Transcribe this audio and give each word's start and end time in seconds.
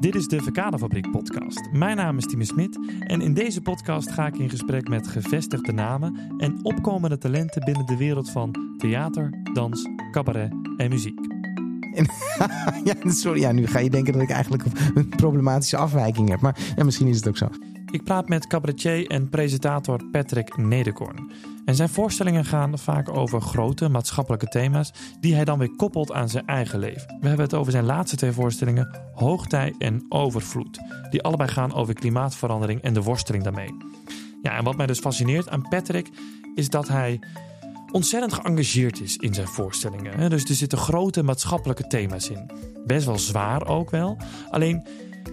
Dit 0.00 0.14
is 0.14 0.26
de 0.26 0.42
Verkaderfabriek 0.42 1.10
podcast. 1.10 1.72
Mijn 1.72 1.96
naam 1.96 2.18
is 2.18 2.26
Timo 2.26 2.44
Smit 2.44 2.78
en 3.00 3.20
in 3.20 3.34
deze 3.34 3.60
podcast 3.60 4.10
ga 4.10 4.26
ik 4.26 4.38
in 4.38 4.50
gesprek 4.50 4.88
met 4.88 5.08
gevestigde 5.08 5.72
namen 5.72 6.34
en 6.38 6.58
opkomende 6.62 7.18
talenten 7.18 7.64
binnen 7.64 7.86
de 7.86 7.96
wereld 7.96 8.30
van 8.30 8.74
theater, 8.78 9.30
dans, 9.52 9.88
cabaret 10.10 10.52
en 10.76 10.90
muziek. 10.90 11.18
ja, 12.84 12.94
sorry, 13.04 13.40
ja, 13.40 13.52
nu 13.52 13.66
ga 13.66 13.78
je 13.78 13.90
denken 13.90 14.12
dat 14.12 14.22
ik 14.22 14.30
eigenlijk 14.30 14.64
een 14.94 15.08
problematische 15.08 15.76
afwijking 15.76 16.28
heb. 16.28 16.40
Maar 16.40 16.56
misschien 16.84 17.08
is 17.08 17.16
het 17.16 17.28
ook 17.28 17.36
zo. 17.36 17.48
Ik 17.94 18.04
praat 18.04 18.28
met 18.28 18.46
cabaretier 18.46 19.06
en 19.06 19.28
presentator 19.28 20.04
Patrick 20.10 20.56
Nederkorn. 20.56 21.32
En 21.64 21.74
zijn 21.74 21.88
voorstellingen 21.88 22.44
gaan 22.44 22.78
vaak 22.78 23.08
over 23.08 23.40
grote 23.40 23.88
maatschappelijke 23.88 24.46
thema's 24.46 24.92
die 25.20 25.34
hij 25.34 25.44
dan 25.44 25.58
weer 25.58 25.76
koppelt 25.76 26.12
aan 26.12 26.28
zijn 26.28 26.46
eigen 26.46 26.78
leven. 26.78 27.18
We 27.20 27.26
hebben 27.26 27.44
het 27.44 27.54
over 27.54 27.72
zijn 27.72 27.84
laatste 27.84 28.16
twee 28.16 28.32
voorstellingen, 28.32 29.00
Hoogtij 29.12 29.74
en 29.78 30.06
Overvloed, 30.08 30.78
die 31.10 31.22
allebei 31.22 31.50
gaan 31.50 31.74
over 31.74 31.94
klimaatverandering 31.94 32.82
en 32.82 32.94
de 32.94 33.02
worsteling 33.02 33.44
daarmee. 33.44 33.74
Ja, 34.42 34.56
en 34.56 34.64
wat 34.64 34.76
mij 34.76 34.86
dus 34.86 34.98
fascineert 34.98 35.48
aan 35.48 35.68
Patrick 35.68 36.08
is 36.54 36.70
dat 36.70 36.88
hij 36.88 37.20
ontzettend 37.92 38.32
geëngageerd 38.32 39.00
is 39.00 39.16
in 39.16 39.34
zijn 39.34 39.48
voorstellingen. 39.48 40.30
Dus 40.30 40.44
er 40.44 40.54
zitten 40.54 40.78
grote 40.78 41.22
maatschappelijke 41.22 41.86
thema's 41.86 42.28
in. 42.28 42.50
Best 42.86 43.06
wel 43.06 43.18
zwaar 43.18 43.66
ook 43.66 43.90
wel. 43.90 44.16
Alleen, 44.50 44.86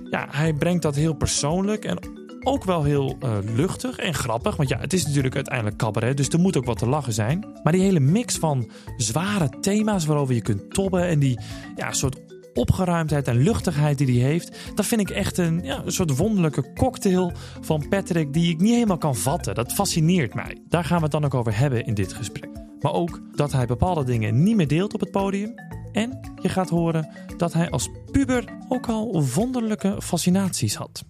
ja, 0.10 0.28
hij 0.32 0.54
brengt 0.54 0.82
dat 0.82 0.96
heel 0.96 1.14
persoonlijk 1.14 1.86
en 1.86 2.21
ook 2.44 2.63
wel 2.63 2.84
heel 2.84 3.18
uh, 3.23 3.38
luchtig 3.55 3.98
en 3.98 4.13
grappig. 4.13 4.55
Want 4.55 4.70
ja, 4.70 4.80
het 4.80 4.94
is 4.94 5.05
natuurlijk 5.05 5.36
uiteindelijk 5.36 5.77
cabaret, 5.77 6.18
dus 6.18 6.27
er 6.27 6.40
moet 6.40 6.58
ook 6.58 6.66
wat 6.66 6.77
te 6.77 6.88
lachen 6.88 7.13
zijn. 7.13 7.45
Maar 7.63 7.73
die 7.73 7.82
hele 7.82 7.99
mix 7.99 8.38
van 8.38 8.70
zware 8.98 9.49
thema's 9.62 10.05
waarover 10.05 10.36
je 10.36 10.41
kunt 10.41 10.73
tobben 10.73 11.08
en 11.08 11.20
die 11.20 11.40
ja, 11.76 11.91
soort 11.91 12.20
opgeruimdheid 12.54 13.27
en 13.27 13.38
luchtigheid 13.38 13.98
die 13.98 14.22
hij 14.22 14.30
heeft, 14.30 14.58
dat 14.76 14.85
vind 14.85 15.02
ik 15.02 15.09
echt 15.09 15.38
een, 15.38 15.63
ja, 15.63 15.82
een 15.85 15.91
soort 15.91 16.18
wonderlijke 16.18 16.73
cocktail 16.73 17.32
van 17.62 17.88
Patrick 17.90 18.34
die 18.34 18.49
ik 18.49 18.60
niet 18.60 18.73
helemaal 18.73 18.98
kan 18.98 19.16
vatten. 19.16 19.55
Dat 19.55 19.73
fascineert 19.73 20.34
mij. 20.34 20.57
Daar 20.70 20.84
gaan 20.84 20.98
we 20.98 21.04
het 21.04 21.12
dan 21.12 21.26
ook 21.26 21.34
over 21.34 21.57
hebben 21.57 21.85
in 21.85 21.94
dit 21.94 22.13
gesprek. 22.13 22.49
Maar 22.79 22.94
ook 22.94 23.21
dat 23.35 23.51
hij 23.51 23.66
bepaalde 23.66 24.04
dingen 24.04 24.44
niet 24.44 24.55
meer 24.55 24.68
deelt 24.68 24.94
op 24.94 24.99
het 24.99 25.12
podium. 25.12 25.54
En 25.91 26.34
je 26.41 26.49
gaat 26.49 26.70
horen 26.70 27.10
dat 27.38 27.54
hij 27.54 27.70
als 27.70 27.90
puber 28.12 28.46
ook 28.70 28.88
al 28.88 29.26
wonderlijke 29.35 30.01
fascinaties 30.01 30.76
had. 30.76 31.04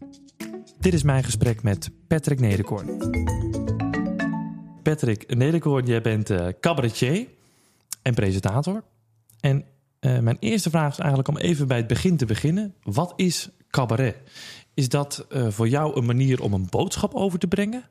Dit 0.82 0.94
is 0.94 1.04
mijn 1.04 1.24
gesprek 1.24 1.64
met 1.64 1.92
Patrick 2.08 2.40
Nederkoorn. 2.40 2.98
Patrick 4.84 5.36
Nederkoorn, 5.36 5.86
jij 5.86 6.02
bent 6.02 6.30
uh, 6.30 6.48
cabaretier 6.60 7.28
en 8.02 8.14
presentator. 8.14 8.84
En 9.40 9.66
uh, 10.00 10.20
mijn 10.20 10.38
eerste 10.40 10.70
vraag 10.70 10.92
is 10.92 10.98
eigenlijk 10.98 11.30
om 11.30 11.38
even 11.38 11.68
bij 11.68 11.78
het 11.78 11.88
begin 11.88 12.18
te 12.18 12.26
beginnen. 12.26 12.74
Wat 12.84 13.14
is 13.16 13.50
cabaret? 13.70 14.16
Is 14.74 14.90
dat 14.90 15.26
uh, 15.30 15.48
voor 15.50 15.68
jou 15.68 15.98
een 15.98 16.06
manier 16.06 16.42
om 16.42 16.54
een 16.54 16.68
boodschap 16.70 17.14
over 17.14 17.40
te 17.40 17.48
brengen? 17.48 17.84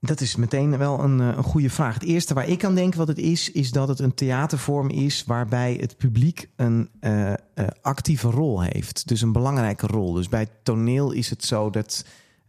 Dat 0.00 0.20
is 0.20 0.36
meteen 0.36 0.78
wel 0.78 1.00
een, 1.00 1.18
een 1.18 1.42
goede 1.42 1.70
vraag. 1.70 1.94
Het 1.94 2.02
eerste 2.02 2.34
waar 2.34 2.48
ik 2.48 2.64
aan 2.64 2.74
denk 2.74 2.94
wat 2.94 3.08
het 3.08 3.18
is, 3.18 3.50
is 3.52 3.70
dat 3.70 3.88
het 3.88 3.98
een 3.98 4.14
theatervorm 4.14 4.88
is 4.88 5.24
waarbij 5.24 5.76
het 5.80 5.96
publiek 5.96 6.48
een 6.56 6.88
uh, 7.00 7.28
uh, 7.28 7.34
actieve 7.80 8.30
rol 8.30 8.62
heeft. 8.62 9.08
Dus 9.08 9.20
een 9.20 9.32
belangrijke 9.32 9.86
rol. 9.86 10.12
Dus 10.12 10.28
bij 10.28 10.48
toneel 10.62 11.12
is 11.12 11.30
het 11.30 11.44
zo 11.44 11.70
dat 11.70 12.04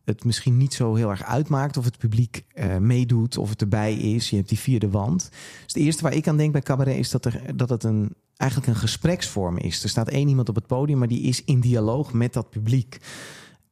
het 0.06 0.24
misschien 0.24 0.58
niet 0.58 0.74
zo 0.74 0.96
heel 0.96 1.10
erg 1.10 1.24
uitmaakt 1.24 1.78
of 1.78 1.86
het 1.86 1.98
publiek 1.98 2.46
meedoet 2.80 3.38
of 3.38 3.50
het 3.50 3.62
erbij 3.62 3.94
is. 3.94 4.30
Je 4.30 4.36
hebt 4.36 4.50
die 4.50 4.60
vierde 4.60 4.90
wand. 4.90 5.30
Dus 5.66 5.74
het 5.74 5.84
eerste 5.84 6.04
waar 6.04 6.14
ik 6.14 6.28
aan 6.28 6.38
denk 6.38 6.52
bij 6.52 6.62
cabaret 6.62 6.98
is 6.98 7.10
dat, 7.10 7.26
er, 7.26 7.42
dat 7.56 7.70
het 7.70 7.84
een, 7.84 8.16
eigenlijk 8.36 8.72
een 8.72 8.80
gespreksvorm 8.80 9.58
is. 9.58 9.84
Er 9.84 9.90
staat 9.90 10.10
één 10.10 10.28
iemand 10.28 10.50
op 10.50 10.56
het 10.56 10.68
podium, 10.68 10.98
maar 10.98 11.08
die 11.08 11.22
is 11.22 11.44
in 11.44 11.60
dialoog 11.60 12.14
met 12.14 12.34
dat 12.34 12.50
publiek. 12.50 13.00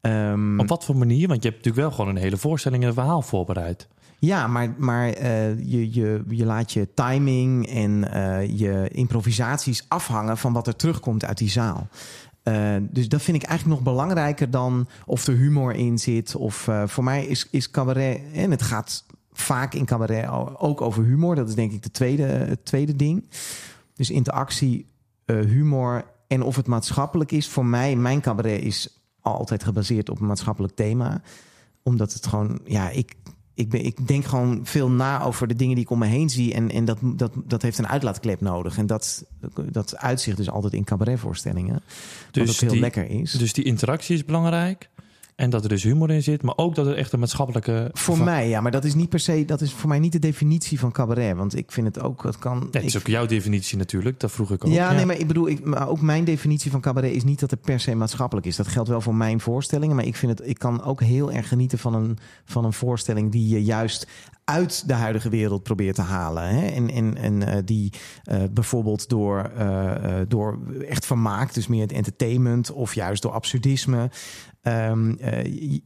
Um, 0.01 0.59
Op 0.59 0.67
wat 0.67 0.85
voor 0.85 0.97
manier? 0.97 1.27
Want 1.27 1.43
je 1.43 1.49
hebt 1.49 1.63
natuurlijk 1.63 1.87
wel 1.87 1.97
gewoon 1.97 2.15
een 2.15 2.21
hele 2.21 2.37
voorstelling 2.37 2.81
en 2.81 2.87
een 2.87 2.93
verhaal 2.93 3.21
voorbereid. 3.21 3.87
Ja, 4.19 4.47
maar, 4.47 4.75
maar 4.77 5.21
uh, 5.21 5.59
je, 5.59 5.93
je, 5.93 6.23
je 6.27 6.45
laat 6.45 6.73
je 6.73 6.93
timing 6.93 7.67
en 7.67 8.05
uh, 8.13 8.59
je 8.59 8.89
improvisaties 8.91 9.85
afhangen 9.87 10.37
van 10.37 10.53
wat 10.53 10.67
er 10.67 10.75
terugkomt 10.75 11.25
uit 11.25 11.37
die 11.37 11.49
zaal. 11.49 11.87
Uh, 12.43 12.75
dus 12.81 13.09
dat 13.09 13.21
vind 13.21 13.37
ik 13.37 13.49
eigenlijk 13.49 13.79
nog 13.79 13.93
belangrijker 13.93 14.49
dan 14.49 14.87
of 15.05 15.27
er 15.27 15.35
humor 15.35 15.75
in 15.75 15.97
zit. 15.97 16.35
Of 16.35 16.69
voor 16.85 17.03
mij 17.03 17.25
is, 17.25 17.47
is 17.51 17.71
cabaret, 17.71 18.21
en 18.33 18.51
het 18.51 18.61
gaat 18.61 19.05
vaak 19.31 19.73
in 19.73 19.85
cabaret 19.85 20.27
ook 20.57 20.81
over 20.81 21.03
humor. 21.03 21.35
Dat 21.35 21.49
is 21.49 21.55
denk 21.55 21.71
ik 21.71 21.83
de 21.83 21.91
tweede, 21.91 22.23
het 22.23 22.65
tweede 22.65 22.95
ding. 22.95 23.29
Dus 23.95 24.09
interactie, 24.09 24.87
humor 25.25 26.05
en 26.27 26.41
of 26.41 26.55
het 26.55 26.67
maatschappelijk 26.67 27.31
is. 27.31 27.47
Voor 27.47 27.65
mij, 27.65 27.95
mijn 27.95 28.21
cabaret 28.21 28.61
is 28.61 28.98
altijd 29.21 29.63
gebaseerd 29.63 30.09
op 30.09 30.19
een 30.19 30.27
maatschappelijk 30.27 30.75
thema. 30.75 31.21
Omdat 31.83 32.13
het 32.13 32.27
gewoon, 32.27 32.59
ja, 32.65 32.89
ik, 32.89 33.15
ik, 33.53 33.69
ben, 33.69 33.85
ik 33.85 34.07
denk 34.07 34.25
gewoon 34.25 34.59
veel 34.63 34.89
na 34.89 35.23
over 35.23 35.47
de 35.47 35.55
dingen 35.55 35.75
die 35.75 35.83
ik 35.83 35.89
om 35.89 35.99
me 35.99 36.05
heen 36.05 36.29
zie. 36.29 36.53
En, 36.53 36.71
en 36.71 36.85
dat, 36.85 36.97
dat, 37.01 37.31
dat 37.45 37.61
heeft 37.61 37.77
een 37.77 37.87
uitlaatklep 37.87 38.41
nodig. 38.41 38.77
En 38.77 38.87
dat, 38.87 39.25
dat 39.71 39.97
uitzicht 39.97 40.37
dus 40.37 40.49
altijd 40.49 40.73
in 40.73 40.83
cabaretvoorstellingen. 40.83 41.81
Dus 42.31 42.45
wat 42.45 42.55
ook 42.55 42.61
heel 42.61 42.71
die, 42.71 42.79
lekker 42.79 43.09
is. 43.09 43.31
Dus 43.31 43.53
die 43.53 43.63
interactie 43.63 44.15
is 44.15 44.25
belangrijk. 44.25 44.89
En 45.39 45.49
dat 45.49 45.63
er 45.63 45.69
dus 45.69 45.83
humor 45.83 46.11
in 46.11 46.23
zit, 46.23 46.41
maar 46.41 46.57
ook 46.57 46.75
dat 46.75 46.87
er 46.87 46.95
echt 46.95 47.11
een 47.11 47.19
maatschappelijke. 47.19 47.89
Voor 47.93 48.23
mij, 48.23 48.49
ja, 48.49 48.61
maar 48.61 48.71
dat 48.71 48.83
is 48.83 48.93
niet 48.93 49.09
per 49.09 49.19
se, 49.19 49.45
dat 49.45 49.61
is 49.61 49.73
voor 49.73 49.89
mij 49.89 49.99
niet 49.99 50.11
de 50.11 50.19
definitie 50.19 50.79
van 50.79 50.91
cabaret. 50.91 51.35
Want 51.35 51.55
ik 51.55 51.71
vind 51.71 51.87
het 51.87 52.03
ook, 52.03 52.23
het 52.23 52.37
kan. 52.37 52.67
Het 52.71 52.83
is 52.83 52.97
ook 52.97 53.07
jouw 53.07 53.25
definitie 53.25 53.77
natuurlijk, 53.77 54.19
dat 54.19 54.31
vroeg 54.31 54.51
ik 54.51 54.65
ook. 54.65 54.71
Ja, 54.71 54.89
ja. 54.89 54.95
nee, 54.95 55.05
maar 55.05 55.19
ik 55.19 55.27
bedoel, 55.27 55.47
ik, 55.47 55.65
maar 55.65 55.89
ook 55.89 56.01
mijn 56.01 56.23
definitie 56.23 56.71
van 56.71 56.81
cabaret 56.81 57.13
is 57.13 57.23
niet 57.23 57.39
dat 57.39 57.51
het 57.51 57.61
per 57.61 57.79
se 57.79 57.95
maatschappelijk 57.95 58.47
is. 58.47 58.55
Dat 58.55 58.67
geldt 58.67 58.89
wel 58.89 59.01
voor 59.01 59.15
mijn 59.15 59.39
voorstellingen, 59.39 59.95
maar 59.95 60.05
ik 60.05 60.15
vind 60.15 60.39
het, 60.39 60.47
ik 60.47 60.59
kan 60.59 60.83
ook 60.83 61.01
heel 61.01 61.31
erg 61.31 61.47
genieten 61.47 61.77
van 61.77 61.93
een, 61.93 62.17
van 62.45 62.65
een 62.65 62.73
voorstelling 62.73 63.31
die 63.31 63.47
je 63.47 63.63
juist 63.63 64.07
uit 64.49 64.87
de 64.87 64.93
huidige 64.93 65.29
wereld 65.29 65.63
probeert 65.63 65.95
te 65.95 66.01
halen. 66.01 66.43
Hè? 66.43 66.67
En, 66.67 66.89
en, 66.89 67.17
en 67.17 67.41
uh, 67.41 67.55
die 67.65 67.93
uh, 68.31 68.37
bijvoorbeeld 68.51 69.09
door, 69.09 69.51
uh, 69.59 69.93
door 70.27 70.59
echt 70.87 71.05
vermaakt, 71.05 71.53
dus 71.53 71.67
meer 71.67 71.81
het 71.81 71.91
entertainment, 71.91 72.71
of 72.71 72.95
juist 72.95 73.21
door 73.21 73.31
absurdisme, 73.31 74.09
um, 74.61 75.17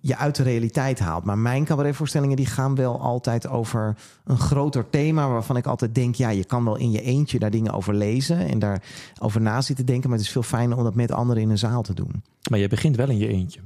je 0.02 0.18
uit 0.18 0.36
de 0.36 0.44
realiteit 0.44 1.00
haalt. 1.00 1.24
Maar 1.24 1.38
mijn 1.38 1.66
cabaretvoorstellingen 1.66 2.36
die 2.36 2.46
gaan 2.46 2.76
wel 2.76 3.02
altijd 3.02 3.48
over 3.48 3.96
een 4.26 4.38
groter 4.38 4.90
thema, 4.90 5.30
waarvan 5.30 5.58
ik 5.58 5.66
altijd 5.66 5.96
denk, 5.96 6.16
ja, 6.16 6.30
je 6.30 6.46
kan 6.46 6.64
wel 6.64 6.78
in 6.78 6.92
je 6.92 7.02
eentje 7.02 7.40
daar 7.40 7.52
dingen 7.52 7.74
over 7.74 7.94
lezen 7.94 8.38
en 8.38 8.60
daarover 8.60 9.42
na 9.42 9.62
zitten 9.62 9.86
denken, 9.86 10.10
maar 10.10 10.18
het 10.18 10.28
is 10.28 10.34
veel 10.34 10.44
fijner 10.44 10.78
om 10.78 10.84
dat 10.84 10.96
met 10.96 11.12
anderen 11.12 11.44
in 11.44 11.50
een 11.50 11.58
zaal 11.58 11.82
te 11.82 11.94
doen. 11.94 12.24
Maar 12.50 12.60
je 12.60 12.68
begint 12.68 12.96
wel 12.96 13.10
in 13.10 13.18
je 13.18 13.28
eentje. 13.28 13.60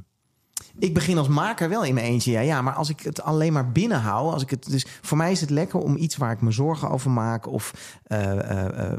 Ik 0.80 0.94
begin 0.94 1.18
als 1.18 1.28
maker 1.28 1.70
wel 1.70 1.84
in 1.84 1.94
mijn 1.94 2.06
eentje, 2.06 2.32
ja, 2.32 2.40
ja. 2.40 2.62
Maar 2.62 2.74
als 2.74 2.90
ik 2.90 3.00
het 3.00 3.22
alleen 3.22 3.54
maar 3.54 3.72
binnenhoud, 3.72 4.34
als 4.34 4.44
ik 4.44 4.50
het, 4.50 4.70
dus 4.70 4.86
voor 5.02 5.18
mij 5.18 5.32
is 5.32 5.42
het 5.42 5.50
lekker 5.50 5.80
om 5.80 5.98
iets 5.98 6.18
waar 6.18 6.32
ik 6.32 6.42
me 6.42 6.52
zorgen 6.52 6.90
over 6.90 7.12
maak, 7.12 7.48
of 7.48 8.00
uh, 8.08 8.34
uh, 8.34 8.66
uh, 8.66 8.92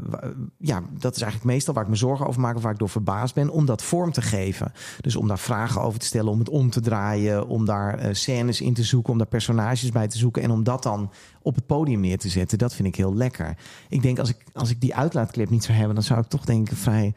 ja, 0.57 0.81
dat 0.99 1.15
is 1.15 1.21
eigenlijk 1.21 1.51
meestal 1.51 1.73
waar 1.73 1.83
ik 1.83 1.89
me 1.89 1.95
zorgen 1.95 2.27
over 2.27 2.41
maak 2.41 2.55
of 2.55 2.61
waar 2.61 2.71
ik 2.71 2.79
door 2.79 2.89
verbaasd 2.89 3.33
ben, 3.33 3.49
om 3.49 3.65
dat 3.65 3.83
vorm 3.83 4.11
te 4.11 4.21
geven. 4.21 4.71
Dus 5.01 5.15
om 5.15 5.27
daar 5.27 5.39
vragen 5.39 5.81
over 5.81 5.99
te 5.99 6.05
stellen, 6.05 6.31
om 6.31 6.39
het 6.39 6.49
om 6.49 6.69
te 6.69 6.81
draaien, 6.81 7.47
om 7.47 7.65
daar 7.65 8.15
scènes 8.15 8.61
in 8.61 8.73
te 8.73 8.83
zoeken, 8.83 9.11
om 9.11 9.17
daar 9.17 9.27
personages 9.27 9.91
bij 9.91 10.07
te 10.07 10.17
zoeken 10.17 10.43
en 10.43 10.51
om 10.51 10.63
dat 10.63 10.83
dan 10.83 11.11
op 11.41 11.55
het 11.55 11.65
podium 11.65 11.99
neer 11.99 12.17
te 12.17 12.29
zetten. 12.29 12.57
Dat 12.57 12.73
vind 12.73 12.87
ik 12.87 12.95
heel 12.95 13.15
lekker. 13.15 13.57
Ik 13.89 14.01
denk 14.01 14.19
als 14.19 14.29
ik 14.29 14.37
als 14.53 14.69
ik 14.69 14.81
die 14.81 14.95
uitlaatklep 14.95 15.49
niet 15.49 15.63
zou 15.63 15.77
hebben, 15.77 15.95
dan 15.95 16.03
zou 16.03 16.19
ik 16.19 16.27
toch 16.27 16.45
denk 16.45 16.69
ik 16.69 16.77
vrij 16.77 17.13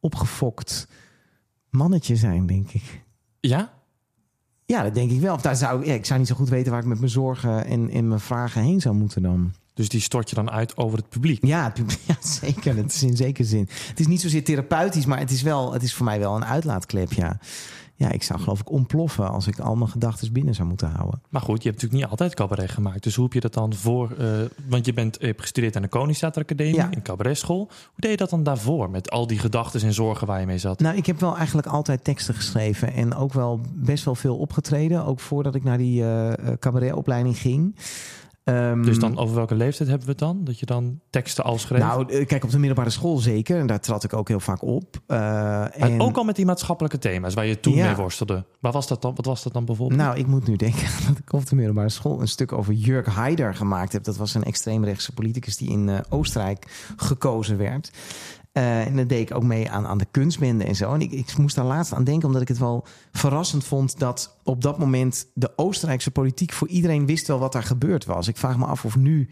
opgefokt 0.00 0.88
mannetje 1.70 2.16
zijn, 2.16 2.46
denk 2.46 2.72
ik. 2.72 3.04
Ja? 3.40 3.81
Ja, 4.72 4.82
dat 4.82 4.94
denk 4.94 5.10
ik 5.10 5.20
wel. 5.20 5.34
Of 5.34 5.40
daar 5.40 5.56
zou, 5.56 5.86
ja, 5.86 5.92
ik 5.92 6.04
zou 6.04 6.18
niet 6.18 6.28
zo 6.28 6.34
goed 6.34 6.48
weten 6.48 6.72
waar 6.72 6.80
ik 6.80 6.86
met 6.86 6.98
mijn 6.98 7.10
zorgen 7.10 7.66
en, 7.66 7.90
en 7.90 8.08
mijn 8.08 8.20
vragen 8.20 8.62
heen 8.62 8.80
zou 8.80 8.94
moeten 8.94 9.22
dan. 9.22 9.52
Dus 9.74 9.88
die 9.88 10.00
stort 10.00 10.28
je 10.28 10.34
dan 10.34 10.50
uit 10.50 10.76
over 10.76 10.98
het 10.98 11.08
publiek? 11.08 11.44
Ja, 11.44 11.64
het 11.64 11.74
publiek, 11.74 12.00
ja 12.06 12.16
zeker. 12.20 12.76
Het 12.76 12.94
is 12.94 13.02
in 13.02 13.16
zekere 13.16 13.48
zin. 13.48 13.68
Het 13.88 14.00
is 14.00 14.06
niet 14.06 14.20
zozeer 14.20 14.44
therapeutisch, 14.44 15.06
maar 15.06 15.18
het 15.18 15.30
is, 15.30 15.42
wel, 15.42 15.72
het 15.72 15.82
is 15.82 15.94
voor 15.94 16.04
mij 16.04 16.18
wel 16.18 16.36
een 16.36 16.44
uitlaatklep, 16.44 17.12
ja. 17.12 17.38
Ja, 17.94 18.10
ik 18.10 18.22
zou 18.22 18.40
geloof 18.40 18.60
ik 18.60 18.70
ontploffen 18.70 19.30
als 19.30 19.46
ik 19.46 19.58
al 19.58 19.76
mijn 19.76 19.90
gedachten 19.90 20.32
binnen 20.32 20.54
zou 20.54 20.68
moeten 20.68 20.90
houden. 20.90 21.22
Maar 21.28 21.40
goed, 21.40 21.62
je 21.62 21.68
hebt 21.68 21.82
natuurlijk 21.82 22.02
niet 22.02 22.10
altijd 22.10 22.34
cabaret 22.34 22.70
gemaakt. 22.70 23.02
Dus 23.02 23.14
hoe 23.14 23.24
heb 23.24 23.32
je 23.32 23.40
dat 23.40 23.54
dan 23.54 23.74
voor... 23.74 24.14
Uh, 24.20 24.28
want 24.68 24.86
je 24.86 24.92
bent 24.92 25.16
je 25.20 25.26
hebt 25.26 25.40
gestudeerd 25.40 25.76
aan 25.76 25.82
de 25.82 25.88
Koningstheateracademie, 25.88 26.74
ja. 26.74 26.90
in 26.90 27.02
cabaretschool. 27.02 27.66
Hoe 27.66 27.94
deed 27.96 28.10
je 28.10 28.16
dat 28.16 28.30
dan 28.30 28.42
daarvoor, 28.42 28.90
met 28.90 29.10
al 29.10 29.26
die 29.26 29.38
gedachten 29.38 29.80
en 29.82 29.92
zorgen 29.92 30.26
waar 30.26 30.40
je 30.40 30.46
mee 30.46 30.58
zat? 30.58 30.80
Nou, 30.80 30.96
ik 30.96 31.06
heb 31.06 31.20
wel 31.20 31.36
eigenlijk 31.36 31.66
altijd 31.66 32.04
teksten 32.04 32.34
geschreven. 32.34 32.92
En 32.92 33.14
ook 33.14 33.32
wel 33.32 33.60
best 33.74 34.04
wel 34.04 34.14
veel 34.14 34.36
opgetreden. 34.36 35.04
Ook 35.04 35.20
voordat 35.20 35.54
ik 35.54 35.64
naar 35.64 35.78
die 35.78 36.02
uh, 36.02 36.32
cabaretopleiding 36.58 37.38
ging. 37.38 37.74
Um, 38.44 38.82
dus 38.84 38.98
dan 38.98 39.18
over 39.18 39.34
welke 39.34 39.54
leeftijd 39.54 39.88
hebben 39.88 40.06
we 40.06 40.12
het 40.12 40.20
dan? 40.20 40.44
Dat 40.44 40.58
je 40.58 40.66
dan 40.66 41.00
teksten 41.10 41.44
al 41.44 41.58
schreef? 41.58 41.80
Nou, 41.80 42.24
kijk, 42.24 42.44
op 42.44 42.50
de 42.50 42.58
middelbare 42.58 42.90
school 42.90 43.18
zeker. 43.18 43.58
En 43.58 43.66
daar 43.66 43.80
trad 43.80 44.04
ik 44.04 44.12
ook 44.12 44.28
heel 44.28 44.40
vaak 44.40 44.62
op. 44.62 45.00
Uh, 45.08 45.82
en... 45.82 46.00
Ook 46.00 46.16
al 46.16 46.24
met 46.24 46.36
die 46.36 46.46
maatschappelijke 46.46 46.98
thema's 46.98 47.34
waar 47.34 47.46
je 47.46 47.60
toen 47.60 47.74
ja. 47.74 47.86
mee 47.86 47.94
worstelde. 47.94 48.44
Waar 48.60 48.72
was 48.72 48.86
dat 48.86 49.02
dan? 49.02 49.14
Wat 49.14 49.26
was 49.26 49.42
dat 49.42 49.52
dan 49.52 49.64
bijvoorbeeld? 49.64 50.00
Nou, 50.00 50.18
ik 50.18 50.26
moet 50.26 50.46
nu 50.46 50.56
denken 50.56 50.88
dat 51.08 51.18
ik 51.18 51.32
op 51.32 51.46
de 51.46 51.54
middelbare 51.54 51.88
school 51.88 52.20
een 52.20 52.28
stuk 52.28 52.52
over 52.52 52.72
Jurk 52.72 53.06
Haider 53.06 53.54
gemaakt 53.54 53.92
heb. 53.92 54.04
Dat 54.04 54.16
was 54.16 54.34
een 54.34 54.44
extreemrechtse 54.44 55.12
politicus 55.12 55.56
die 55.56 55.70
in 55.70 55.88
uh, 55.88 55.98
Oostenrijk 56.08 56.92
gekozen 56.96 57.58
werd. 57.58 57.90
Uh, 58.52 58.86
en 58.86 58.96
dan 58.96 59.06
deed 59.06 59.30
ik 59.30 59.36
ook 59.36 59.42
mee 59.42 59.70
aan, 59.70 59.86
aan 59.86 59.98
de 59.98 60.06
kunstbende 60.10 60.64
en 60.64 60.76
zo. 60.76 60.94
En 60.94 61.00
ik, 61.00 61.12
ik 61.12 61.36
moest 61.36 61.54
daar 61.54 61.64
laatst 61.64 61.92
aan 61.92 62.04
denken, 62.04 62.26
omdat 62.26 62.42
ik 62.42 62.48
het 62.48 62.58
wel 62.58 62.84
verrassend 63.12 63.64
vond 63.64 63.98
dat 63.98 64.36
op 64.42 64.62
dat 64.62 64.78
moment 64.78 65.26
de 65.34 65.52
Oostenrijkse 65.56 66.10
politiek 66.10 66.52
voor 66.52 66.68
iedereen 66.68 67.06
wist 67.06 67.26
wel 67.26 67.38
wat 67.38 67.52
daar 67.52 67.62
gebeurd 67.62 68.04
was. 68.04 68.28
Ik 68.28 68.36
vraag 68.36 68.58
me 68.58 68.64
af 68.64 68.84
of 68.84 68.96
nu 68.96 69.28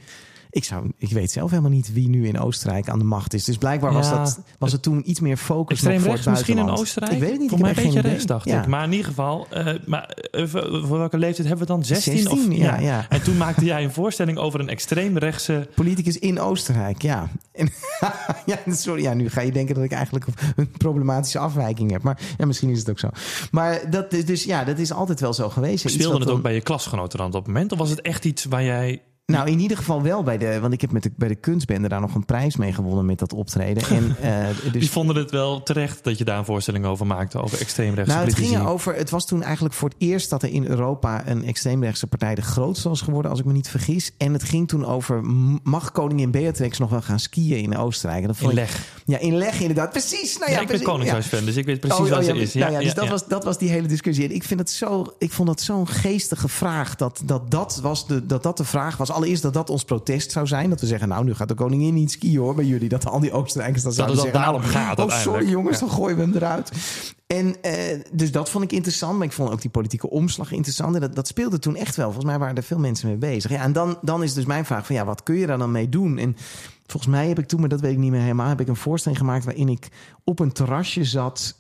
ik, 0.51 0.65
zou, 0.65 0.91
ik 0.99 1.11
weet 1.11 1.31
zelf 1.31 1.51
helemaal 1.51 1.71
niet 1.71 1.93
wie 1.93 2.09
nu 2.09 2.27
in 2.27 2.39
Oostenrijk 2.39 2.89
aan 2.89 2.99
de 2.99 3.05
macht 3.05 3.35
is. 3.35 3.45
Dus 3.45 3.57
blijkbaar 3.57 3.93
was, 3.93 4.11
dat, 4.11 4.41
was 4.59 4.73
het 4.73 4.83
toen 4.83 5.11
iets 5.11 5.21
meer 5.21 5.37
focus 5.37 5.77
Extreem 5.77 6.01
voor 6.01 6.11
rechts 6.11 6.27
misschien 6.27 6.59
in 6.59 6.71
Oostenrijk? 6.71 7.13
Ik 7.15 7.21
weet 7.21 7.31
het 7.31 7.41
niet. 7.41 7.51
Voor 7.51 7.59
mij 7.59 7.71
een 7.71 7.83
beetje 7.83 8.01
rechts, 8.01 8.27
dacht 8.27 8.47
ik. 8.47 8.67
Maar 8.67 8.85
in 8.85 8.91
ieder 8.91 9.07
geval, 9.07 9.47
uh, 9.53 9.73
maar, 9.87 10.17
uh, 10.33 10.47
voor 10.47 10.99
welke 10.99 11.19
leeftijd 11.19 11.49
hebben 11.49 11.67
we 11.67 11.73
dan? 11.73 11.85
16? 11.85 12.19
16 12.19 12.53
of, 12.53 12.57
ja, 12.57 12.79
ja. 12.79 13.07
En 13.09 13.23
toen 13.23 13.37
maakte 13.37 13.65
jij 13.65 13.85
een 13.85 13.93
voorstelling 13.93 14.39
over 14.39 14.61
een 14.61 14.69
extreemrechtse... 14.69 15.69
Politicus 15.75 16.19
in 16.19 16.41
Oostenrijk, 16.41 17.03
ja. 17.03 17.29
En, 17.53 17.69
ja, 18.47 18.59
sorry, 18.67 19.03
ja, 19.03 19.15
nu 19.15 19.31
ga 19.31 19.41
je 19.41 19.53
denken 19.53 19.75
dat 19.75 19.85
ik 19.85 19.93
eigenlijk 19.93 20.25
een 20.57 20.71
problematische 20.71 21.39
afwijking 21.39 21.91
heb. 21.91 22.03
Maar 22.03 22.21
ja, 22.39 22.47
misschien 22.47 22.71
is 22.71 22.79
het 22.79 22.91
ook 22.91 22.99
zo. 22.99 23.09
Maar 23.51 23.91
dat 23.91 24.13
is 24.13 24.27
dus, 24.27 24.45
ja, 24.45 24.65
dat 24.65 24.79
is 24.79 24.93
altijd 24.93 25.21
wel 25.21 25.35
zo 25.35 25.49
geweest. 25.49 25.91
Speelde 25.91 26.19
het 26.19 26.31
ook 26.31 26.43
bij 26.43 26.55
je 26.55 26.61
klasgenoten 26.61 27.19
dan 27.19 27.27
op 27.27 27.33
dat 27.33 27.47
moment? 27.47 27.73
Of 27.73 27.79
was 27.79 27.91
het 27.91 28.01
echt 28.01 28.25
iets 28.25 28.45
waar 28.45 28.65
jij 28.65 29.03
nou, 29.31 29.51
in 29.51 29.59
ieder 29.59 29.77
geval 29.77 30.03
wel 30.03 30.23
bij 30.23 30.39
de. 30.39 30.61
Want 30.61 30.73
ik 30.73 30.81
heb 30.81 30.93
met 30.93 31.03
de, 31.03 31.11
bij 31.17 31.29
de 31.29 31.35
kunstbende 31.35 31.89
daar 31.89 32.01
nog 32.01 32.15
een 32.15 32.25
prijs 32.25 32.57
mee 32.57 32.73
gewonnen 32.73 33.07
met 33.07 33.19
dat 33.19 33.33
optreden. 33.33 33.83
En, 33.89 34.17
uh, 34.23 34.47
dus... 34.73 34.81
Die 34.81 34.91
vonden 34.91 35.17
het 35.17 35.31
wel 35.31 35.63
terecht 35.63 36.05
dat 36.05 36.19
je 36.19 36.25
daar 36.25 36.39
een 36.39 36.45
voorstelling 36.45 36.85
over 36.85 37.07
maakte, 37.07 37.43
over 37.43 37.61
extreemrechtse 37.61 38.15
Nou, 38.15 38.27
het 38.27 38.37
ging 38.37 38.67
over. 38.67 38.95
Het 38.95 39.11
was 39.11 39.27
toen 39.27 39.43
eigenlijk 39.43 39.75
voor 39.75 39.89
het 39.89 39.99
eerst 39.99 40.31
dat 40.31 40.43
er 40.43 40.49
in 40.49 40.67
Europa 40.67 41.27
een 41.27 41.45
extreemrechtse 41.45 42.07
partij 42.07 42.35
de 42.35 42.43
grootste 42.43 42.89
was 42.89 43.01
geworden, 43.01 43.31
als 43.31 43.41
ik 43.41 43.47
me 43.47 43.53
niet 43.53 43.69
vergis. 43.69 44.11
En 44.19 44.33
het 44.33 44.43
ging 44.43 44.69
toen 44.69 44.87
over. 44.87 45.25
Mag 45.63 45.93
koningin 45.93 46.31
Beatrix 46.31 46.79
nog 46.79 46.91
wel 46.91 47.03
gaan 47.03 47.21
skiën 47.21 47.59
in 47.59 47.77
Oostenrijk? 47.77 48.27
dat 48.27 48.41
in 48.41 48.55
Leg. 48.55 49.03
ja, 49.05 49.19
in 49.19 49.37
Leg 49.37 49.61
inderdaad. 49.61 49.91
Precies. 49.91 50.39
Nou, 50.39 50.51
ja, 50.51 50.57
ja 50.57 50.63
ik 50.63 50.69
ben 50.69 50.83
koningshuisfan, 50.83 51.45
dus 51.45 51.57
ik 51.57 51.65
weet 51.65 51.81
precies 51.81 51.99
oh, 51.99 52.09
wat 52.09 52.19
oh, 52.19 52.25
ze 52.25 52.37
is. 52.37 52.53
Ja, 52.53 52.61
nou 52.61 52.73
ja, 52.73 52.81
dus 52.81 52.95
dat, 52.95 53.09
Was, 53.09 53.27
dat 53.27 53.45
was 53.45 53.59
die 53.59 53.71
hele 53.71 53.89
discussie. 53.89 54.25
En 54.25 54.35
ik, 54.35 54.45
vind 54.45 54.61
het 54.61 54.71
zo, 54.71 55.15
ik 55.19 55.33
vond 55.33 55.49
dat 55.49 55.61
zo'n 55.61 55.89
geestige 55.89 56.49
vraag. 56.49 56.97
Dat 56.97 57.23
dat, 57.25 57.51
dat, 57.51 57.79
was 57.83 58.07
de, 58.07 58.27
dat 58.27 58.43
dat 58.43 58.57
de 58.57 58.65
vraag 58.65 58.97
was. 58.97 59.11
Allereerst 59.21 59.45
dat 59.45 59.55
dat 59.55 59.71
ons 59.71 59.85
protest 59.85 60.33
zou 60.33 60.47
zijn. 60.47 60.71
Dat 60.71 60.81
we 60.81 60.87
zeggen, 60.87 61.09
nou, 61.09 61.25
nu 61.25 61.35
gaat 61.35 61.49
de 61.49 61.55
koningin 61.55 61.95
niet 61.95 62.11
skiën 62.11 62.39
hoor 62.39 62.55
bij 62.55 62.65
jullie. 62.65 62.89
Dat 62.89 63.07
al 63.07 63.21
die 63.21 63.33
Oostenrijkers 63.33 63.83
dan 63.83 63.93
zouden 63.93 64.17
dat 64.17 64.25
zeggen... 64.25 64.43
daarom 64.43 64.61
nou, 64.61 64.73
gaat 64.73 64.99
Oh, 64.99 65.11
sorry 65.11 65.49
jongens, 65.49 65.79
dan 65.79 65.91
gooien 65.91 66.17
we 66.17 66.23
hem 66.23 66.35
eruit. 66.35 66.71
En 67.27 67.63
eh, 67.63 68.01
dus 68.13 68.33
dat 68.33 68.51
vond 68.51 68.65
ik 68.65 68.73
interessant. 68.73 69.19
Maar 69.19 69.27
ik 69.27 69.33
vond 69.33 69.51
ook 69.51 69.61
die 69.61 69.71
politieke 69.71 70.11
omslag 70.11 70.53
interessant. 70.53 70.95
En 70.95 71.01
dat, 71.01 71.15
dat 71.15 71.27
speelde 71.27 71.59
toen 71.59 71.77
echt 71.77 71.97
wel. 71.97 72.05
Volgens 72.05 72.27
mij 72.27 72.39
waren 72.39 72.57
er 72.57 72.63
veel 72.63 72.79
mensen 72.79 73.09
mee 73.09 73.17
bezig. 73.17 73.51
Ja, 73.51 73.63
en 73.63 73.73
dan, 73.73 73.99
dan 74.03 74.23
is 74.23 74.35
dus 74.35 74.45
mijn 74.45 74.65
vraag 74.65 74.87
van 74.87 74.95
ja, 74.95 75.05
wat 75.05 75.23
kun 75.23 75.35
je 75.35 75.47
daar 75.47 75.59
dan 75.59 75.71
mee 75.71 75.89
doen? 75.89 76.19
En 76.19 76.37
volgens 76.87 77.13
mij 77.13 77.29
heb 77.29 77.39
ik 77.39 77.47
toen, 77.47 77.61
maar 77.61 77.69
dat 77.69 77.81
weet 77.81 77.93
ik 77.93 77.99
niet 77.99 78.11
meer 78.11 78.21
helemaal... 78.21 78.49
heb 78.49 78.61
ik 78.61 78.69
een 78.69 78.77
voorstelling 78.77 79.21
gemaakt 79.21 79.45
waarin 79.45 79.69
ik 79.69 79.89
op 80.25 80.39
een 80.39 80.53
terrasje 80.53 81.05
zat 81.05 81.59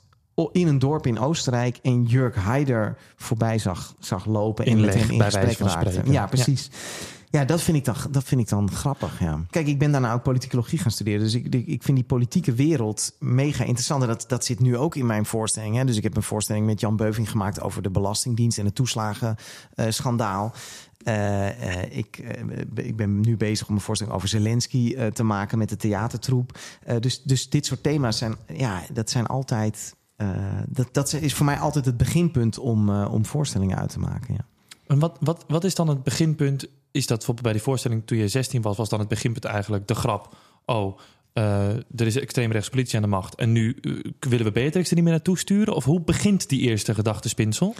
in 0.53 0.67
een 0.67 0.79
dorp 0.79 1.07
in 1.07 1.19
Oostenrijk 1.19 1.79
en 1.83 2.05
Jurk 2.05 2.37
Heider 2.37 2.97
voorbij 3.17 3.59
zag, 3.59 3.95
zag 3.99 4.27
lopen 4.27 4.65
en 4.67 4.81
met 4.81 4.95
hem 4.95 5.11
in 5.11 5.23
gesprek 5.23 5.59
raakte. 5.59 6.03
Ja, 6.05 6.27
precies. 6.27 6.71
Ja. 6.71 7.19
Dat 7.31 7.63
vind, 7.63 7.77
ik 7.77 7.85
dan, 7.85 7.95
dat 8.11 8.25
vind 8.25 8.41
ik 8.41 8.49
dan 8.49 8.71
grappig. 8.71 9.21
Ja. 9.21 9.41
Kijk, 9.51 9.67
ik 9.67 9.79
ben 9.79 9.93
daarna 9.93 10.13
ook 10.13 10.23
politicologie 10.23 10.79
gaan 10.79 10.91
studeren. 10.91 11.21
Dus 11.21 11.35
ik, 11.35 11.55
ik 11.55 11.83
vind 11.83 11.97
die 11.97 12.07
politieke 12.07 12.53
wereld 12.53 13.17
mega 13.19 13.65
interessant. 13.65 14.03
En 14.03 14.09
dat, 14.09 14.25
dat 14.29 14.45
zit 14.45 14.61
nu 14.61 14.77
ook 14.77 14.95
in 14.95 15.07
mijn 15.07 15.27
voorstelling. 15.27 15.77
Hè. 15.77 15.85
Dus 15.85 15.97
ik 15.97 16.03
heb 16.03 16.17
een 16.17 16.23
voorstelling 16.23 16.67
met 16.67 16.81
Jan 16.81 16.97
Beuving 16.97 17.31
gemaakt 17.31 17.61
over 17.61 17.83
de 17.83 17.91
Belastingdienst 17.91 18.59
en 18.59 18.65
het 18.65 18.75
toeslagenschandaal. 18.75 20.53
Uh, 21.05 21.97
ik, 21.97 22.19
uh, 22.19 22.59
ik, 22.75 22.97
ben 22.97 23.21
nu 23.21 23.37
bezig 23.37 23.69
om 23.69 23.75
een 23.75 23.81
voorstelling 23.81 24.17
over 24.17 24.29
Zelensky 24.29 25.11
te 25.13 25.23
maken 25.23 25.59
met 25.59 25.69
de 25.69 25.77
theatertroep. 25.77 26.59
dus, 27.01 27.23
dus 27.23 27.49
dit 27.49 27.67
soort 27.67 27.83
thema's 27.83 28.19
zijn, 28.19 28.35
ja, 28.47 28.83
dat 28.93 29.11
zijn 29.11 29.27
altijd 29.27 29.95
dat, 30.69 30.89
dat 30.93 31.13
is 31.13 31.35
voor 31.35 31.47
mij 31.47 31.59
altijd 31.59 31.85
het 31.85 31.97
beginpunt 31.97 32.59
om, 32.59 32.91
om 32.91 33.27
voorstellingen 33.27 33.79
uit 33.79 33.91
te 33.91 33.99
maken. 33.99 34.35
Ja. 34.35 34.45
En 34.87 34.99
wat, 34.99 35.17
wat, 35.21 35.45
wat 35.49 35.65
is 35.65 35.75
dan 35.75 35.89
het 35.89 36.03
beginpunt? 36.03 36.69
Is 36.93 37.07
dat 37.07 37.17
bijvoorbeeld 37.17 37.47
bij 37.47 37.53
die 37.53 37.63
voorstelling 37.63 38.03
toen 38.07 38.19
je 38.19 38.29
16 38.29 38.63
was, 38.63 38.77
was 38.77 38.89
dan 38.89 38.99
het 38.99 39.09
beginpunt 39.09 39.45
eigenlijk 39.45 39.89
de 39.89 39.95
grap? 39.95 40.37
Oh, 40.65 40.99
uh, 41.35 41.69
er 41.77 42.07
is 42.07 42.17
extreemrechts 42.17 42.69
politie 42.69 42.97
aan 42.97 43.03
de 43.03 43.09
macht 43.09 43.35
en 43.35 43.53
nu 43.53 43.77
willen 44.19 44.45
we 44.45 44.53
Beatrix 44.53 44.89
er 44.89 44.95
niet 44.95 45.05
meer 45.05 45.13
naartoe 45.13 45.39
sturen? 45.39 45.75
Of 45.75 45.85
hoe 45.85 46.01
begint 46.01 46.49
die 46.49 46.61
eerste 46.61 46.95
gedachtespinsel? 46.95 47.75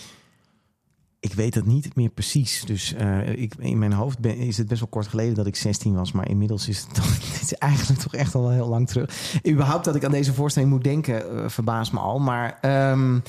Ik 1.21 1.33
weet 1.33 1.55
het 1.55 1.67
niet 1.67 1.97
meer 1.97 2.09
precies. 2.09 2.63
Dus 2.67 2.95
uh, 2.95 3.29
ik, 3.29 3.55
in 3.59 3.79
mijn 3.79 3.93
hoofd 3.93 4.25
is 4.27 4.59
het 4.59 4.69
best 4.69 4.81
wel 4.81 4.89
kort 4.89 5.07
geleden 5.07 5.35
dat 5.35 5.47
ik 5.47 5.57
16 5.57 5.95
was. 5.95 6.13
Maar 6.13 6.29
inmiddels 6.29 6.69
is 6.69 6.81
het, 6.81 6.95
toch, 7.01 7.33
het 7.33 7.43
is 7.43 7.55
eigenlijk 7.55 8.01
toch 8.01 8.15
echt 8.15 8.35
al 8.35 8.51
heel 8.51 8.69
lang 8.69 8.89
terug. 8.89 9.39
Überhaupt 9.49 9.85
dat 9.85 9.95
ik 9.95 10.05
aan 10.05 10.11
deze 10.11 10.35
voorstelling 10.35 10.71
moet 10.71 10.85
denken, 10.85 11.51
verbaast 11.51 11.93
me 11.93 11.99
al. 11.99 12.19
Maar 12.19 12.59
um, 12.93 13.23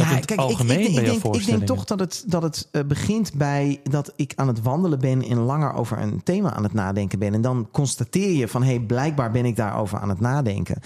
ja, 0.00 0.18
kijk, 0.18 0.40
algemeen 0.40 0.80
ik, 0.80 0.86
ik, 0.86 0.88
ik, 0.88 1.22
denk, 1.22 1.34
ik, 1.34 1.46
denk, 1.46 1.66
toch 1.66 1.84
dat 1.84 2.00
het, 2.00 2.24
dat 2.26 2.42
het 2.42 2.68
uh, 2.72 2.82
begint 2.82 3.34
bij 3.34 3.80
dat 3.82 4.12
ik 4.16 4.32
aan 4.36 4.48
het 4.48 4.62
wandelen 4.62 4.98
ben 4.98 5.22
en 5.22 5.38
langer 5.38 5.74
over 5.74 5.98
een 5.98 6.22
thema 6.22 6.52
aan 6.52 6.62
het 6.62 6.72
nadenken 6.72 7.18
ben. 7.18 7.34
En 7.34 7.40
dan 7.40 7.68
constateer 7.70 8.32
je 8.32 8.48
van 8.48 8.62
hé, 8.62 8.68
hey, 8.68 8.80
blijkbaar 8.80 9.30
ben 9.30 9.44
ik 9.44 9.56
daarover 9.56 9.98
aan 9.98 10.08
het 10.08 10.20
nadenken. 10.20 10.80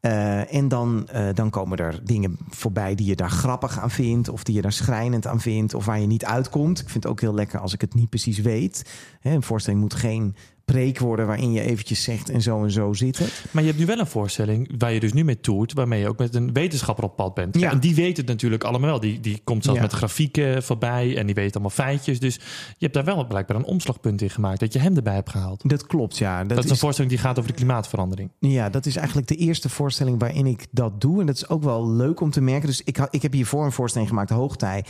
Uh, 0.00 0.54
en 0.54 0.68
dan, 0.68 1.08
uh, 1.14 1.28
dan 1.34 1.50
komen 1.50 1.78
er 1.78 2.00
dingen 2.04 2.38
voorbij 2.48 2.94
die 2.94 3.06
je 3.06 3.16
daar 3.16 3.30
grappig 3.30 3.80
aan 3.80 3.90
vindt, 3.90 4.28
of 4.28 4.44
die 4.44 4.54
je 4.54 4.62
daar 4.62 4.72
schrijnend 4.72 5.26
aan 5.26 5.40
vindt, 5.40 5.74
of 5.74 5.84
waar 5.84 6.00
je 6.00 6.06
niet 6.06 6.24
uitkomt. 6.24 6.80
Ik 6.80 6.88
vind 6.90 7.02
het 7.02 7.12
ook 7.12 7.20
heel 7.20 7.34
lekker 7.34 7.60
als 7.60 7.72
ik 7.72 7.80
het 7.80 7.94
niet 7.94 8.08
precies 8.08 8.38
weet. 8.38 8.90
Hè, 9.20 9.34
een 9.34 9.42
voorstelling 9.42 9.82
moet 9.82 9.94
geen 9.94 10.36
preek 10.72 10.98
worden 10.98 11.26
waarin 11.26 11.52
je 11.52 11.60
eventjes 11.60 12.02
zegt 12.02 12.30
en 12.30 12.42
zo 12.42 12.62
en 12.62 12.70
zo 12.70 12.92
zitten. 12.92 13.26
Maar 13.50 13.62
je 13.62 13.68
hebt 13.68 13.80
nu 13.80 13.86
wel 13.86 13.98
een 13.98 14.06
voorstelling 14.06 14.74
waar 14.78 14.92
je 14.92 15.00
dus 15.00 15.12
nu 15.12 15.24
mee 15.24 15.40
toert, 15.40 15.72
waarmee 15.72 16.00
je 16.00 16.08
ook 16.08 16.18
met 16.18 16.34
een 16.34 16.52
wetenschapper 16.52 17.04
op 17.04 17.16
pad 17.16 17.34
bent. 17.34 17.58
Ja. 17.58 17.70
En 17.70 17.80
die 17.80 17.94
weet 17.94 18.16
het 18.16 18.26
natuurlijk 18.26 18.64
allemaal 18.64 18.90
wel. 18.90 19.00
Die, 19.00 19.20
die 19.20 19.40
komt 19.44 19.64
zelfs 19.64 19.78
ja. 19.78 19.84
met 19.84 19.94
grafieken 19.94 20.62
voorbij 20.62 21.16
en 21.16 21.26
die 21.26 21.34
weet 21.34 21.52
allemaal 21.52 21.70
feitjes. 21.70 22.20
Dus 22.20 22.34
je 22.34 22.40
hebt 22.78 22.94
daar 22.94 23.04
wel 23.04 23.26
blijkbaar 23.26 23.56
een 23.56 23.64
omslagpunt 23.64 24.22
in 24.22 24.30
gemaakt, 24.30 24.60
dat 24.60 24.72
je 24.72 24.78
hem 24.78 24.96
erbij 24.96 25.14
hebt 25.14 25.30
gehaald. 25.30 25.68
Dat 25.68 25.86
klopt, 25.86 26.18
ja. 26.18 26.44
Dat, 26.44 26.56
dat 26.56 26.64
is 26.64 26.70
een 26.70 26.76
voorstelling 26.76 27.14
die 27.14 27.22
gaat 27.22 27.38
over 27.38 27.50
de 27.50 27.56
klimaatverandering. 27.56 28.30
Ja, 28.38 28.70
dat 28.70 28.86
is 28.86 28.96
eigenlijk 28.96 29.28
de 29.28 29.36
eerste 29.36 29.68
voorstelling 29.68 30.20
waarin 30.20 30.46
ik 30.46 30.66
dat 30.70 31.00
doe. 31.00 31.20
En 31.20 31.26
dat 31.26 31.36
is 31.36 31.48
ook 31.48 31.62
wel 31.62 31.90
leuk 31.90 32.20
om 32.20 32.30
te 32.30 32.40
merken. 32.40 32.68
Dus 32.68 32.82
ik, 32.82 32.98
ik 33.10 33.22
heb 33.22 33.32
hiervoor 33.32 33.64
een 33.64 33.72
voorstelling 33.72 34.08
gemaakt, 34.08 34.30
Hoogtij. 34.30 34.84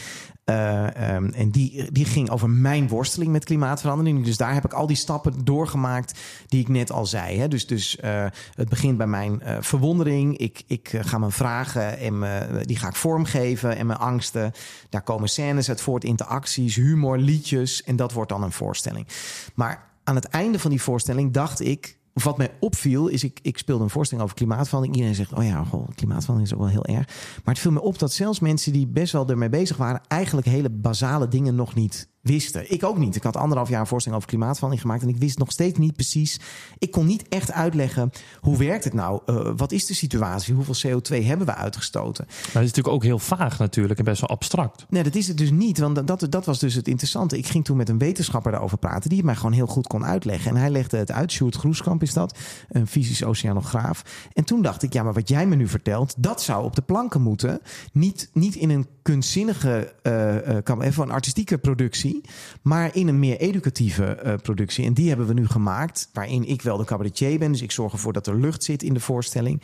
Uh, 0.51 1.15
um, 1.15 1.33
en 1.33 1.51
die, 1.51 1.93
die 1.93 2.05
ging 2.05 2.31
over 2.31 2.51
mijn 2.51 2.89
worsteling 2.89 3.33
met 3.33 3.45
klimaatverandering. 3.45 4.25
Dus 4.25 4.37
daar 4.37 4.55
heb 4.55 4.65
ik 4.65 4.73
al 4.73 4.87
die 4.87 4.97
stappen 4.97 5.45
doorgemaakt 5.67 6.19
die 6.47 6.61
ik 6.61 6.69
net 6.69 6.93
al 6.93 7.07
zei. 7.07 7.39
Hè. 7.39 7.49
Dus, 7.49 7.67
dus 7.67 7.99
uh, 8.05 8.27
het 8.55 8.69
begint 8.69 8.97
bij 8.97 9.07
mijn 9.07 9.41
uh, 9.43 9.57
verwondering. 9.61 10.37
Ik, 10.37 10.63
ik 10.67 10.99
ga 11.01 11.19
mijn 11.19 11.33
vragen 11.33 11.99
en 11.99 12.19
me, 12.19 12.63
die 12.65 12.77
ga 12.77 12.89
ik 12.89 12.97
vormgeven. 12.97 13.77
En 13.77 13.87
mijn 13.87 13.99
angsten. 13.99 14.53
Daar 14.89 15.03
komen 15.03 15.29
scènes 15.29 15.69
uit 15.69 15.81
voort, 15.81 16.05
interacties, 16.05 16.75
humor, 16.75 17.19
liedjes. 17.19 17.83
En 17.83 17.97
dat 17.97 18.13
wordt 18.13 18.31
dan 18.31 18.43
een 18.43 18.53
voorstelling. 18.53 19.07
Maar 19.55 19.91
aan 20.05 20.15
het 20.15 20.25
einde 20.25 20.59
van 20.59 20.71
die 20.71 20.83
voorstelling 20.83 21.33
dacht 21.33 21.61
ik 21.61 21.99
wat 22.23 22.39
mij 22.39 22.51
opviel, 22.61 23.09
is 23.09 23.25
ik, 23.25 23.39
ik 23.43 23.59
speelde 23.59 23.85
een 23.85 23.91
voorstelling 23.91 24.25
over 24.25 24.37
klimaatverandering. 24.37 24.97
Iedereen 24.97 25.17
zegt, 25.17 25.33
oh 25.33 25.45
ja, 25.45 25.65
goh, 25.65 25.89
klimaatverandering 25.95 26.47
is 26.47 26.55
ook 26.55 26.73
wel 26.73 26.83
heel 26.83 26.97
erg. 26.97 27.07
Maar 27.45 27.55
het 27.55 27.59
viel 27.59 27.73
me 27.73 27.81
op 27.83 27.99
dat 27.99 28.13
zelfs 28.13 28.41
mensen 28.41 28.73
die 28.73 28.87
best 28.87 29.13
wel 29.13 29.29
ermee 29.29 29.49
bezig 29.49 29.77
waren... 29.77 30.01
eigenlijk 30.09 30.47
hele 30.47 30.71
basale 30.71 31.29
dingen 31.29 31.55
nog 31.55 31.75
niet 31.75 32.09
wisten. 32.27 32.73
Ik 32.73 32.85
ook 32.85 32.99
niet. 32.99 33.17
Ik 33.17 33.23
had 33.23 33.37
anderhalf 33.37 33.69
jaar 33.69 33.81
een 33.81 33.87
voorstelling 33.87 34.23
over 34.23 34.37
klimaatverandering 34.37 34.87
gemaakt... 34.87 35.03
en 35.03 35.15
ik 35.15 35.21
wist 35.21 35.39
nog 35.39 35.51
steeds 35.51 35.79
niet 35.79 35.95
precies... 35.95 36.41
Ik 36.79 36.91
kon 36.91 37.07
niet 37.07 37.29
echt 37.29 37.53
uitleggen, 37.53 38.11
hoe 38.41 38.59
werkt 38.59 38.85
het 38.85 38.95
nou? 38.95 39.21
Uh, 39.27 39.51
wat 39.57 39.73
is 39.73 39.87
de 39.87 39.95
situatie? 39.95 40.55
Hoeveel 40.55 41.01
CO2 41.01 41.25
hebben 41.25 41.47
we 41.47 41.55
uitgestoten? 41.55 42.25
Maar 42.27 42.37
dat 42.37 42.63
is 42.63 42.69
natuurlijk 42.69 42.95
ook 42.95 43.03
heel 43.03 43.19
vaag 43.19 43.59
natuurlijk 43.59 43.99
en 43.99 44.05
best 44.05 44.21
wel 44.21 44.31
abstract. 44.31 44.87
Nee, 44.89 45.03
dat 45.03 45.15
is 45.15 45.29
het 45.29 45.39
dus 45.39 45.51
niet. 45.51 45.79
Want 45.79 46.07
dat, 46.07 46.27
dat 46.31 46.45
was 46.45 46.59
dus 46.59 46.75
het 46.75 46.89
interessante. 46.89 47.39
Ik 47.39 47.47
ging 47.47 47.65
toen 47.65 47.77
met 47.77 47.89
een 47.89 47.99
wetenschapper 47.99 48.53
daarover 48.53 48.79
praten... 48.79 49.09
die 49.09 49.19
het 49.19 49.27
mij 49.27 49.37
gewoon 49.37 49.53
heel 49.53 49.67
goed 49.67 49.87
kon 49.87 50.05
uitleggen. 50.05 50.51
En 50.51 50.57
hij 50.57 50.71
legde 50.71 50.97
het 50.97 51.13
uit. 51.13 51.33
Sjoerd 51.33 51.57
Groeskamp 51.57 52.03
is 52.03 52.13
dat. 52.13 52.39
Een 52.69 52.87
fysisch 52.87 53.25
oceanograaf. 53.25 54.03
En 54.33 54.45
toen 54.45 54.63
dacht 54.63 54.83
ik, 54.83 54.93
ja, 54.93 55.03
maar 55.03 55.13
wat 55.13 55.29
jij 55.29 55.47
me 55.47 55.57
nu 55.57 55.69
vertelt... 55.69 56.15
dat 56.19 56.43
zou 56.43 56.65
op 56.65 56.75
de 56.75 56.83
planken 56.83 57.23
moeten. 57.23 57.61
Niet, 57.93 58.31
niet 58.33 58.55
in 58.55 58.71
een 58.71 58.87
kunstzinnige, 59.03 59.95
uh, 60.03 60.35
uh, 60.35 60.87
even 60.87 61.03
een 61.03 61.11
artistieke 61.11 61.59
productie, 61.59 62.16
maar 62.63 62.95
in 62.95 63.09
een 63.09 63.19
meer 63.19 63.37
educatieve 63.37 64.23
uh, 64.25 64.35
productie. 64.43 64.85
En 64.85 64.95
die 64.95 65.09
hebben 65.09 65.27
we 65.27 65.33
nu 65.33 65.47
gemaakt, 65.47 66.09
waarin 66.13 66.49
ik 66.49 66.63
wel 66.63 66.77
de 66.77 66.85
cabaretier 66.85 67.39
ben. 67.39 67.53
Dus 67.53 67.63
ik 67.63 67.71
zorg 67.71 67.93
ervoor 67.93 68.13
dat 68.13 68.27
er 68.27 68.41
lucht 68.41 68.65
zit 68.65 68.83
in 68.83 68.95
de 68.95 69.01
voorstelling. 69.01 69.63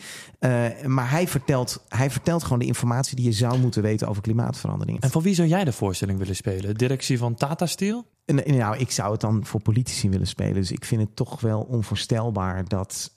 maar 0.85 1.09
hij 1.09 1.27
vertelt, 1.27 1.83
hij 1.87 2.11
vertelt 2.11 2.43
gewoon 2.43 2.59
de 2.59 2.65
informatie 2.65 3.15
die 3.15 3.25
je 3.25 3.31
zou 3.31 3.59
moeten 3.59 3.81
weten 3.81 4.07
over 4.07 4.21
klimaatverandering. 4.21 5.01
En 5.01 5.09
voor 5.09 5.21
wie 5.21 5.33
zou 5.33 5.47
jij 5.47 5.63
de 5.63 5.71
voorstelling 5.71 6.19
willen 6.19 6.35
spelen? 6.35 6.75
Directie 6.75 7.17
van 7.17 7.35
Tata 7.35 7.65
Steel? 7.65 8.05
Nou, 8.45 8.77
ik 8.77 8.91
zou 8.91 9.11
het 9.11 9.21
dan 9.21 9.45
voor 9.45 9.61
politici 9.61 10.09
willen 10.09 10.27
spelen. 10.27 10.53
Dus 10.53 10.71
ik 10.71 10.85
vind 10.85 11.01
het 11.01 11.15
toch 11.15 11.41
wel 11.41 11.61
onvoorstelbaar 11.61 12.67
dat. 12.67 13.11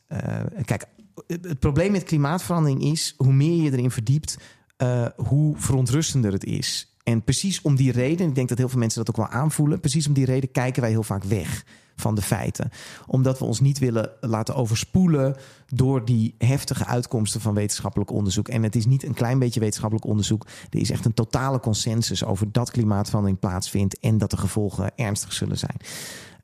kijk, 0.64 0.86
het 1.26 1.58
probleem 1.58 1.92
met 1.92 2.02
klimaatverandering 2.02 2.82
is, 2.82 3.14
hoe 3.16 3.32
meer 3.32 3.62
je 3.62 3.72
erin 3.72 3.90
verdiept, 3.90 4.38
uh, 4.82 5.06
hoe 5.16 5.54
verontrustender 5.56 6.32
het 6.32 6.44
is. 6.44 6.95
En 7.08 7.24
precies 7.24 7.62
om 7.62 7.76
die 7.76 7.92
reden, 7.92 8.28
ik 8.28 8.34
denk 8.34 8.48
dat 8.48 8.58
heel 8.58 8.68
veel 8.68 8.78
mensen 8.78 9.04
dat 9.04 9.08
ook 9.08 9.28
wel 9.28 9.40
aanvoelen, 9.40 9.80
precies 9.80 10.06
om 10.06 10.12
die 10.12 10.24
reden 10.24 10.50
kijken 10.50 10.82
wij 10.82 10.90
heel 10.90 11.02
vaak 11.02 11.24
weg 11.24 11.64
van 11.96 12.14
de 12.14 12.22
feiten. 12.22 12.70
Omdat 13.06 13.38
we 13.38 13.44
ons 13.44 13.60
niet 13.60 13.78
willen 13.78 14.10
laten 14.20 14.54
overspoelen 14.54 15.36
door 15.66 16.04
die 16.04 16.34
heftige 16.38 16.86
uitkomsten 16.86 17.40
van 17.40 17.54
wetenschappelijk 17.54 18.10
onderzoek. 18.10 18.48
En 18.48 18.62
het 18.62 18.76
is 18.76 18.86
niet 18.86 19.04
een 19.04 19.14
klein 19.14 19.38
beetje 19.38 19.60
wetenschappelijk 19.60 20.06
onderzoek. 20.06 20.46
Er 20.70 20.78
is 20.78 20.90
echt 20.90 21.04
een 21.04 21.14
totale 21.14 21.60
consensus 21.60 22.24
over 22.24 22.52
dat 22.52 22.70
klimaatverandering 22.70 23.38
plaatsvindt 23.38 23.98
en 23.98 24.18
dat 24.18 24.30
de 24.30 24.36
gevolgen 24.36 24.92
ernstig 24.96 25.32
zullen 25.32 25.58
zijn. 25.58 25.76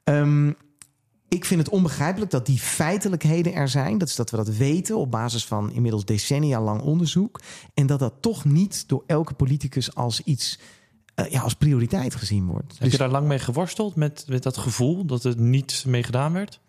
Um, 0.05 0.57
ik 1.33 1.45
vind 1.45 1.61
het 1.61 1.69
onbegrijpelijk 1.69 2.31
dat 2.31 2.47
die 2.47 2.59
feitelijkheden 2.59 3.55
er 3.55 3.69
zijn. 3.69 3.99
Dat 3.99 4.09
is 4.09 4.17
dat 4.17 4.31
we 4.31 4.37
dat 4.37 4.49
weten 4.49 4.97
op 4.97 5.11
basis 5.11 5.45
van 5.45 5.73
inmiddels 5.73 6.05
decennia 6.05 6.61
lang 6.61 6.81
onderzoek. 6.81 7.41
En 7.75 7.87
dat 7.87 7.99
dat 7.99 8.15
toch 8.21 8.45
niet 8.45 8.89
door 8.89 9.05
elke 9.07 9.35
politicus 9.35 9.95
als 9.95 10.21
iets 10.21 10.59
uh, 11.17 11.31
ja, 11.31 11.41
als 11.41 11.55
prioriteit 11.55 12.15
gezien 12.15 12.47
wordt. 12.47 12.73
Heb 12.73 12.83
je 12.83 12.89
dus- 12.89 12.99
daar 12.99 13.11
lang 13.11 13.27
mee 13.27 13.39
geworsteld 13.39 13.95
met, 13.95 14.25
met 14.29 14.43
dat 14.43 14.57
gevoel 14.57 15.05
dat 15.05 15.25
er 15.25 15.41
niet 15.41 15.85
mee 15.87 16.03
gedaan 16.03 16.33
werd? 16.33 16.61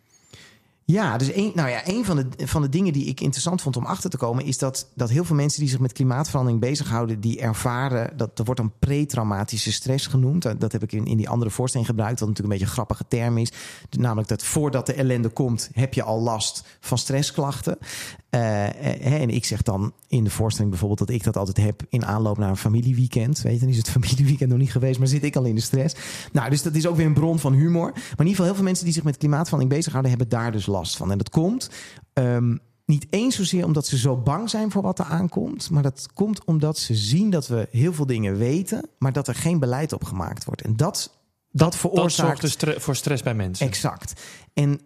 Ja, 0.85 1.17
dus 1.17 1.35
een, 1.35 1.51
nou 1.55 1.69
ja, 1.69 1.87
een 1.87 2.05
van 2.05 2.15
de, 2.15 2.47
van 2.47 2.61
de 2.61 2.69
dingen 2.69 2.93
die 2.93 3.05
ik 3.05 3.21
interessant 3.21 3.61
vond 3.61 3.77
om 3.77 3.85
achter 3.85 4.09
te 4.09 4.17
komen, 4.17 4.45
is 4.45 4.57
dat, 4.57 4.87
dat 4.95 5.09
heel 5.09 5.23
veel 5.23 5.35
mensen 5.35 5.59
die 5.59 5.69
zich 5.69 5.79
met 5.79 5.91
klimaatverandering 5.91 6.61
bezighouden, 6.61 7.19
die 7.19 7.39
ervaren, 7.39 8.17
dat, 8.17 8.37
dat 8.37 8.45
wordt 8.45 8.61
een 8.61 8.71
pretraumatische 8.79 9.71
stress 9.71 10.07
genoemd. 10.07 10.59
Dat 10.59 10.71
heb 10.71 10.83
ik 10.83 10.91
in, 10.91 11.05
in 11.05 11.17
die 11.17 11.29
andere 11.29 11.51
voorstelling 11.51 11.89
gebruikt, 11.89 12.19
wat 12.19 12.29
natuurlijk 12.29 12.53
een 12.53 12.59
beetje 12.59 12.81
een 12.81 12.85
grappige 12.85 13.05
term 13.07 13.37
is. 13.37 13.51
Namelijk 13.89 14.27
dat 14.27 14.43
voordat 14.43 14.85
de 14.85 14.93
ellende 14.93 15.29
komt, 15.29 15.69
heb 15.73 15.93
je 15.93 16.03
al 16.03 16.21
last 16.21 16.63
van 16.79 16.97
stressklachten. 16.97 17.77
Uh, 18.29 19.21
en 19.21 19.29
ik 19.29 19.45
zeg 19.45 19.61
dan 19.61 19.93
in 20.07 20.23
de 20.23 20.29
voorstelling 20.29 20.71
bijvoorbeeld 20.71 21.07
dat 21.07 21.17
ik 21.17 21.23
dat 21.23 21.37
altijd 21.37 21.57
heb 21.57 21.81
in 21.89 22.05
aanloop 22.05 22.37
naar 22.37 22.49
een 22.49 22.57
familieweekend. 22.57 23.41
Weet 23.41 23.53
je, 23.53 23.59
dan 23.59 23.69
is 23.69 23.77
het 23.77 23.89
familieweekend 23.99 24.49
nog 24.49 24.59
niet 24.59 24.71
geweest, 24.71 24.99
maar 24.99 25.07
zit 25.07 25.23
ik 25.23 25.35
al 25.35 25.43
in 25.43 25.55
de 25.55 25.61
stress. 25.61 25.95
Nou, 26.31 26.49
dus 26.49 26.61
dat 26.61 26.75
is 26.75 26.87
ook 26.87 26.95
weer 26.95 27.05
een 27.05 27.13
bron 27.13 27.39
van 27.39 27.53
humor. 27.53 27.91
Maar 27.91 28.01
in 28.01 28.09
ieder 28.17 28.25
geval, 28.25 28.45
heel 28.45 28.55
veel 28.55 28.63
mensen 28.63 28.85
die 28.85 28.93
zich 28.93 29.03
met 29.03 29.17
klimaatverandering 29.17 29.75
bezighouden, 29.75 30.11
hebben 30.11 30.29
daar 30.29 30.51
dus 30.51 30.65
last 30.65 30.82
van. 30.91 31.11
En 31.11 31.17
dat 31.17 31.29
komt 31.29 31.69
um, 32.13 32.59
niet 32.85 33.07
eens 33.09 33.35
zozeer 33.35 33.65
omdat 33.65 33.85
ze 33.85 33.97
zo 33.97 34.17
bang 34.17 34.49
zijn 34.49 34.71
voor 34.71 34.81
wat 34.81 34.99
er 34.99 35.05
aankomt, 35.05 35.69
maar 35.69 35.83
dat 35.83 36.07
komt 36.13 36.43
omdat 36.45 36.77
ze 36.77 36.95
zien 36.95 37.29
dat 37.29 37.47
we 37.47 37.67
heel 37.71 37.93
veel 37.93 38.05
dingen 38.05 38.37
weten, 38.37 38.89
maar 38.97 39.13
dat 39.13 39.27
er 39.27 39.35
geen 39.35 39.59
beleid 39.59 39.93
op 39.93 40.03
gemaakt 40.03 40.45
wordt. 40.45 40.61
En 40.61 40.75
dat, 40.75 41.19
dat 41.51 41.75
veroorzaakt. 41.75 42.41
Dat 42.41 42.49
zorgt 42.49 42.59
dus 42.59 42.83
voor 42.83 42.95
stress 42.95 43.23
bij 43.23 43.35
mensen. 43.35 43.67
Exact. 43.67 44.21
En 44.53 44.81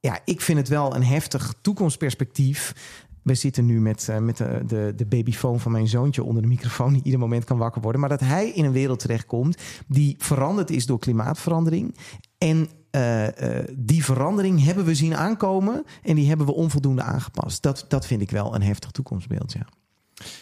ja, 0.00 0.18
ik 0.24 0.40
vind 0.40 0.58
het 0.58 0.68
wel 0.68 0.94
een 0.94 1.04
heftig 1.04 1.54
toekomstperspectief. 1.60 2.74
We 3.22 3.34
zitten 3.34 3.66
nu 3.66 3.80
met, 3.80 4.06
uh, 4.10 4.18
met 4.18 4.36
de, 4.36 4.62
de, 4.66 4.92
de 4.96 5.06
babyfoon 5.06 5.60
van 5.60 5.72
mijn 5.72 5.88
zoontje 5.88 6.24
onder 6.24 6.42
de 6.42 6.48
microfoon, 6.48 6.92
die 6.92 7.02
ieder 7.04 7.20
moment 7.20 7.44
kan 7.44 7.58
wakker 7.58 7.82
worden. 7.82 8.00
Maar 8.00 8.10
dat 8.10 8.20
hij 8.20 8.48
in 8.48 8.64
een 8.64 8.72
wereld 8.72 8.98
terechtkomt 8.98 9.56
die 9.86 10.14
veranderd 10.18 10.70
is 10.70 10.86
door 10.86 10.98
klimaatverandering. 10.98 11.96
En 12.38 12.68
uh, 12.96 13.22
uh, 13.22 13.30
die 13.76 14.04
verandering 14.04 14.64
hebben 14.64 14.84
we 14.84 14.94
zien 14.94 15.16
aankomen 15.16 15.84
en 16.02 16.14
die 16.14 16.28
hebben 16.28 16.46
we 16.46 16.54
onvoldoende 16.54 17.02
aangepast. 17.02 17.62
Dat, 17.62 17.84
dat 17.88 18.06
vind 18.06 18.20
ik 18.20 18.30
wel 18.30 18.54
een 18.54 18.62
heftig 18.62 18.90
toekomstbeeld, 18.90 19.52
ja. 19.52 19.66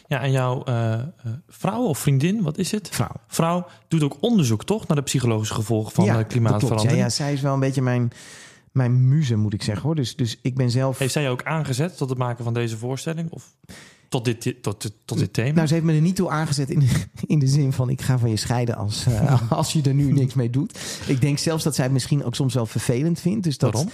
Ja, 0.06 0.20
en 0.20 0.30
jouw 0.30 0.62
uh, 0.68 1.00
vrouw 1.48 1.82
of 1.82 1.98
vriendin, 1.98 2.42
wat 2.42 2.58
is 2.58 2.70
het? 2.70 2.88
Vrouw. 2.88 3.14
Vrouw 3.26 3.66
doet 3.88 4.02
ook 4.02 4.16
onderzoek, 4.20 4.64
toch? 4.64 4.86
Naar 4.86 4.96
de 4.96 5.02
psychologische 5.02 5.54
gevolgen 5.54 5.92
van 5.92 6.04
ja, 6.04 6.22
klimaatverandering. 6.22 6.96
Ja, 6.96 7.04
ja, 7.04 7.08
zij 7.08 7.32
is 7.32 7.40
wel 7.40 7.54
een 7.54 7.60
beetje 7.60 7.82
mijn 7.82 8.12
mijn 8.72 9.08
muze, 9.08 9.36
moet 9.36 9.54
ik 9.54 9.62
zeggen 9.62 9.82
hoor. 9.84 9.94
Dus, 9.94 10.16
dus 10.16 10.38
ik 10.42 10.54
ben 10.54 10.70
zelf. 10.70 10.98
Heeft 10.98 11.12
zij 11.12 11.30
ook 11.30 11.42
aangezet 11.42 11.96
tot 11.96 12.08
het 12.08 12.18
maken 12.18 12.44
van 12.44 12.54
deze 12.54 12.76
voorstelling? 12.76 13.30
Of 13.30 13.56
tot 14.10 14.24
dit, 14.24 14.62
tot, 14.62 14.92
tot 15.04 15.18
dit 15.18 15.32
thema? 15.32 15.52
Nou, 15.52 15.66
ze 15.66 15.74
heeft 15.74 15.86
me 15.86 15.94
er 15.94 16.00
niet 16.00 16.16
toe 16.16 16.30
aangezet 16.30 16.70
in 16.70 16.78
de, 16.78 16.86
in 17.26 17.38
de 17.38 17.46
zin 17.46 17.72
van 17.72 17.90
ik 17.90 18.00
ga 18.00 18.18
van 18.18 18.30
je 18.30 18.36
scheiden 18.36 18.76
als, 18.76 19.06
uh, 19.06 19.42
als 19.52 19.72
je 19.72 19.82
er 19.82 19.94
nu 19.94 20.12
niks 20.12 20.34
mee 20.34 20.50
doet. 20.50 20.78
Ik 21.06 21.20
denk 21.20 21.38
zelfs 21.38 21.64
dat 21.64 21.74
zij 21.74 21.84
het 21.84 21.92
misschien 21.92 22.24
ook 22.24 22.34
soms 22.34 22.54
wel 22.54 22.66
vervelend 22.66 23.20
vindt. 23.20 23.44
Dus 23.44 23.58
dat, 23.58 23.72
Waarom? 23.72 23.92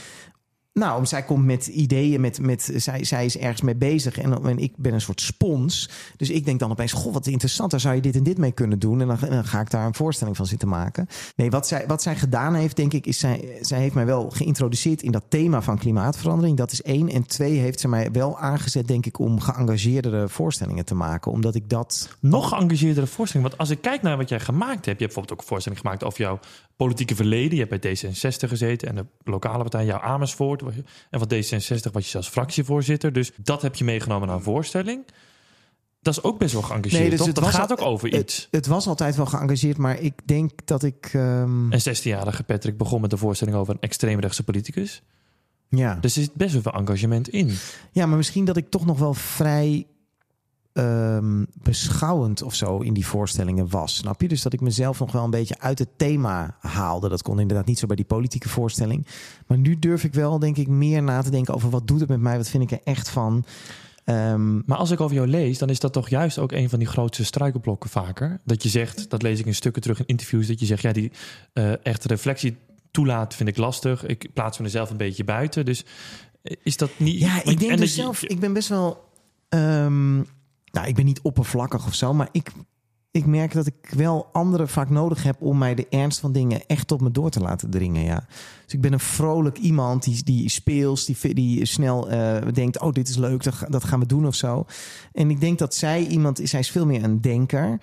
Nou, 0.79 1.07
zij 1.07 1.23
komt 1.23 1.45
met 1.45 1.67
ideeën, 1.67 2.21
met, 2.21 2.41
met, 2.41 2.73
zij, 2.75 3.05
zij 3.05 3.25
is 3.25 3.39
ergens 3.39 3.61
mee 3.61 3.75
bezig. 3.75 4.19
En, 4.19 4.59
ik 4.59 4.73
ben 4.77 4.95
een 4.95 5.01
soort 5.01 5.21
spons. 5.21 5.91
Dus 6.17 6.31
ik 6.31 6.45
denk 6.45 6.61
dan 6.61 6.71
opeens, 6.71 6.93
goh, 6.93 7.13
wat 7.13 7.27
interessant. 7.27 7.71
Daar 7.71 7.81
zou 7.81 7.95
je 7.95 8.01
dit 8.01 8.17
en 8.17 8.23
dit 8.23 8.39
mee 8.39 8.53
kunnen 8.53 8.79
doen. 8.79 9.01
En 9.01 9.07
dan, 9.07 9.45
ga 9.45 9.61
ik 9.61 9.71
daar 9.71 9.87
een 9.87 9.95
voorstelling 9.95 10.37
van 10.37 10.47
zitten 10.47 10.69
maken. 10.69 11.09
Nee, 11.37 11.51
wat 11.51 11.67
zij, 11.67 11.85
wat 11.87 12.03
zij 12.03 12.17
gedaan 12.17 12.55
heeft, 12.55 12.77
denk 12.77 12.93
ik, 12.93 13.07
is 13.07 13.19
zij, 13.19 13.59
zij 13.61 13.81
heeft 13.81 13.95
mij 13.95 14.07
wel 14.07 14.31
geïntroduceerd 14.31 15.03
in 15.03 15.13
dat 15.13 15.23
thema 15.29 15.63
van 15.63 15.79
klimaatverandering. 15.79 16.57
Dat 16.57 16.73
is 16.73 16.83
één. 16.83 17.09
En 17.09 17.27
twee, 17.27 17.59
heeft 17.59 17.81
ze 17.81 17.89
mij 17.89 18.11
wel 18.11 18.39
aangezet, 18.39 18.89
denk 18.89 19.07
ik, 19.07 19.19
om 19.19 19.41
geëngageerdere 19.41 20.29
voorstellingen 20.29 20.85
te 20.85 20.95
maken. 20.95 21.33
Omdat 21.33 21.55
ik 21.55 21.69
dat... 21.69 22.17
Nog 22.21 22.49
geëngageerdere 22.49 23.07
voorstellingen? 23.07 23.49
Want 23.49 23.61
als 23.61 23.71
ik 23.71 23.83
kijk 23.83 24.03
naar 24.03 24.17
wat 24.17 24.29
jij 24.29 24.41
gemaakt 24.41 24.85
hebt. 24.85 24.85
Je 24.85 24.91
hebt 24.91 24.99
bijvoorbeeld 24.99 25.33
ook 25.33 25.41
een 25.41 25.47
voorstelling 25.47 25.81
gemaakt 25.81 26.05
over 26.05 26.21
jouw 26.21 26.39
politieke 26.77 27.15
verleden. 27.15 27.57
Je 27.57 27.67
hebt 27.67 27.81
bij 27.81 27.97
D66 27.97 28.49
gezeten 28.49 28.89
en 28.89 28.95
de 28.95 29.07
lokale 29.25 29.63
partij, 29.63 29.85
jouw 29.85 30.01
Amersfoort. 30.01 30.63
En 31.11 31.19
van 31.19 31.29
D66 31.33 31.93
was 31.93 32.05
je 32.05 32.11
zelfs 32.11 32.29
fractievoorzitter. 32.29 33.13
Dus 33.13 33.33
dat 33.37 33.63
heb 33.63 33.75
je 33.75 33.85
meegenomen 33.85 34.29
naar 34.29 34.37
een 34.37 34.43
voorstelling. 34.43 35.05
Dat 36.01 36.17
is 36.17 36.23
ook 36.23 36.39
best 36.39 36.53
wel 36.53 36.63
geëngageerd, 36.63 37.01
nee, 37.01 37.11
dus 37.11 37.19
toch? 37.19 37.33
Dat 37.33 37.47
gaat 37.47 37.73
ook 37.73 37.83
over 37.83 38.15
iets. 38.15 38.37
Het, 38.37 38.49
het, 38.51 38.67
was 38.67 38.87
altijd 38.87 39.17
wel 39.17 39.27
geëngageerd, 39.27 39.77
maar 39.77 40.01
ik 40.01 40.15
denk 40.25 40.51
dat 40.65 40.83
ik... 40.83 41.11
Um... 41.15 41.73
Een 41.73 41.97
16-jarige 41.97 42.43
Patrick 42.43 42.77
begon 42.77 43.01
met 43.01 43.13
een 43.13 43.19
voorstelling 43.19 43.57
over 43.57 43.75
een 43.75 43.81
extreemrechtse 43.81 44.43
politicus. 44.43 45.03
Ja. 45.69 45.95
Dus 45.95 46.17
er 46.17 46.23
zit 46.23 46.35
best 46.35 46.53
wel 46.53 46.63
veel 46.63 46.73
engagement 46.73 47.29
in. 47.29 47.57
Ja, 47.93 48.07
maar 48.07 48.17
misschien 48.17 48.45
dat 48.45 48.57
ik 48.57 48.71
toch 48.71 48.87
nog 48.87 48.99
wel 48.99 49.15
vrij 49.15 49.87
um, 50.79 51.47
beschouwend 51.63 52.43
of 52.43 52.55
zo 52.55 52.79
in 52.79 52.95
die 52.95 53.07
voorstellingen 53.07 53.71
was. 53.71 53.97
Snap 53.97 54.21
je? 54.21 54.29
Dus 54.29 54.43
dat 54.43 54.53
ik 54.53 54.61
mezelf 54.61 54.99
nog 54.99 55.13
wel 55.13 55.25
een 55.25 55.31
beetje 55.31 55.61
uit 55.61 55.79
het 55.79 55.89
thema 55.97 56.57
haalde. 56.61 57.09
Dat 57.09 57.23
kon 57.23 57.41
inderdaad 57.41 57.67
niet 57.67 57.79
zo 57.79 57.87
bij 57.87 57.97
die 57.97 58.05
politieke 58.05 58.49
voorstelling. 58.49 59.07
Maar 59.47 59.59
nu 59.59 59.79
durf 59.79 60.05
ik 60.05 60.15
wel, 60.15 60.39
denk 60.39 60.57
ik, 60.57 60.69
meer 60.69 61.03
na 61.03 61.23
te 61.23 61.31
denken 61.31 61.55
over 61.55 61.71
wat 61.71 61.87
doet 61.87 62.01
het 62.01 62.09
met 62.09 62.21
mij? 62.21 62.37
Wat 62.37 62.49
vind 62.49 62.63
ik 62.63 62.71
er 62.71 62.81
echt 62.85 63.09
van? 63.09 63.45
Um, 64.05 64.63
maar 64.67 64.79
als 64.79 64.91
ik 64.91 65.01
over 65.01 65.17
jou 65.17 65.29
lees, 65.29 65.59
dan 65.59 65.69
is 65.69 65.81
dat 65.81 65.93
toch 65.93 66.09
juist 66.09 66.39
ook 66.39 66.53
een 66.53 66.69
van 66.69 66.79
die 66.79 66.89
grootste 66.89 67.25
struikelblokken 67.25 67.91
vaker. 67.91 68.41
Dat 68.45 68.63
je 68.63 68.69
zegt, 68.69 69.11
dat 69.11 69.23
lees 69.23 69.39
ik 69.39 69.47
in 69.47 69.55
stukken 69.55 69.83
terug 69.83 69.99
in 69.99 70.07
interviews, 70.07 70.47
dat 70.47 70.61
je 70.61 70.67
zegt, 70.67 70.83
ja, 70.83 70.93
die 70.93 71.13
uh, 71.55 71.87
echte 71.87 72.09
reflectie 72.09 72.57
toelaat 72.91 73.35
vind 73.35 73.49
ik 73.49 73.57
lastig. 73.57 74.07
Ik 74.07 74.31
plaats 74.35 74.59
mezelf 74.59 74.91
een 74.91 74.97
beetje 74.97 75.25
buiten. 75.25 75.65
Dus 75.65 75.85
is 76.63 76.77
dat 76.77 76.91
niet... 76.97 77.21
Ja, 77.21 77.45
ik 77.45 77.59
denk 77.59 77.79
dus 77.79 77.95
zelf, 77.95 78.23
ik 78.23 78.41
ben 78.41 78.53
best 78.53 78.69
wel... 78.69 79.05
Um, 79.49 80.27
nou, 80.77 80.89
ik 80.89 80.95
ben 80.95 81.05
niet 81.05 81.21
oppervlakkig 81.21 81.87
of 81.87 81.95
zo, 81.95 82.15
maar 82.15 82.29
ik, 82.33 82.53
ik 83.11 83.27
merk 83.27 83.53
dat 83.53 83.67
ik 83.67 83.93
wel 83.97 84.29
anderen 84.33 84.69
vaak 84.69 84.91
nodig 84.91 85.23
heb 85.23 85.37
om 85.41 85.59
mij 85.59 85.75
de 85.75 85.87
ernst 85.89 86.19
van 86.19 86.33
dingen 86.33 86.67
echt 86.67 86.93
op 86.93 87.01
me 87.01 87.11
door 87.11 87.31
te 87.31 87.41
laten 87.41 87.71
dringen. 87.71 88.03
Ja. 88.03 88.27
Dus 88.65 88.75
ik 88.75 88.81
ben 88.81 88.93
een 88.93 89.01
vrolijk 89.01 89.59
iemand 89.59 90.03
die, 90.03 90.25
die 90.25 90.49
speels, 90.49 91.05
die, 91.05 91.35
die 91.35 91.65
snel 91.65 92.13
uh, 92.13 92.37
denkt: 92.53 92.81
oh, 92.81 92.93
dit 92.93 93.09
is 93.09 93.17
leuk, 93.17 93.43
dat, 93.43 93.65
dat 93.69 93.85
gaan 93.85 94.01
we 94.01 94.07
doen 94.07 94.27
of 94.27 94.35
zo. 94.35 94.65
En 95.13 95.31
ik 95.31 95.41
denk 95.41 95.59
dat 95.59 95.75
zij 95.75 96.07
iemand 96.07 96.41
is, 96.41 96.51
zij 96.51 96.61
is 96.61 96.71
veel 96.71 96.87
meer 96.87 97.05
een 97.05 97.21
denker. 97.21 97.79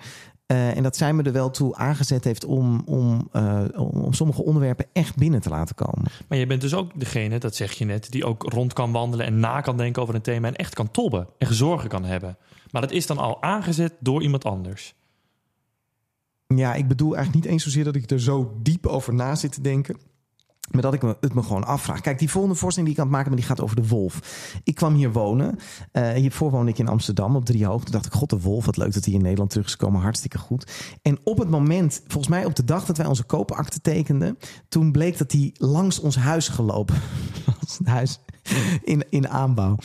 Uh, 0.46 0.76
en 0.76 0.82
dat 0.82 0.96
zij 0.96 1.12
me 1.12 1.22
er 1.22 1.32
wel 1.32 1.50
toe 1.50 1.76
aangezet 1.76 2.24
heeft 2.24 2.44
om, 2.44 2.82
om, 2.84 3.28
uh, 3.32 3.62
om 3.76 4.12
sommige 4.12 4.44
onderwerpen 4.44 4.86
echt 4.92 5.16
binnen 5.16 5.40
te 5.40 5.48
laten 5.48 5.74
komen. 5.74 6.10
Maar 6.28 6.38
je 6.38 6.46
bent 6.46 6.60
dus 6.60 6.74
ook 6.74 6.90
degene, 6.94 7.38
dat 7.38 7.54
zeg 7.54 7.72
je 7.72 7.84
net, 7.84 8.10
die 8.10 8.24
ook 8.24 8.42
rond 8.42 8.72
kan 8.72 8.92
wandelen 8.92 9.26
en 9.26 9.40
na 9.40 9.60
kan 9.60 9.76
denken 9.76 10.02
over 10.02 10.14
een 10.14 10.20
thema 10.20 10.48
en 10.48 10.56
echt 10.56 10.74
kan 10.74 10.90
tobben 10.90 11.26
en 11.38 11.54
zorgen 11.54 11.88
kan 11.88 12.04
hebben. 12.04 12.36
Maar 12.74 12.82
dat 12.82 12.92
is 12.92 13.06
dan 13.06 13.18
al 13.18 13.42
aangezet 13.42 13.94
door 14.00 14.22
iemand 14.22 14.44
anders. 14.44 14.94
Ja, 16.46 16.74
ik 16.74 16.88
bedoel 16.88 17.14
eigenlijk 17.14 17.44
niet 17.44 17.52
eens 17.54 17.62
zozeer 17.62 17.84
dat 17.84 17.94
ik 17.94 18.10
er 18.10 18.20
zo 18.20 18.58
diep 18.62 18.86
over 18.86 19.14
na 19.14 19.34
zit 19.34 19.52
te 19.52 19.60
denken. 19.60 19.96
Maar 20.70 20.82
dat 20.82 20.94
ik 20.94 21.02
me, 21.02 21.16
het 21.20 21.34
me 21.34 21.42
gewoon 21.42 21.64
afvraag. 21.64 22.00
Kijk, 22.00 22.18
die 22.18 22.30
volgende 22.30 22.56
voorstelling 22.56 22.94
die 22.94 23.02
ik 23.02 23.04
aan 23.04 23.12
het 23.12 23.22
maken 23.22 23.36
ben, 23.36 23.46
die 23.46 23.48
gaat 23.56 23.64
over 23.64 23.76
de 23.76 23.88
wolf. 23.88 24.20
Ik 24.64 24.74
kwam 24.74 24.94
hier 24.94 25.12
wonen. 25.12 25.58
Uh, 25.92 26.10
hiervoor 26.10 26.50
woonde 26.50 26.70
ik 26.70 26.78
in 26.78 26.88
Amsterdam 26.88 27.36
op 27.36 27.44
drie 27.44 27.66
hoogte. 27.66 27.84
Toen 27.84 27.92
dacht 27.92 28.06
ik, 28.06 28.12
god, 28.12 28.30
de 28.30 28.40
wolf, 28.40 28.64
wat 28.64 28.76
leuk 28.76 28.92
dat 28.94 29.04
hij 29.04 29.14
in 29.14 29.22
Nederland 29.22 29.50
terug 29.50 29.66
is 29.66 29.72
gekomen. 29.72 30.00
Hartstikke 30.00 30.38
goed. 30.38 30.72
En 31.02 31.18
op 31.24 31.38
het 31.38 31.50
moment, 31.50 32.02
volgens 32.06 32.28
mij 32.28 32.44
op 32.44 32.56
de 32.56 32.64
dag 32.64 32.84
dat 32.84 32.96
wij 32.96 33.06
onze 33.06 33.24
koopakte 33.24 33.80
tekenden... 33.80 34.38
toen 34.68 34.92
bleek 34.92 35.18
dat 35.18 35.32
hij 35.32 35.50
langs 35.54 36.00
ons 36.00 36.16
huis 36.16 36.48
gelopen 36.48 36.96
was. 37.60 37.78
huis 37.84 38.20
in, 38.84 39.04
in 39.10 39.28
aanbouw. 39.28 39.76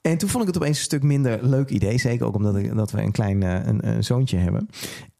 En 0.00 0.18
toen 0.18 0.28
vond 0.28 0.42
ik 0.42 0.48
het 0.48 0.62
opeens 0.62 0.78
een 0.78 0.84
stuk 0.84 1.02
minder 1.02 1.46
leuk 1.46 1.70
idee. 1.70 1.98
Zeker 1.98 2.26
ook 2.26 2.34
omdat 2.34 2.56
ik, 2.56 2.76
dat 2.76 2.90
we 2.90 3.02
een 3.02 3.12
klein 3.12 3.42
uh, 3.42 3.66
een, 3.66 3.88
een 3.88 4.04
zoontje 4.04 4.36
hebben. 4.36 4.68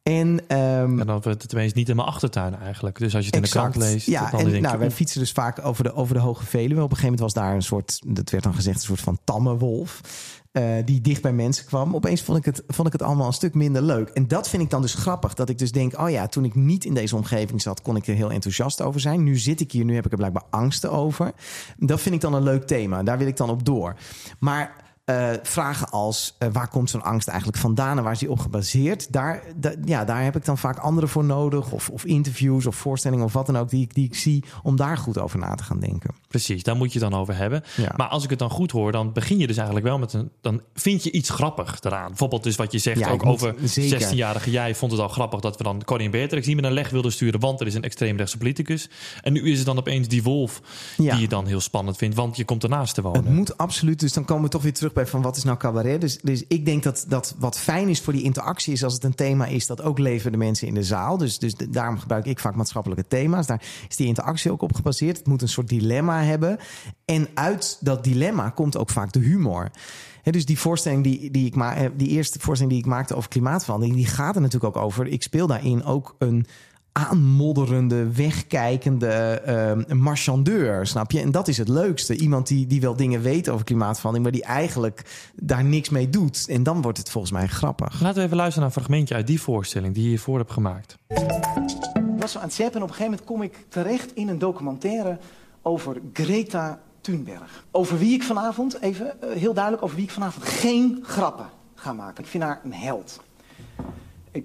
En, 0.07 0.27
um, 0.29 1.01
en 1.01 1.07
dan 1.07 1.07
wordt 1.07 1.25
het 1.25 1.49
tenminste 1.49 1.79
niet 1.79 1.87
helemaal 1.87 2.09
achtertuin 2.09 2.55
eigenlijk. 2.55 2.99
Dus 2.99 3.15
als 3.15 3.25
je 3.25 3.31
het 3.37 3.45
exact, 3.45 3.65
in 3.65 3.71
de 3.71 3.79
krant 3.79 3.93
leest... 3.93 4.07
Ja, 4.07 4.33
en 4.33 4.51
denk 4.51 4.63
nou, 4.63 4.79
wij 4.79 4.91
fietsen 4.91 5.21
dus 5.21 5.33
vaak 5.33 5.65
over 5.65 5.85
de, 5.85 5.95
over 5.95 6.15
de 6.15 6.21
Hoge 6.21 6.45
Veluwe. 6.45 6.83
Op 6.83 6.91
een 6.91 6.97
gegeven 6.97 7.03
moment 7.03 7.21
was 7.21 7.33
daar 7.33 7.55
een 7.55 7.63
soort... 7.63 8.01
dat 8.07 8.31
werd 8.31 8.45
dan 8.45 8.55
gezegd, 8.55 8.77
een 8.77 8.83
soort 8.83 9.01
van 9.01 9.19
tamme 9.25 9.57
wolf. 9.57 10.01
Uh, 10.53 10.65
die 10.85 11.01
dicht 11.01 11.23
bij 11.23 11.33
mensen 11.33 11.67
kwam. 11.67 11.95
Opeens 11.95 12.23
vond 12.23 12.39
ik, 12.39 12.45
het, 12.45 12.63
vond 12.67 12.87
ik 12.87 12.93
het 12.93 13.03
allemaal 13.03 13.27
een 13.27 13.33
stuk 13.33 13.55
minder 13.55 13.83
leuk. 13.83 14.09
En 14.09 14.29
dat 14.29 14.49
vind 14.49 14.63
ik 14.63 14.71
dan 14.71 14.83
dus 14.83 14.95
grappig. 14.95 15.35
Dat 15.35 15.49
ik 15.49 15.59
dus 15.59 15.73
denk, 15.73 16.01
oh 16.01 16.11
ja, 16.11 16.27
toen 16.27 16.45
ik 16.45 16.55
niet 16.55 16.85
in 16.85 16.95
deze 16.95 17.17
omgeving 17.17 17.63
zat... 17.63 17.83
kon 17.83 17.97
ik 17.97 18.07
er 18.07 18.15
heel 18.15 18.31
enthousiast 18.31 18.83
over 18.83 19.01
zijn. 19.01 19.25
Nu 19.25 19.37
zit 19.37 19.61
ik 19.61 19.73
hier, 19.73 19.85
nu 19.85 19.95
heb 19.95 20.05
ik 20.05 20.11
er 20.11 20.19
blijkbaar 20.19 20.45
angsten 20.51 20.91
over. 20.91 21.33
Dat 21.77 22.01
vind 22.01 22.15
ik 22.15 22.21
dan 22.21 22.35
een 22.35 22.43
leuk 22.43 22.67
thema. 22.67 23.03
Daar 23.03 23.19
wil 23.19 23.27
ik 23.27 23.37
dan 23.37 23.51
op 23.51 23.65
door. 23.65 23.97
Maar 24.39 24.86
Uh, 25.11 25.31
vragen 25.43 25.89
als 25.91 26.37
uh, 26.39 26.49
waar 26.53 26.69
komt 26.69 26.91
zo'n 26.91 27.03
angst 27.03 27.29
eigenlijk 27.29 27.59
vandaan 27.59 27.97
en 27.99 28.03
waar 28.03 28.13
is 28.13 28.19
die 28.19 28.31
op 28.31 28.39
gebaseerd? 28.39 29.13
Daar, 29.13 29.43
da, 29.57 29.73
ja, 29.85 30.05
daar 30.05 30.25
heb 30.25 30.37
ik 30.37 30.45
dan 30.45 30.59
vaak 30.59 30.79
anderen 30.79 31.09
voor 31.09 31.25
nodig, 31.25 31.73
of, 31.73 31.89
of 31.91 32.05
interviews 32.05 32.67
of 32.67 32.77
voorstellingen 32.77 33.25
of 33.25 33.33
wat 33.33 33.47
dan 33.47 33.59
ook, 33.59 33.71
die 33.71 33.83
ik, 33.83 33.95
die 33.95 34.05
ik 34.05 34.15
zie, 34.15 34.45
om 34.63 34.77
daar 34.77 34.99
goed 34.99 35.19
over 35.19 35.39
na 35.39 35.55
te 35.55 35.63
gaan 35.63 35.81
denken. 35.81 36.15
Precies, 36.29 36.63
daar 36.63 36.77
moet 36.77 36.93
je 36.93 36.99
het 37.01 37.11
dan 37.11 37.21
over 37.21 37.37
hebben. 37.37 37.63
Ja. 37.77 37.93
Maar 37.97 38.09
als 38.09 38.25
ik 38.25 38.31
het 38.31 38.39
dan 38.39 38.51
goed 38.51 38.71
hoor, 38.71 38.93
dan 38.93 39.13
begin 39.13 39.39
je 39.39 39.47
dus 39.47 39.57
eigenlijk 39.57 39.87
wel 39.87 39.99
met 39.99 40.13
een. 40.13 40.31
Dan 40.41 40.61
vind 40.75 41.03
je 41.05 41.11
iets 41.13 41.31
grappig 41.31 41.81
eraan. 41.83 42.09
Bijvoorbeeld, 42.09 42.43
dus 42.43 42.57
wat 42.57 42.73
je 42.73 42.79
zegt 42.79 42.99
Ja, 42.99 43.11
ook 43.11 43.25
moet- 43.25 43.33
over 43.35 43.55
zeker. 43.63 44.01
16-jarige 44.01 44.51
jij 44.51 44.75
vond 44.75 44.93
het 44.93 45.01
al 45.01 45.09
grappig 45.09 45.41
dat 45.41 45.57
we 45.57 45.65
dan 45.65 45.85
Connie 45.85 46.11
Beatrix 46.11 46.47
niet 46.47 46.57
met 46.57 46.65
een 46.65 46.73
leg 46.73 46.91
wilden 46.91 47.13
sturen, 47.13 47.41
want 47.41 47.61
er 47.61 47.67
is 47.67 47.75
een 47.75 47.83
extreemrechtse 47.83 48.39
politicus. 48.39 48.91
En 49.23 49.33
nu 49.33 49.51
is 49.51 49.57
het 49.57 49.67
dan 49.67 49.79
opeens 49.79 50.09
die 50.09 50.23
wolf 50.23 50.61
Ja. 50.97 51.13
die 51.13 51.21
je 51.21 51.29
dan 51.29 51.47
heel 51.47 51.61
spannend 51.61 51.97
vindt, 51.97 52.17
want 52.17 52.37
je 52.37 52.45
komt 52.45 52.63
ernaast 52.63 52.95
te 52.95 53.03
wonen. 53.03 53.25
Het 53.25 53.35
moet 53.35 53.59
absoluut. 53.59 54.01
Dus 54.01 54.13
dan 54.13 54.25
komen 54.25 54.45
we 54.45 54.51
toch 54.51 54.63
weer 54.63 54.73
terug 54.75 54.95
bij 54.97 55.07
van 55.07 55.23
wat 55.23 55.37
is 55.37 55.45
nou 55.45 55.57
cabaret. 55.57 56.01
Dus, 56.01 56.19
dus 56.23 56.45
ik 56.49 56.65
denk 56.65 56.83
dat, 56.83 57.05
dat 57.09 57.35
wat 57.39 57.59
fijn 57.59 57.89
is 57.89 58.01
voor 58.01 58.13
die 58.13 58.23
interactie 58.23 58.73
is 58.73 58.85
als 58.85 58.95
het 58.95 59.05
een 59.05 59.15
thema 59.15 59.47
is 59.47 59.67
dat 59.67 59.83
ook 59.83 59.99
leven 59.99 60.33
de 60.33 60.39
mensen 60.39 60.69
in 60.69 60.75
de 60.75 60.83
zaal. 60.83 61.17
Dus, 61.17 61.39
dus 61.39 61.55
daarom 61.69 61.99
gebruik 61.99 62.25
ik 62.27 62.39
vaak 62.39 62.55
maatschappelijke 62.55 63.07
thema's. 63.09 63.47
Daar 63.47 63.63
is 63.89 63.97
die 63.97 64.07
interactie 64.07 64.51
ook 64.51 64.63
op 64.63 64.75
gebaseerd. 64.75 65.17
Het 65.19 65.27
moet 65.27 65.43
een 65.43 65.49
soort 65.49 65.69
dilemma 65.69 66.23
hebben. 66.23 66.59
En 67.05 67.29
uit 67.35 67.79
dat 67.81 68.05
dilemma 68.05 68.51
komt 68.51 68.77
ook 68.77 68.91
vaak 68.91 69.13
de 69.13 69.21
humor. 69.21 69.71
Dus 70.23 70.45
die 70.47 70.59
voorstelling 70.59 71.03
die, 71.03 71.31
die 71.31 71.47
ik 71.47 71.55
ma- 71.55 71.75
eh, 71.75 71.91
die 71.97 72.09
eerste 72.09 72.39
voorstelling 72.39 72.77
die 72.77 72.85
ik 72.85 72.91
maakte 72.91 73.15
over 73.15 73.29
klimaatverandering, 73.29 73.97
die 73.97 74.07
gaat 74.07 74.35
er 74.35 74.41
natuurlijk 74.41 74.77
ook 74.77 74.83
over. 74.85 75.07
Ik 75.07 75.23
speel 75.23 75.47
daarin 75.47 75.85
ook 75.85 76.15
een 76.19 76.47
aanmodderende, 76.97 78.13
wegkijkende 78.13 79.07
ehm, 79.07 79.97
marchandeur, 79.97 80.87
snap 80.87 81.11
je? 81.11 81.21
En 81.21 81.31
dat 81.31 81.49
is 81.49 81.59
het 81.59 81.69
leukste. 81.69 82.17
Iemand 82.17 82.47
die, 82.47 82.67
die 82.67 82.81
wel 82.81 82.97
dingen 82.97 83.21
weet 83.21 83.49
over 83.49 83.65
klimaatverandering, 83.65 84.23
maar 84.23 84.41
die 84.41 84.51
eigenlijk 84.51 85.31
daar 85.35 85.65
niks 85.65 85.89
mee 85.89 86.11
doet. 86.11 86.49
En 86.49 86.63
dan 86.63 86.83
wordt 86.83 86.99
het 86.99 87.11
volgens 87.11 87.33
mij 87.33 87.47
grappig. 87.47 88.01
Laten 88.01 88.19
we 88.19 88.25
even 88.25 88.37
luisteren 88.37 88.67
naar 88.67 88.77
een 88.77 88.83
fragmentje 88.83 89.15
uit 89.15 89.27
die 89.27 89.41
voorstelling 89.41 89.95
die 89.95 90.03
je 90.03 90.09
hiervoor 90.09 90.39
hebt 90.39 90.53
gemaakt. 90.53 90.99
Ik 91.09 92.23
was 92.23 92.33
zo 92.33 92.39
aan 92.39 92.45
het 92.45 92.55
zappen 92.55 92.77
en 92.77 92.83
op 92.83 92.89
een 92.89 92.95
gegeven 92.95 93.11
moment 93.11 93.25
kom 93.25 93.43
ik 93.43 93.67
terecht 93.69 94.15
in 94.15 94.29
een 94.29 94.39
documentaire 94.39 95.19
over 95.63 96.01
Greta 96.13 96.81
Thunberg. 97.01 97.65
Over 97.71 97.99
wie 97.99 98.15
ik 98.15 98.23
vanavond, 98.23 98.81
even 98.81 99.23
eh, 99.23 99.31
heel 99.31 99.55
duidelijk, 99.55 99.85
over 99.85 99.97
wie 99.97 100.05
ik 100.05 100.11
vanavond 100.11 100.45
geen 100.45 100.99
grappen 101.03 101.47
ga 101.75 101.93
maken. 101.93 102.25
Ik 102.25 102.31
vind 102.31 102.43
haar 102.43 102.61
een 102.65 102.75
held. 102.75 103.21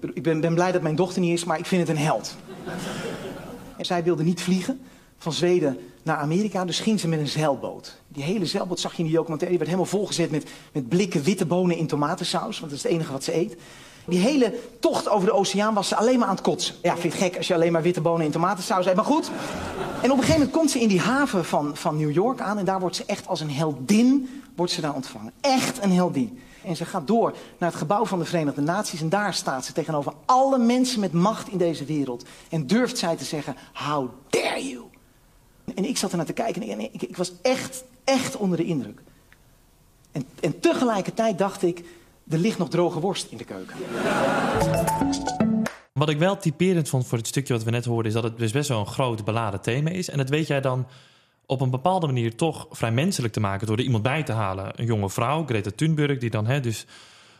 Ik, 0.00 0.22
ben, 0.22 0.40
ben 0.40 0.54
blij 0.54 0.72
dat 0.72 0.82
mijn 0.82 0.96
dochter 0.96 1.20
niet 1.20 1.32
is, 1.32 1.44
maar 1.44 1.58
ik 1.58 1.66
vind 1.66 1.88
het 1.88 1.96
een 1.96 2.02
held. 2.02 2.36
En 3.76 3.84
zij 3.84 4.02
wilde 4.02 4.22
niet 4.22 4.42
vliegen 4.42 4.80
van 5.18 5.32
Zweden 5.32 5.78
naar 6.02 6.16
Amerika, 6.16 6.64
dus 6.64 6.80
ging 6.80 7.00
ze 7.00 7.08
met 7.08 7.18
een 7.18 7.28
zeilboot. 7.28 7.96
Die 8.08 8.22
hele 8.22 8.46
zeilboot 8.46 8.80
zag 8.80 8.92
je 8.92 8.98
in 8.98 9.04
die 9.04 9.14
documentaire, 9.14 9.58
die 9.58 9.66
werd 9.66 9.78
helemaal 9.78 9.98
volgezet 9.98 10.30
met, 10.30 10.50
met 10.72 10.88
blikken 10.88 11.22
witte 11.22 11.46
bonen 11.46 11.76
in 11.76 11.86
tomatensaus, 11.86 12.60
want 12.60 12.70
dat 12.70 12.78
is 12.78 12.82
het 12.82 12.92
enige 12.92 13.12
wat 13.12 13.24
ze 13.24 13.36
eet. 13.36 13.56
Die 14.06 14.18
hele 14.18 14.54
tocht 14.80 15.08
over 15.08 15.26
de 15.26 15.34
oceaan 15.34 15.74
was 15.74 15.88
ze 15.88 15.96
alleen 15.96 16.18
maar 16.18 16.28
aan 16.28 16.34
het 16.34 16.44
kotsen. 16.44 16.74
Ja, 16.82 16.96
vind 16.96 17.12
je 17.12 17.18
gek 17.18 17.36
als 17.36 17.46
je 17.46 17.54
alleen 17.54 17.72
maar 17.72 17.82
witte 17.82 18.00
bonen 18.00 18.26
in 18.26 18.32
tomatensaus 18.32 18.86
eet, 18.86 18.94
maar 18.94 19.04
goed. 19.04 19.30
En 20.02 20.10
op 20.10 20.16
een 20.18 20.24
gegeven 20.24 20.32
moment 20.32 20.50
komt 20.50 20.70
ze 20.70 20.80
in 20.80 20.88
die 20.88 21.00
haven 21.00 21.44
van, 21.44 21.76
van 21.76 21.96
New 21.96 22.12
York 22.12 22.40
aan 22.40 22.58
en 22.58 22.64
daar 22.64 22.80
wordt 22.80 22.96
ze 22.96 23.04
echt 23.06 23.26
als 23.26 23.40
een 23.40 23.50
heldin 23.50 24.42
wordt 24.56 24.72
ze 24.72 24.80
daar 24.80 24.94
ontvangen. 24.94 25.32
Echt 25.40 25.82
een 25.82 25.92
heldin. 25.92 26.38
En 26.64 26.76
ze 26.76 26.84
gaat 26.84 27.06
door 27.06 27.34
naar 27.58 27.68
het 27.68 27.78
gebouw 27.78 28.04
van 28.04 28.18
de 28.18 28.24
Verenigde 28.24 28.60
Naties 28.60 29.00
en 29.00 29.08
daar 29.08 29.34
staat 29.34 29.64
ze 29.64 29.72
tegenover 29.72 30.12
alle 30.24 30.58
mensen 30.58 31.00
met 31.00 31.12
macht 31.12 31.48
in 31.48 31.58
deze 31.58 31.84
wereld. 31.84 32.24
En 32.48 32.66
durft 32.66 32.98
zij 32.98 33.16
te 33.16 33.24
zeggen, 33.24 33.56
how 33.72 34.10
dare 34.30 34.68
you? 34.68 34.82
En 35.74 35.84
ik 35.84 35.96
zat 35.96 36.10
er 36.10 36.16
naar 36.16 36.26
te 36.26 36.32
kijken 36.32 36.62
en 36.62 36.80
ik, 36.80 37.02
ik, 37.02 37.16
was 37.16 37.32
echt, 37.42 37.84
echt 38.04 38.36
onder 38.36 38.58
de 38.58 38.64
indruk. 38.64 39.02
En, 40.12 40.24
en 40.40 40.60
tegelijkertijd 40.60 41.38
dacht 41.38 41.62
ik, 41.62 41.84
er 42.28 42.38
ligt 42.38 42.58
nog 42.58 42.68
droge 42.68 43.00
worst 43.00 43.26
in 43.30 43.36
de 43.36 43.44
keuken. 43.44 43.76
Wat 45.92 46.08
ik 46.08 46.18
wel 46.18 46.36
typerend 46.36 46.88
vond 46.88 47.06
voor 47.06 47.18
het 47.18 47.26
stukje 47.26 47.52
wat 47.52 47.62
we 47.62 47.70
net 47.70 47.84
hoorden, 47.84 48.06
is 48.06 48.12
dat 48.12 48.22
het 48.22 48.38
dus 48.38 48.52
best 48.52 48.68
wel 48.68 48.80
een 48.80 48.86
groot 48.86 49.24
beladen 49.24 49.60
thema 49.60 49.90
is. 49.90 50.08
En 50.10 50.18
dat 50.18 50.28
weet 50.28 50.46
jij 50.46 50.60
dan 50.60 50.86
op 51.46 51.60
een 51.60 51.70
bepaalde 51.70 52.06
manier 52.06 52.36
toch 52.36 52.66
vrij 52.70 52.92
menselijk 52.92 53.32
te 53.32 53.40
maken 53.40 53.66
door 53.66 53.76
er 53.76 53.84
iemand 53.84 54.02
bij 54.02 54.22
te 54.22 54.32
halen. 54.32 54.80
Een 54.80 54.86
jonge 54.86 55.10
vrouw, 55.10 55.44
Greta 55.44 55.70
Thunberg, 55.76 56.18
die 56.18 56.30
dan 56.30 56.46
hè, 56.46 56.60
dus 56.60 56.86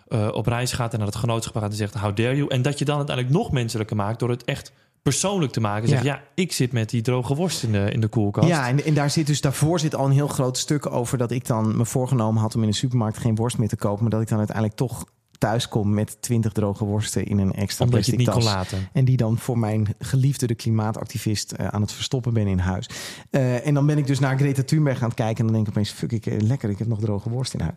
eh, 0.09 0.29
op 0.33 0.47
reis 0.47 0.73
gaat 0.73 0.93
en 0.93 0.99
naar 0.99 1.09
het 1.09 1.17
genootschap 1.17 1.57
gaat 1.57 1.71
en 1.71 1.77
zegt: 1.77 1.95
How 1.95 2.17
dare 2.17 2.37
you? 2.37 2.49
En 2.49 2.63
dat 2.63 2.79
je 2.79 2.85
dan 2.85 2.97
uiteindelijk 2.97 3.37
nog 3.37 3.53
menselijker 3.53 3.97
maakt 3.97 4.19
door 4.19 4.31
het 4.31 4.45
echt 4.45 4.73
persoonlijk 5.03 5.53
te 5.53 5.61
maken. 5.61 5.89
Zeg, 5.89 6.03
Ja. 6.03 6.15
ja, 6.15 6.23
ik 6.35 6.53
zit 6.53 6.73
met 6.73 6.91
die 6.91 7.03
droge 7.03 7.35
worst 7.35 7.63
in 7.63 7.73
de, 7.73 7.91
in 7.91 8.01
de 8.01 8.09
koelkast. 8.09 8.49
Ja, 8.49 8.69
en, 8.69 8.85
en 8.85 8.95
daar 8.95 9.11
zit 9.11 9.27
dus 9.27 9.41
daarvoor 9.41 9.81
zit 9.81 9.95
al 9.95 10.07
een 10.07 10.13
heel 10.13 10.29
groot 10.29 10.59
stuk 10.59 10.93
over 10.93 11.19
dat 11.19 11.31
ik 11.31 11.47
dan 11.47 11.77
me 11.77 11.85
voorgenomen 11.85 12.43
had 12.43 12.55
om 12.55 12.63
in 12.63 12.69
de 12.69 12.75
supermarkt 12.75 13.19
geen 13.19 13.35
worst 13.35 13.59
meer 13.59 13.69
te 13.69 13.77
kopen, 13.77 14.03
maar 14.03 14.11
dat 14.11 14.21
ik 14.21 14.29
dan 14.29 14.39
uiteindelijk 14.39 14.77
toch 14.77 15.05
thuis 15.43 15.69
kom 15.69 15.95
met 15.95 16.17
twintig 16.21 16.53
droge 16.53 16.85
worsten 16.85 17.25
in 17.25 17.39
een 17.39 17.53
extra 17.53 17.85
Omdat 17.85 18.01
plastic 18.01 18.27
tas. 18.27 18.45
laten. 18.45 18.89
En 18.93 19.05
die 19.05 19.17
dan 19.17 19.39
voor 19.39 19.59
mijn 19.59 19.87
geliefde, 19.99 20.47
de 20.47 20.55
klimaatactivist, 20.55 21.53
eh, 21.53 21.67
aan 21.67 21.81
het 21.81 21.93
verstoppen 21.93 22.33
ben 22.33 22.47
in 22.47 22.59
huis. 22.59 22.89
Eh, 23.31 23.67
en 23.67 23.75
dan 23.75 23.87
ben 23.87 23.99
ik 23.99 24.07
dus 24.07 24.19
naar 24.19 24.39
Greta 24.39 24.63
Thunberg 24.63 25.03
aan 25.03 25.09
het 25.09 25.15
kijken. 25.15 25.39
En 25.39 25.45
dan 25.45 25.53
denk 25.55 25.67
ik 25.67 25.73
opeens, 25.73 25.91
fuck, 25.91 26.13
ik, 26.13 26.27
eh, 26.27 26.41
lekker, 26.41 26.71
ik 26.71 26.79
heb 26.79 26.89
nog 26.89 27.01
droge 27.01 27.31
worst 27.31 27.55
in 27.55 27.61
huis. 27.61 27.75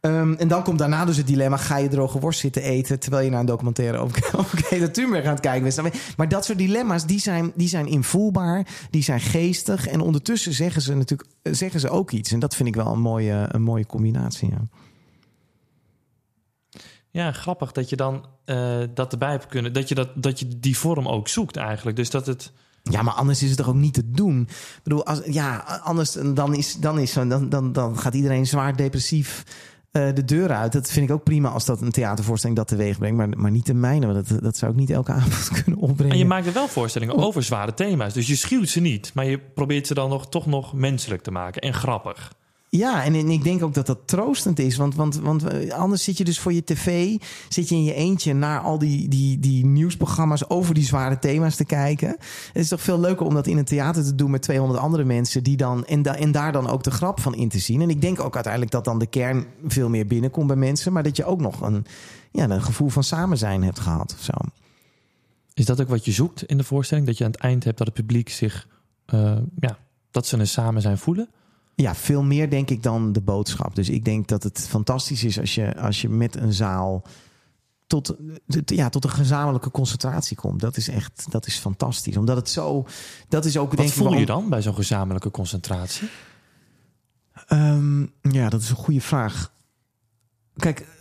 Ehm, 0.00 0.32
en 0.32 0.48
dan 0.48 0.62
komt 0.62 0.78
daarna 0.78 1.04
dus 1.04 1.16
het 1.16 1.26
dilemma, 1.26 1.56
ga 1.56 1.76
je 1.76 1.88
droge 1.88 2.18
worst 2.18 2.40
zitten 2.40 2.62
eten... 2.62 2.98
terwijl 2.98 3.24
je 3.24 3.30
naar 3.30 3.40
een 3.40 3.46
documentaire 3.46 3.98
over, 3.98 4.30
over 4.40 4.58
Greta 4.58 4.88
Thunberg 4.88 5.24
aan 5.24 5.30
het 5.30 5.40
kijken 5.40 5.82
bent. 5.82 6.16
Maar 6.16 6.28
dat 6.28 6.44
soort 6.44 6.58
dilemma's, 6.58 7.06
die 7.06 7.20
zijn, 7.20 7.52
die 7.54 7.68
zijn 7.68 7.86
invoelbaar, 7.86 8.66
die 8.90 9.02
zijn 9.02 9.20
geestig. 9.20 9.86
En 9.86 10.00
ondertussen 10.00 10.52
zeggen 10.52 10.82
ze 10.82 10.94
natuurlijk 10.94 11.30
zeggen 11.42 11.80
ze 11.80 11.88
ook 11.88 12.10
iets. 12.10 12.32
En 12.32 12.38
dat 12.38 12.56
vind 12.56 12.68
ik 12.68 12.74
wel 12.74 12.92
een 12.92 13.00
mooie, 13.00 13.46
een 13.48 13.62
mooie 13.62 13.86
combinatie, 13.86 14.48
ja. 14.50 14.62
Ja, 17.10 17.32
grappig 17.32 17.72
dat 17.72 17.88
je 17.88 17.96
dan 17.96 18.26
eh, 18.44 18.78
dat 18.94 19.12
erbij 19.12 19.30
hebt 19.30 19.46
kunnen. 19.46 19.72
Dat 19.72 19.88
je, 19.88 19.94
dat, 19.94 20.08
dat 20.14 20.38
je 20.38 20.58
die 20.58 20.76
vorm 20.78 21.08
ook 21.08 21.28
zoekt 21.28 21.56
eigenlijk. 21.56 21.96
Dus 21.96 22.10
dat 22.10 22.26
het. 22.26 22.52
Ja, 22.82 23.02
maar 23.02 23.14
anders 23.14 23.42
is 23.42 23.48
het 23.48 23.58
toch 23.58 23.68
ook 23.68 23.74
niet 23.74 23.94
te 23.94 24.10
doen. 24.10 24.40
Ik 24.50 24.80
bedoel, 24.82 25.06
als, 25.06 25.20
ja, 25.24 25.56
anders 25.84 26.12
dan, 26.34 26.54
is, 26.54 26.74
dan, 26.74 26.98
is, 26.98 27.12
zo- 27.12 27.26
dan, 27.26 27.48
dan, 27.48 27.72
dan 27.72 27.98
gaat 27.98 28.14
iedereen 28.14 28.46
zwaar 28.46 28.76
depressief 28.76 29.42
eh, 29.90 30.14
de 30.14 30.24
deur 30.24 30.50
uit. 30.52 30.72
Dat 30.72 30.90
vind 30.90 31.08
ik 31.08 31.14
ook 31.14 31.24
prima 31.24 31.48
als 31.48 31.64
dat 31.64 31.80
een 31.80 31.90
theatervoorstelling 31.90 32.58
dat 32.58 32.68
teweeg 32.68 32.98
brengt. 32.98 33.16
Maar, 33.16 33.28
maar 33.28 33.50
niet 33.50 33.66
de 33.66 33.74
mijne, 33.74 34.06
want 34.12 34.28
dat, 34.28 34.42
dat 34.42 34.56
zou 34.56 34.72
ik 34.72 34.78
niet 34.78 34.90
elke 34.90 35.12
avond 35.22 35.62
kunnen 35.62 35.80
opbrengen. 35.80 36.12
En 36.12 36.18
je 36.18 36.24
maakt 36.26 36.46
er 36.46 36.52
wel 36.52 36.68
voorstellingen 36.68 37.16
over 37.16 37.42
zware 37.42 37.74
thema's. 37.74 38.12
Dus 38.14 38.26
je 38.26 38.36
schuwt 38.36 38.68
ze 38.68 38.80
niet, 38.80 39.10
maar 39.14 39.24
je 39.24 39.38
probeert 39.38 39.86
ze 39.86 39.94
dan 39.94 40.08
nog, 40.08 40.28
toch 40.28 40.46
nog 40.46 40.72
menselijk 40.72 41.22
te 41.22 41.30
maken 41.30 41.62
en 41.62 41.74
grappig. 41.74 42.32
Ja, 42.70 43.04
en, 43.04 43.14
ik 43.14 43.42
denk 43.42 43.62
ook 43.62 43.74
dat 43.74 43.86
dat 43.86 43.98
troostend 44.04 44.58
is. 44.58 44.76
Want, 44.76 44.94
want, 44.94 45.16
want 45.16 45.44
eh, 45.44 45.72
anders 45.72 46.04
zit 46.04 46.18
je 46.18 46.24
dus 46.24 46.38
voor 46.38 46.52
je 46.52 46.64
tv... 46.64 47.16
zit 47.48 47.68
je 47.68 47.74
in 47.74 47.84
je 47.84 47.94
eentje 47.94 48.34
naar 48.34 48.60
al 48.60 48.78
die, 48.78 49.08
die, 49.08 49.38
die 49.38 49.66
nieuwsprogramma's... 49.66 50.50
over 50.50 50.74
die 50.74 50.84
zware 50.84 51.18
thema's 51.18 51.56
te 51.56 51.64
kijken. 51.64 52.08
Het 52.08 52.62
is 52.62 52.68
toch 52.68 52.80
veel 52.80 53.00
leuker 53.00 53.26
om 53.26 53.34
dat 53.34 53.46
in 53.46 53.58
een 53.58 53.64
theater 53.64 54.04
te 54.04 54.14
doen... 54.14 54.30
met 54.30 54.42
200 54.42 54.80
andere 54.80 55.04
mensen 55.04 55.42
die 55.42 55.56
dan... 55.56 55.84
en, 55.86 56.02
en 56.02 56.32
daar 56.32 56.52
dan 56.52 56.68
ook 56.68 56.82
de 56.82 56.90
grap 56.90 57.20
van 57.20 57.34
in 57.34 57.48
te 57.48 57.58
zien. 57.58 57.80
En 57.80 57.90
ik 57.90 58.00
denk 58.00 58.20
ook 58.20 58.34
uiteindelijk 58.34 58.72
dat 58.72 58.84
dan 58.84 58.98
de 58.98 59.06
kern 59.06 59.46
veel 59.66 59.88
meer 59.88 60.06
binnenkomt 60.06 60.46
bij 60.46 60.56
mensen... 60.56 60.92
maar 60.92 61.02
dat 61.02 61.16
je 61.16 61.24
ook 61.24 61.40
nog 61.40 61.60
een, 61.60 61.86
ja, 62.30 62.58
gevoel 62.58 62.88
van 62.88 63.04
samen 63.04 63.38
zijn 63.38 63.62
hebt 63.62 63.80
gehad. 63.80 64.16
Is 65.54 65.64
dat 65.64 65.80
ook 65.80 65.88
wat 65.88 66.04
je 66.04 66.12
zoekt 66.12 66.42
in 66.42 66.56
de 66.56 66.64
voorstelling? 66.64 67.06
Dat 67.06 67.18
je 67.18 67.24
aan 67.24 67.30
het 67.30 67.40
eind 67.40 67.64
hebt 67.64 67.78
dat 67.78 67.86
het 67.86 67.96
publiek 67.96 68.28
zich. 68.28 68.68
eh, 69.06 69.36
ja, 69.58 69.78
dat 70.10 70.26
ze 70.26 70.36
een 70.36 70.46
samen 70.46 70.82
zijn 70.82 70.98
voelen? 70.98 71.28
Ja, 71.80 71.94
veel 71.94 72.22
meer 72.22 72.50
denk 72.50 72.70
ik 72.70 72.82
dan 72.82 73.12
de 73.12 73.20
boodschap. 73.20 73.74
Dus 73.74 73.88
ik 73.88 74.04
denk 74.04 74.28
dat 74.28 74.42
het 74.42 74.66
fantastisch 74.68 75.24
is 75.24 75.40
als 75.40 75.54
je, 75.54 75.76
als 75.76 76.00
je 76.00 76.08
met 76.08 76.36
een 76.36 76.52
zaal 76.52 77.04
tot, 77.86 78.14
ja, 78.64 78.88
tot 78.88 79.04
een 79.04 79.10
gezamenlijke 79.10 79.70
concentratie 79.70 80.36
komt. 80.36 80.60
Dat 80.60 80.76
is 80.76 80.88
echt 80.88 81.26
dat 81.30 81.46
is 81.46 81.56
fantastisch. 81.56 82.16
Omdat 82.16 82.36
het 82.36 82.48
zo. 82.48 82.86
Dat 83.28 83.44
is 83.44 83.56
ook. 83.56 83.68
Wat 83.68 83.76
denk 83.76 83.88
ik, 83.88 83.94
voel 83.94 84.14
je 84.14 84.26
dan 84.26 84.48
bij 84.48 84.62
zo'n 84.62 84.74
gezamenlijke 84.74 85.30
concentratie? 85.30 86.08
Ehm, 87.46 88.00
ja, 88.20 88.48
dat 88.48 88.62
is 88.62 88.70
een 88.70 88.76
goede 88.76 89.00
vraag. 89.00 89.52
Kijk, 90.56 90.97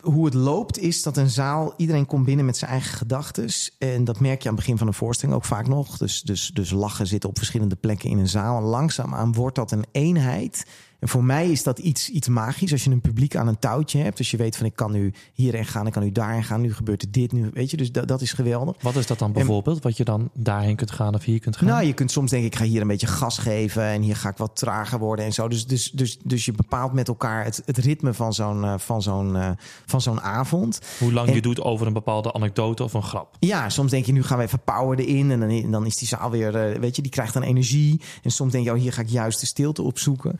hoe 0.00 0.24
het 0.24 0.34
loopt 0.34 0.78
is 0.78 1.02
dat 1.02 1.16
een 1.16 1.30
zaal... 1.30 1.74
iedereen 1.76 2.06
komt 2.06 2.24
binnen 2.24 2.44
met 2.44 2.56
zijn 2.56 2.70
eigen 2.70 2.96
gedachten. 2.96 3.48
En 3.78 4.04
dat 4.04 4.20
merk 4.20 4.42
je 4.42 4.48
aan 4.48 4.54
het 4.54 4.64
begin 4.64 4.78
van 4.78 4.86
een 4.86 4.94
voorstelling 4.94 5.36
ook 5.36 5.44
vaak 5.44 5.68
nog. 5.68 5.96
Dus, 5.96 6.22
dus, 6.22 6.50
dus 6.54 6.70
lachen 6.70 7.06
zit 7.06 7.24
op 7.24 7.38
verschillende 7.38 7.76
plekken 7.76 8.10
in 8.10 8.18
een 8.18 8.28
zaal. 8.28 8.56
En 8.56 8.62
langzaamaan 8.62 9.32
wordt 9.32 9.56
dat 9.56 9.72
een 9.72 9.84
eenheid... 9.92 10.66
En 11.00 11.08
voor 11.08 11.24
mij 11.24 11.50
is 11.50 11.62
dat 11.62 11.78
iets, 11.78 12.10
iets 12.10 12.28
magisch. 12.28 12.72
Als 12.72 12.84
je 12.84 12.90
een 12.90 13.00
publiek 13.00 13.36
aan 13.36 13.48
een 13.48 13.58
touwtje 13.58 13.98
hebt. 13.98 14.16
Dus 14.16 14.30
je 14.30 14.36
weet 14.36 14.56
van 14.56 14.66
ik 14.66 14.76
kan 14.76 14.92
nu 14.92 15.12
hierheen 15.34 15.64
gaan, 15.64 15.86
ik 15.86 15.92
kan 15.92 16.02
nu 16.02 16.12
daarheen 16.12 16.44
gaan. 16.44 16.60
Nu 16.60 16.74
gebeurt 16.74 17.02
er 17.02 17.10
dit, 17.10 17.32
nu 17.32 17.50
weet 17.54 17.70
je. 17.70 17.76
Dus 17.76 17.92
dat, 17.92 18.08
dat 18.08 18.20
is 18.20 18.32
geweldig. 18.32 18.76
Wat 18.82 18.96
is 18.96 19.06
dat 19.06 19.18
dan 19.18 19.32
bijvoorbeeld? 19.32 19.82
Wat 19.82 19.96
je 19.96 20.04
dan 20.04 20.30
daarheen 20.34 20.76
kunt 20.76 20.90
gaan 20.90 21.14
of 21.14 21.24
hier 21.24 21.40
kunt 21.40 21.56
gaan? 21.56 21.68
Nou, 21.68 21.84
je 21.84 21.92
kunt 21.92 22.10
soms 22.10 22.30
denken, 22.30 22.48
ik 22.48 22.56
ga 22.56 22.64
hier 22.64 22.80
een 22.80 22.86
beetje 22.86 23.06
gas 23.06 23.38
geven 23.38 23.82
en 23.82 24.02
hier 24.02 24.16
ga 24.16 24.28
ik 24.28 24.36
wat 24.36 24.56
trager 24.56 24.98
worden 24.98 25.24
en 25.24 25.32
zo. 25.32 25.48
Dus, 25.48 25.66
dus, 25.66 25.90
dus, 25.90 26.18
dus 26.24 26.44
je 26.44 26.52
bepaalt 26.52 26.92
met 26.92 27.08
elkaar 27.08 27.44
het, 27.44 27.62
het 27.64 27.78
ritme 27.78 28.14
van 28.14 28.34
zo'n 28.34 28.64
eh, 28.64 28.74
van 28.78 29.02
zo'n 29.02 29.36
eh, 29.36 29.50
van 29.86 30.00
zo'n 30.00 30.20
avond. 30.20 30.80
Hoe 30.98 31.12
lang 31.12 31.28
En- 31.28 31.34
je 31.34 31.42
doet 31.42 31.60
over 31.60 31.86
een 31.86 31.92
bepaalde 31.92 32.32
anekdote 32.32 32.84
of 32.84 32.94
een 32.94 33.02
grap. 33.02 33.36
Ja, 33.40 33.68
soms 33.68 33.90
denk 33.90 34.06
je, 34.06 34.12
nu 34.12 34.22
gaan 34.22 34.38
we 34.38 34.44
even 34.44 34.60
power 34.64 34.98
erin. 34.98 35.30
En 35.30 35.40
dan, 35.40 35.70
dan 35.70 35.86
is 35.86 35.96
die 35.96 36.08
zaal 36.08 36.30
weer, 36.30 36.56
eh, 36.56 36.78
weet 36.80 36.96
je, 36.96 37.02
die 37.02 37.10
krijgt 37.10 37.34
dan 37.34 37.42
energie. 37.42 38.00
En 38.22 38.30
soms 38.30 38.52
denk 38.52 38.64
je, 38.64 38.72
oh, 38.72 38.78
hier 38.78 38.92
ga 38.92 39.00
ik 39.00 39.08
juist 39.08 39.40
de 39.40 39.46
stilte 39.46 39.82
opzoeken. 39.82 40.38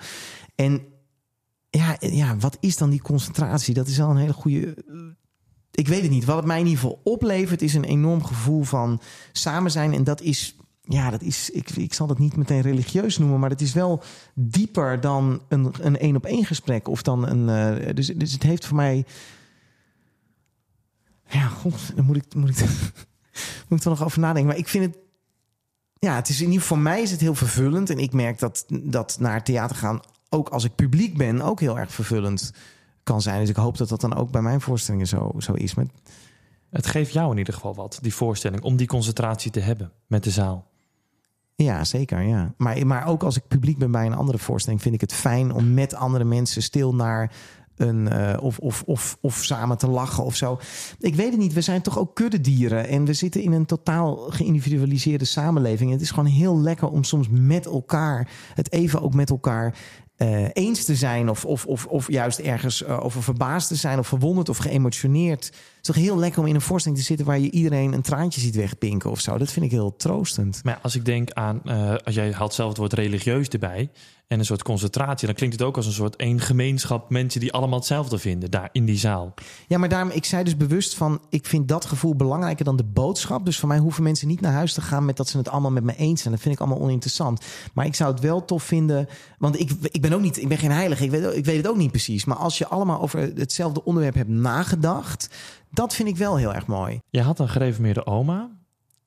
En 0.57 0.83
ja, 1.71 1.97
ja, 2.01 2.37
wat 2.37 2.57
is 2.61 2.77
dan 2.77 2.91
die 2.91 3.03
concentratie? 3.03 3.75
Dat 3.75 3.87
is 3.87 3.97
wel 3.97 4.11
een 4.11 4.17
hele 4.17 4.33
goede. 4.33 4.75
eh, 4.75 4.95
Ik 5.71 5.89
weet 5.89 6.03
het 6.03 6.11
niet. 6.11 6.25
Wat 6.25 6.37
het 6.37 6.45
mij 6.45 6.59
in 6.61 6.67
ieder 6.67 6.81
geval 6.81 7.01
oplevert, 7.05 7.63
is 7.63 7.75
een 7.75 7.85
enorm 7.85 8.25
gevoel 8.25 8.63
van 8.63 9.01
samen 9.33 9.71
zijn. 9.71 9.93
En 9.95 10.05
dat 10.05 10.21
is, 10.21 10.57
ja, 10.83 11.11
dat 11.11 11.23
is. 11.23 11.51
Ik, 11.51 11.71
ik 11.71 11.95
zal 11.95 12.09
het 12.09 12.19
niet 12.19 12.37
meteen 12.37 12.61
religieus 12.61 13.19
noemen, 13.19 13.41
maar 13.41 13.51
het 13.51 13.61
is 13.61 13.73
wel 13.73 14.03
dieper 14.35 15.01
dan 15.01 15.43
een 15.49 15.75
een 15.81 15.99
één 15.99 16.17
op 16.17 16.25
één 16.25 16.45
gesprek. 16.45 16.89
Of 16.89 17.03
dan 17.03 17.27
een. 17.29 17.49
eh, 17.79 17.95
dus, 17.95 18.07
dus 18.07 18.33
het 18.33 18.43
heeft 18.43 18.67
voor 18.67 18.77
mij. 18.77 19.05
Ja, 21.29 21.47
god, 21.47 21.97
dan 21.97 22.05
moet 22.05 22.17
ik, 22.17 22.35
moet 22.35 22.49
ik, 22.49 22.59
moet 23.69 23.79
ik 23.79 23.85
er 23.85 23.91
nog 23.91 24.05
over 24.05 24.21
nadenken. 24.21 24.47
Maar 24.47 24.57
ik 24.59 24.69
vind 24.69 24.85
het. 24.85 24.99
Ja, 25.99 26.15
het 26.15 26.29
is 26.29 26.39
in 26.41 26.47
ieder 26.47 26.61
geval 26.61 26.77
voor 26.77 26.85
mij 26.87 27.03
is 27.03 27.11
het 27.11 27.21
heel 27.21 27.35
vervullend. 27.35 27.91
En 27.91 27.99
ik 27.99 28.13
merk 28.13 28.39
dat, 28.39 28.65
dat 28.83 29.17
naar 29.21 29.45
theater 29.45 29.77
gaan, 29.77 30.01
ook 30.37 30.49
als 30.49 30.65
ik 30.65 30.75
publiek 30.75 31.17
ben, 31.17 31.41
ook 31.41 31.61
heel 31.61 31.79
erg 31.79 31.93
vervullend 31.93 32.53
kan 33.03 33.23
zijn. 33.23 33.41
Dus 33.41 33.49
ik 33.49 33.57
hoop 33.57 33.77
dat 33.77 33.89
dat 33.89 34.01
dan 34.01 34.15
ook 34.15 34.31
bij 34.31 34.43
mijn 34.43 34.61
voorstellingen 34.61 35.07
zo, 35.07 35.33
zo 35.39 35.53
is. 35.53 35.75
Met, 35.75 35.89
Het 36.71 36.87
geeft 36.87 37.13
jou 37.13 37.31
in 37.33 37.39
ieder 37.39 37.55
geval 37.55 37.75
wat, 37.75 37.99
die 38.03 38.15
voorstelling, 38.15 38.63
om 38.63 38.77
die 38.77 38.87
concentratie 38.87 39.51
te 39.51 39.61
hebben 39.61 39.93
met 40.07 40.25
de 40.25 40.31
zaal. 40.31 40.67
ja, 41.55 41.85
zeker. 41.85 42.21
Ja. 42.23 42.55
Maar, 42.57 42.87
maar 42.87 43.07
ook 43.07 43.23
als 43.23 43.37
ik 43.37 43.49
publiek 43.49 43.79
ben 43.79 43.91
bij 43.91 44.07
een 44.07 44.15
andere 44.15 44.39
voorstelling, 44.39 44.83
vind 44.83 44.95
ik 44.95 45.01
het 45.01 45.13
fijn 45.13 45.53
om 45.53 45.75
met 45.75 45.95
andere 45.95 46.25
mensen 46.25 46.63
stil 46.63 46.95
naar 46.95 47.33
een. 47.77 48.09
eh, 48.09 48.43
of, 48.43 48.59
of, 48.59 48.83
of, 48.87 49.19
of 49.21 49.45
samen 49.45 49.79
te 49.79 49.89
lachen 49.89 50.25
of 50.25 50.37
zo. 50.37 50.59
Ik 50.99 51.15
weet 51.15 51.31
het 51.31 51.39
niet. 51.41 51.53
We 51.53 51.61
zijn 51.61 51.83
toch 51.83 51.99
ook 51.99 52.15
kuddedieren. 52.15 52.89
En 52.89 53.05
we 53.05 53.13
zitten 53.13 53.43
in 53.43 53.53
een 53.53 53.67
totaal 53.67 54.17
geïndividualiseerde 54.17 55.25
samenleving. 55.25 55.89
En 55.89 55.95
het 55.95 56.05
is 56.05 56.11
gewoon 56.11 56.31
heel 56.31 56.61
lekker 56.61 56.89
om 56.89 57.05
soms 57.05 57.29
met 57.31 57.67
elkaar. 57.67 58.29
het 58.55 58.73
even 58.73 59.03
ook 59.03 59.15
met 59.15 59.31
elkaar. 59.31 59.75
Eh, 60.17 60.45
eens 60.53 60.85
te 60.85 60.95
zijn, 60.95 61.29
of, 61.29 61.45
of, 61.45 61.67
of, 61.67 61.87
of 61.87 62.11
juist 62.11 62.39
ergens 62.39 62.83
eh, 62.83 63.05
over 63.05 63.23
verbaasd 63.23 63.69
te 63.69 63.75
zijn, 63.75 63.99
of 63.99 64.07
verwonderd 64.07 64.49
of 64.49 64.57
geëmotioneerd. 64.57 65.53
Is 65.87 65.95
toch 65.95 66.05
heel 66.05 66.19
lekker 66.19 66.41
om 66.41 66.47
in 66.47 66.55
een 66.55 66.61
voorstelling 66.61 67.01
te 67.01 67.07
zitten 67.07 67.27
waar 67.27 67.39
je 67.39 67.51
iedereen 67.51 67.93
een 67.93 68.03
traantje 68.03 68.41
ziet 68.41 68.55
wegpinken 68.55 69.11
of 69.11 69.21
zo. 69.21 69.39
Dat 69.39 69.53
vind 69.53 69.65
ik 69.65 69.71
heel 69.71 69.97
troostend. 69.97 70.61
Maar 70.65 70.79
als 70.83 70.95
ik 70.95 71.05
denk 71.05 71.33
aan, 71.33 71.61
eh, 71.65 71.95
als 72.05 72.15
jij 72.15 72.33
haalt 72.33 72.55
zelf 72.55 72.69
het 72.69 72.79
woord 72.79 72.93
religieus 72.93 73.49
erbij 73.49 73.91
en 74.27 74.39
een 74.39 74.45
soort 74.45 74.63
concentratie, 74.63 75.27
dan 75.27 75.37
klinkt 75.37 75.59
het 75.59 75.67
ook 75.69 75.77
als 75.77 75.87
een 75.87 75.93
soort 75.93 76.17
één 76.17 76.41
gemeenschap 76.41 77.11
mensen 77.11 77.41
die 77.41 77.53
allemaal 77.53 77.79
hetzelfde 77.79 78.19
vinden 78.19 78.51
daar 78.51 78.69
in 78.73 78.85
die 78.85 78.99
zaal. 78.99 79.35
Ja, 79.67 79.79
maar 79.79 79.89
daarom, 79.89 80.11
ik 80.11 80.25
zei 80.25 80.45
dus 80.45 80.57
bewust 80.57 80.95
van, 80.95 81.21
ik 81.31 81.47
vind 81.47 81.69
dat 81.69 81.85
gevoel 81.85 82.15
belangrijker 82.15 82.65
dan 82.65 82.77
de 82.77 82.85
boodschap. 82.85 83.45
Dus 83.45 83.59
voor 83.59 83.69
mij 83.69 83.79
hoeven 83.79 84.03
mensen 84.03 84.29
niet 84.29 84.41
naar 84.41 84.53
huis 84.53 84.73
te 84.73 84.81
gaan 84.81 85.05
met 85.05 85.17
dat 85.17 85.29
ze 85.29 85.39
het 85.39 85.49
allemaal 85.49 85.71
met 85.71 85.85
me 85.85 85.97
eens 85.97 86.21
zijn. 86.21 86.35
Dat 86.35 86.43
vind 86.43 86.55
ik 86.55 86.61
allemaal 86.61 86.81
oninteressant. 86.81 87.45
Maar 87.73 87.87
ik 87.87 87.95
zou 87.95 88.13
het 88.13 88.21
wel 88.21 88.45
tof 88.45 88.63
vinden, 88.63 89.09
want 89.39 89.61
ik, 89.61 89.71
ik 89.83 90.01
ben 90.01 90.13
ook 90.13 90.21
niet, 90.21 90.41
ik 90.41 90.49
ben 90.49 90.59
geen 90.59 90.71
heilige, 90.71 91.05
ik 91.05 91.11
weet, 91.11 91.37
ik 91.37 91.45
weet 91.45 91.57
het 91.57 91.69
ook 91.69 91.77
niet 91.77 91.91
precies. 91.91 92.25
Maar 92.25 92.37
als 92.37 92.59
je 92.59 92.67
allemaal 92.67 93.01
over 93.01 93.21
hetzelfde 93.21 93.85
onderwerp 93.85 94.15
hebt 94.15 94.29
nagedacht, 94.29 95.29
dat 95.77 95.95
vind 95.95 96.09
ik 96.09 96.17
wel 96.17 96.37
heel 96.37 96.55
erg 96.55 96.67
mooi. 96.67 97.01
Je 97.11 97.21
had 97.21 97.39
een 97.39 97.49
gereformeerde 97.49 98.07
oma. 98.07 98.49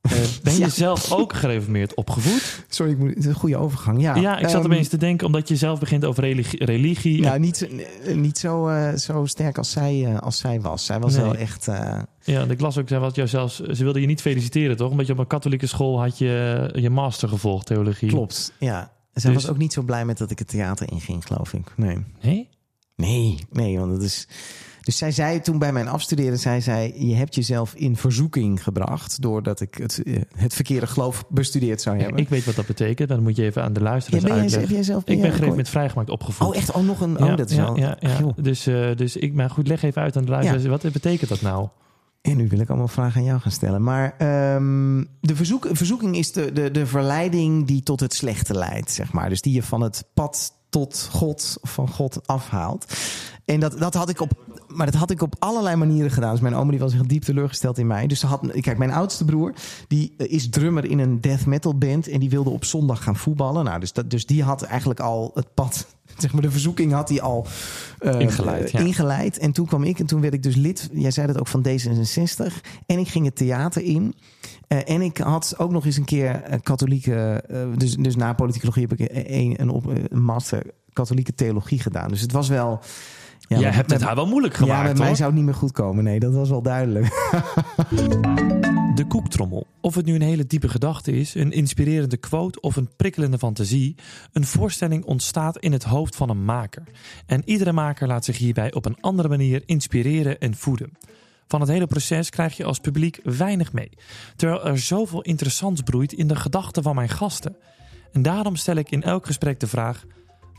Eh, 0.01 0.11
ben 0.43 0.53
je 0.53 0.59
Ja. 0.59 0.69
zelf 0.69 1.11
ook 1.11 1.33
gereformeerd 1.33 1.93
opgevoed? 1.93 2.65
Sorry, 2.69 2.91
ik 2.91 2.97
moet, 2.97 3.09
het 3.09 3.17
is 3.17 3.25
een 3.25 3.33
goede 3.33 3.57
overgang. 3.57 4.01
Ja, 4.01 4.15
Ja, 4.15 4.37
ik 4.39 4.47
zat 4.47 4.63
ehm, 4.63 4.71
opeens 4.71 4.87
te 4.87 4.97
denken, 4.97 5.27
omdat 5.27 5.47
je 5.47 5.55
zelf 5.55 5.79
begint 5.79 6.05
over 6.05 6.23
religie. 6.23 6.65
religie 6.65 7.21
Nou, 7.21 7.39
niet, 7.39 7.57
zo- 7.57 7.65
eh, 7.65 8.15
niet 8.15 8.37
zo, 8.37 8.67
eh, 8.67 8.93
zo 8.95 9.25
sterk 9.25 9.57
als 9.57 9.71
zij, 9.71 10.19
als 10.19 10.37
zij 10.37 10.61
was. 10.61 10.85
Zij 10.85 10.99
was 10.99 11.13
Nee. 11.15 11.23
wel 11.23 11.35
echt. 11.35 11.65
Ja, 12.23 12.43
ik 12.49 12.59
las 12.61 12.77
ook, 12.77 12.87
zij 12.87 12.99
was 12.99 13.15
jou 13.15 13.27
zelfs, 13.27 13.59
ze 13.59 13.83
wilde 13.83 14.01
je 14.01 14.07
niet 14.07 14.21
feliciteren, 14.21 14.77
toch? 14.77 14.91
Omdat 14.91 15.05
je 15.07 15.13
op 15.13 15.19
een 15.19 15.27
katholieke 15.27 15.67
school 15.67 15.99
had 16.01 16.17
je 16.17 16.69
je 16.73 16.89
master 16.89 17.29
gevolgd, 17.29 17.65
theologie. 17.65 18.09
klopt. 18.09 18.53
Ja. 18.59 18.91
Zij 19.13 19.31
Dus- 19.33 19.41
was 19.43 19.51
ook 19.51 19.57
niet 19.57 19.73
zo 19.73 19.81
blij 19.81 20.05
met 20.05 20.17
dat 20.17 20.31
ik 20.31 20.39
het 20.39 20.47
theater 20.47 20.91
inging, 20.91 21.25
geloof 21.27 21.53
ik. 21.53 21.73
Nee. 21.77 22.05
Nee? 22.21 22.49
Nee, 22.95 23.39
nee, 23.51 23.79
want 23.79 23.91
het 23.91 24.01
is. 24.01 24.27
Dus 24.89 24.97
zij 24.97 25.11
zei 25.11 25.41
toen 25.41 25.57
bij 25.59 25.71
mijn 25.73 25.87
afstuderen, 25.87 26.39
zij 26.39 26.61
zei, 26.61 27.07
je 27.07 27.15
hebt 27.15 27.35
jezelf 27.35 27.73
in 27.73 27.95
verzoeking 27.97 28.63
gebracht 28.63 29.21
doordat 29.21 29.61
ik 29.61 29.75
het, 29.75 30.03
eh, 30.03 30.21
het 30.35 30.53
verkeerde 30.53 30.87
geloof 30.87 31.23
bestudeerd 31.27 31.81
zou 31.81 31.99
hebben. 31.99 32.17
Ik 32.17 32.29
weet 32.29 32.45
wat 32.45 32.55
dat 32.55 32.65
betekent, 32.65 33.09
dan 33.09 33.23
moet 33.23 33.35
je 33.35 33.43
even 33.43 33.63
aan 33.63 33.73
de 33.73 33.79
Ja, 33.79 33.85
luisteraars 33.85 34.23
ben 34.23 34.31
jij, 34.33 34.41
uitleggen. 34.41 34.67
heb 34.67 34.77
jij 34.77 34.85
zelf? 34.85 35.03
ben 35.03 35.15
Ik 35.15 35.21
ben 35.21 35.31
gereed 35.31 35.47
ooit- 35.47 35.57
met 35.57 35.69
vrijgemaakt 35.69 36.09
opgevoed. 36.09 36.47
Oh, 36.47 36.55
echt? 36.55 36.71
Oh, 36.71 36.85
nog 36.85 37.01
een. 37.01 37.19
Oh, 37.21 37.27
ja, 37.27 37.35
dat 37.35 37.49
is 37.49 37.55
ja, 37.55 37.63
wel. 37.63 37.77
ja, 37.77 37.97
ja. 37.99 38.33
Dus, 38.35 38.67
eh, 38.67 38.95
dus 38.95 39.15
ik, 39.15 39.33
maar 39.33 39.49
goed, 39.49 39.67
leg 39.67 39.83
even 39.83 40.01
uit 40.01 40.17
aan 40.17 40.25
de 40.25 40.31
luisteraars. 40.31 40.65
Wat 40.65 40.91
betekent 40.91 41.29
dat 41.29 41.41
nou? 41.41 41.67
En 42.21 42.37
nu 42.37 42.47
wil 42.47 42.59
ik 42.59 42.69
allemaal 42.69 42.87
vragen 42.87 43.19
aan 43.19 43.27
jou 43.27 43.39
gaan 43.39 43.51
stellen. 43.51 43.83
Maar 43.83 44.15
ehm, 44.17 45.03
de 45.21 45.35
verzoek, 45.35 45.67
verzoeking 45.71 46.17
is 46.17 46.31
de, 46.31 46.51
de, 46.53 46.71
de 46.71 46.85
verleiding 46.85 47.67
die 47.67 47.83
tot 47.83 47.99
het 47.99 48.13
slechte 48.13 48.53
leidt, 48.53 48.91
zeg 48.91 49.11
maar. 49.11 49.29
Dus 49.29 49.41
die 49.41 49.53
je 49.53 49.63
van 49.63 49.81
het 49.81 50.03
pad 50.13 50.57
tot 50.69 51.07
God, 51.11 51.57
van 51.61 51.89
God 51.89 52.27
afhaalt. 52.27 52.93
En 53.49 53.59
dat, 53.59 53.79
dat 53.79 53.93
had 53.93 54.09
ik 54.09 54.21
op. 54.21 54.31
Maar 54.67 54.85
dat 54.85 54.95
had 54.95 55.11
ik 55.11 55.21
op 55.21 55.35
allerlei 55.39 55.75
manieren 55.75 56.11
gedaan. 56.11 56.31
Dus 56.31 56.41
mijn 56.41 56.55
oma 56.55 56.71
die 56.71 56.79
was 56.79 56.93
echt 56.93 57.09
diep 57.09 57.23
teleurgesteld 57.23 57.77
in 57.77 57.87
mij. 57.87 58.07
Dus 58.07 58.19
ze 58.19 58.27
had, 58.27 58.41
kijk, 58.59 58.77
mijn 58.77 58.91
oudste 58.91 59.25
broer 59.25 59.53
die 59.87 60.13
eh, 60.17 60.31
is 60.31 60.49
drummer 60.49 60.85
in 60.85 60.99
een 60.99 61.21
death 61.21 61.45
metal 61.45 61.77
band. 61.77 62.07
En 62.07 62.19
die 62.19 62.29
wilde 62.29 62.49
op 62.49 62.65
zondag 62.65 63.03
gaan 63.03 63.15
voetballen. 63.15 63.63
Nou, 63.63 63.79
dus, 63.79 63.93
dat, 63.93 64.09
dus 64.09 64.25
die 64.25 64.43
had 64.43 64.61
eigenlijk 64.61 64.99
al 64.99 65.31
het 65.33 65.53
pad. 65.53 65.87
Zeg 66.17 66.33
maar, 66.33 66.41
de 66.41 66.51
verzoeking 66.51 66.91
had 66.91 67.09
hij 67.09 67.21
al 67.21 67.47
eh, 67.99 68.19
Ingeleid, 68.19 68.71
ja. 68.71 68.79
ingeleid. 68.79 69.37
En 69.37 69.51
toen 69.51 69.65
kwam 69.65 69.83
ik 69.83 69.99
en 69.99 70.05
toen 70.05 70.21
werd 70.21 70.33
ik 70.33 70.43
dus 70.43 70.55
lid. 70.55 70.89
Jij 70.93 71.11
zei 71.11 71.27
dat 71.27 71.39
ook 71.39 71.47
van 71.47 71.65
D66. 71.67 72.53
En 72.85 72.99
ik 72.99 73.07
ging 73.07 73.25
het 73.25 73.35
theater 73.35 73.83
in. 73.83 74.15
Eh, 74.67 74.89
en 74.89 75.01
ik 75.01 75.17
had 75.17 75.55
ook 75.57 75.71
nog 75.71 75.85
eens 75.85 75.97
een 75.97 76.05
keer 76.05 76.41
eh, 76.41 76.59
katholieke. 76.63 77.43
dus, 77.77 77.95
dus 77.95 78.15
na 78.15 78.33
politicologie 78.33 78.87
heb 78.89 78.99
ik 78.99 79.09
een, 79.11 79.61
een, 79.61 79.69
op, 79.69 79.85
een 79.85 80.23
master 80.23 80.63
katholieke 80.93 81.35
theologie 81.35 81.79
gedaan. 81.79 82.09
Dus 82.09 82.21
het 82.21 82.31
was 82.31 82.47
wel. 82.49 82.79
Jij 83.47 83.59
met- 83.59 83.73
hebt 83.73 83.91
het 83.91 84.01
haar 84.01 84.15
wel 84.15 84.27
moeilijk 84.27 84.53
ja, 84.53 84.59
gemaakt, 84.59 84.87
met 84.87 84.97
mij 84.97 85.15
zou 85.15 85.27
het 85.27 85.37
niet 85.37 85.45
meer 85.45 85.53
goed 85.55 85.71
komen. 85.71 86.03
Nee, 86.03 86.19
dat 86.19 86.33
was 86.33 86.49
wel 86.49 86.61
duidelijk. 86.61 87.05
De 88.95 89.05
koektrommel. 89.07 89.67
Of 89.81 89.95
het 89.95 90.05
nu 90.05 90.15
een 90.15 90.21
hele 90.21 90.45
diepe 90.47 90.69
gedachte 90.69 91.11
is, 91.11 91.35
een 91.35 91.51
inspirerende 91.51 92.17
quote 92.17 92.59
of 92.61 92.75
een 92.75 92.89
prikkelende 92.95 93.37
fantasie, 93.37 93.95
een 94.31 94.45
voorstelling 94.45 95.05
ontstaat 95.05 95.57
in 95.57 95.71
het 95.71 95.83
hoofd 95.83 96.15
van 96.15 96.29
een 96.29 96.45
maker. 96.45 96.83
En 97.25 97.41
iedere 97.45 97.71
maker 97.71 98.07
laat 98.07 98.25
zich 98.25 98.37
hierbij 98.37 98.73
op 98.73 98.85
een 98.85 98.97
andere 99.01 99.27
manier 99.27 99.61
inspireren 99.65 100.39
en 100.39 100.55
voeden. 100.55 100.91
Van 101.47 101.59
het 101.59 101.69
hele 101.69 101.87
proces 101.87 102.29
krijg 102.29 102.57
je 102.57 102.63
als 102.63 102.79
publiek 102.79 103.19
weinig 103.23 103.73
mee, 103.73 103.89
terwijl 104.35 104.65
er 104.65 104.79
zoveel 104.79 105.21
interessants 105.21 105.81
broeit 105.81 106.13
in 106.13 106.27
de 106.27 106.35
gedachten 106.35 106.83
van 106.83 106.95
mijn 106.95 107.09
gasten. 107.09 107.55
En 108.11 108.21
daarom 108.21 108.55
stel 108.55 108.75
ik 108.75 108.91
in 108.91 109.03
elk 109.03 109.25
gesprek 109.25 109.59
de 109.59 109.67
vraag: 109.67 110.05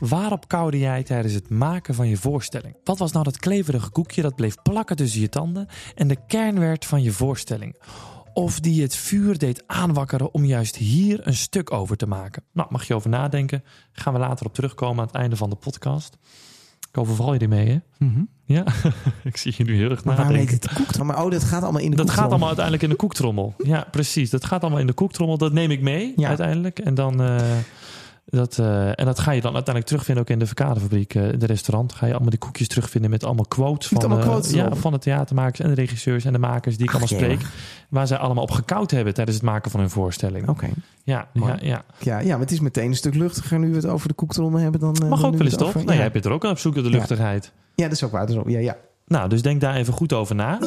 Waarop 0.09 0.47
koude 0.47 0.79
jij 0.79 1.03
tijdens 1.03 1.33
het 1.33 1.49
maken 1.49 1.95
van 1.95 2.07
je 2.07 2.17
voorstelling? 2.17 2.75
Wat 2.83 2.97
was 2.97 3.11
nou 3.11 3.23
dat 3.23 3.37
kleverige 3.39 3.89
koekje 3.89 4.21
dat 4.21 4.35
bleef 4.35 4.55
plakken 4.63 4.95
tussen 4.95 5.21
je 5.21 5.29
tanden 5.29 5.67
en 5.95 6.07
de 6.07 6.17
kern 6.27 6.59
werd 6.59 6.85
van 6.85 7.01
je 7.01 7.11
voorstelling? 7.11 7.75
Of 8.33 8.59
die 8.59 8.81
het 8.81 8.95
vuur 8.95 9.37
deed 9.37 9.63
aanwakkeren 9.67 10.33
om 10.33 10.45
juist 10.45 10.75
hier 10.75 11.27
een 11.27 11.35
stuk 11.35 11.71
over 11.73 11.97
te 11.97 12.07
maken? 12.07 12.43
Nou, 12.53 12.67
mag 12.71 12.87
je 12.87 12.95
over 12.95 13.09
nadenken. 13.09 13.63
Gaan 13.91 14.13
we 14.13 14.19
later 14.19 14.45
op 14.45 14.53
terugkomen 14.53 14.99
aan 14.99 15.07
het 15.07 15.15
einde 15.15 15.35
van 15.35 15.49
de 15.49 15.55
podcast. 15.55 16.17
Ik 16.89 16.97
overval 16.97 17.33
je 17.33 17.39
ermee, 17.39 17.67
hè? 17.69 18.05
Ja, 18.45 18.63
ik 19.23 19.37
zie 19.37 19.53
je 19.57 19.63
nu 19.63 19.75
heel 19.75 19.89
erg 19.89 20.03
Maar 20.03 20.15
waarom 20.15 20.35
heet 20.35 20.43
nadenken. 20.45 20.69
het 20.69 20.77
koektrommel? 20.77 21.15
Maar 21.15 21.25
oh, 21.25 21.31
dat 21.31 21.43
gaat 21.43 21.63
allemaal 21.63 21.81
in 21.81 21.89
de 21.91 21.95
Dat 21.97 22.09
gaat 22.09 22.29
allemaal 22.29 22.47
uiteindelijk 22.47 22.83
in 22.83 22.89
de 22.89 22.95
koektrommel. 22.95 23.53
Ja, 23.63 23.87
precies. 23.91 24.29
Dat 24.29 24.45
gaat 24.45 24.61
allemaal 24.61 24.79
in 24.79 24.87
de 24.87 24.93
koektrommel. 24.93 25.37
Dat 25.37 25.53
neem 25.53 25.71
ik 25.71 25.81
mee 25.81 26.13
Ja. 26.15 26.27
uiteindelijk. 26.27 26.79
En 26.79 26.95
dan, 26.95 27.21
eh, 27.21 27.35
dat, 28.25 28.57
eh, 28.59 28.87
en 28.99 29.05
dat 29.05 29.19
ga 29.19 29.31
je 29.31 29.41
dan 29.41 29.53
uiteindelijk 29.53 29.85
terugvinden 29.85 30.23
ook 30.23 30.29
in 30.29 30.39
de 30.39 30.45
verkadefabriek. 30.45 31.15
eh, 31.15 31.31
in 31.31 31.39
de 31.39 31.45
restaurant 31.45 31.93
ga 31.93 32.05
je 32.05 32.11
allemaal 32.11 32.29
die 32.29 32.39
koekjes 32.39 32.67
terugvinden 32.67 33.09
met 33.09 33.23
allemaal 33.23 33.45
quotes 33.45 33.89
Met 33.89 34.01
van, 34.01 34.11
allemaal 34.11 34.43
eh, 34.43 34.51
ja, 34.51 34.75
van 34.75 34.91
de 34.91 34.97
theatermakers 34.99 35.59
en 35.59 35.67
de 35.67 35.73
regisseurs 35.75 36.25
en 36.25 36.33
de 36.33 36.39
makers 36.39 36.77
die 36.77 36.87
ik 36.87 36.93
Ach, 36.93 36.99
allemaal 37.11 37.19
spreek. 37.35 37.49
Waar 37.89 38.07
zij 38.07 38.17
allemaal 38.17 38.43
op 38.43 38.51
gekoud 38.51 38.91
hebben 38.91 39.13
tijdens 39.13 39.37
het 39.37 39.45
maken 39.45 39.71
van 39.71 39.79
hun 39.79 39.89
voorstelling. 39.89 40.47
Oké. 40.49 40.67
Ja, 41.03 41.27
ja, 41.33 41.57
ja. 41.61 41.83
Ja, 41.99 42.19
ja, 42.19 42.31
maar 42.31 42.39
het 42.39 42.51
is 42.51 42.59
meteen 42.59 42.87
een 42.87 42.95
stuk 42.95 43.15
luchtiger 43.15 43.59
nu 43.59 43.69
we 43.69 43.75
het 43.75 43.85
over 43.85 44.07
de 44.07 44.13
koektrommel 44.13 44.59
hebben 44.59 44.79
dan. 44.79 44.95
eh, 44.95 45.09
Mag 45.09 45.19
dan 45.19 45.31
ook 45.31 45.37
wel 45.37 45.39
we 45.39 45.43
eens 45.43 45.55
toch? 45.57 45.73
Nou, 45.73 45.85
ja. 45.91 45.93
jij 45.93 46.11
bent 46.11 46.25
er 46.25 46.31
ook 46.31 46.45
aan 46.45 46.51
op 46.51 46.57
zoek 46.59 46.73
naar 46.73 46.83
de 46.83 46.89
luchtigheid. 46.89 47.51
ja, 47.75 47.83
dat 47.83 47.91
is 47.93 48.03
ook 48.03 48.11
waar. 48.11 48.21
Dat 48.21 48.29
is 48.35 48.41
ook, 48.41 48.49
ja, 48.49 48.59
ja. 48.59 48.77
Nou, 49.05 49.29
dus 49.29 49.41
denk 49.41 49.61
daar 49.61 49.75
even 49.75 49.93
goed 49.93 50.13
over 50.13 50.35
na. 50.35 50.59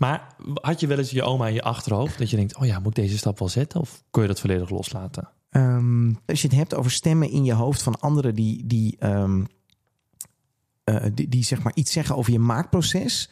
Maar 0.00 0.26
had 0.54 0.80
je 0.80 0.86
wel 0.86 0.98
eens 0.98 1.10
je 1.10 1.22
oma 1.22 1.46
in 1.46 1.54
je 1.54 1.62
achterhoofd 1.62 2.18
dat 2.18 2.30
je 2.30 2.36
denkt: 2.36 2.56
oh 2.56 2.66
ja, 2.66 2.78
moet 2.78 2.98
ik 2.98 3.04
deze 3.04 3.18
stap 3.18 3.38
wel 3.38 3.48
zetten? 3.48 3.80
Of 3.80 4.02
kun 4.10 4.22
je 4.22 4.28
dat 4.28 4.40
volledig 4.40 4.70
loslaten? 4.70 5.28
Ehm, 5.50 6.12
als 6.26 6.42
je 6.42 6.48
het 6.48 6.56
hebt 6.56 6.74
over 6.74 6.90
stemmen 6.90 7.30
in 7.30 7.44
je 7.44 7.52
hoofd 7.52 7.82
van 7.82 8.00
anderen 8.00 8.34
die, 8.34 8.66
die, 8.66 8.96
ehm, 8.98 9.44
eh, 10.84 11.04
die, 11.14 11.28
die 11.28 11.44
zeg 11.44 11.62
maar 11.62 11.72
iets 11.74 11.92
zeggen 11.92 12.16
over 12.16 12.32
je 12.32 12.38
maakproces. 12.38 13.30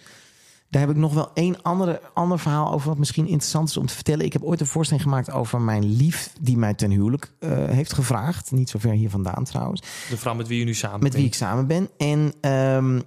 Daar 0.70 0.80
heb 0.80 0.90
ik 0.90 0.96
nog 0.96 1.14
wel 1.14 1.30
één 1.34 1.62
andere, 1.62 2.00
ander 2.14 2.38
verhaal 2.38 2.72
over 2.72 2.88
wat 2.88 2.98
misschien 2.98 3.26
interessant 3.26 3.68
is 3.68 3.76
om 3.76 3.86
te 3.86 3.94
vertellen. 3.94 4.24
Ik 4.24 4.32
heb 4.32 4.42
ooit 4.42 4.60
een 4.60 4.66
voorstelling 4.66 5.06
gemaakt 5.06 5.30
over 5.30 5.60
mijn 5.60 5.84
lief 5.96 6.32
die 6.40 6.56
mij 6.56 6.74
ten 6.74 6.90
huwelijk 6.90 7.32
eh, 7.38 7.50
heeft 7.50 7.92
gevraagd. 7.92 8.50
Niet 8.50 8.70
zo 8.70 8.78
ver 8.78 8.92
hier 8.92 9.10
vandaan 9.10 9.44
trouwens. 9.44 9.80
De 10.08 10.16
vrouw 10.16 10.34
met 10.34 10.48
wie 10.48 10.58
je 10.58 10.64
nu 10.64 10.74
samen 10.74 11.02
met 11.02 11.12
wie 11.12 11.22
bent. 11.22 11.34
ik 11.34 11.40
samen 11.40 11.66
ben. 11.66 11.88
En 11.96 12.32
ehm, 12.40 12.96
eh, 12.96 13.02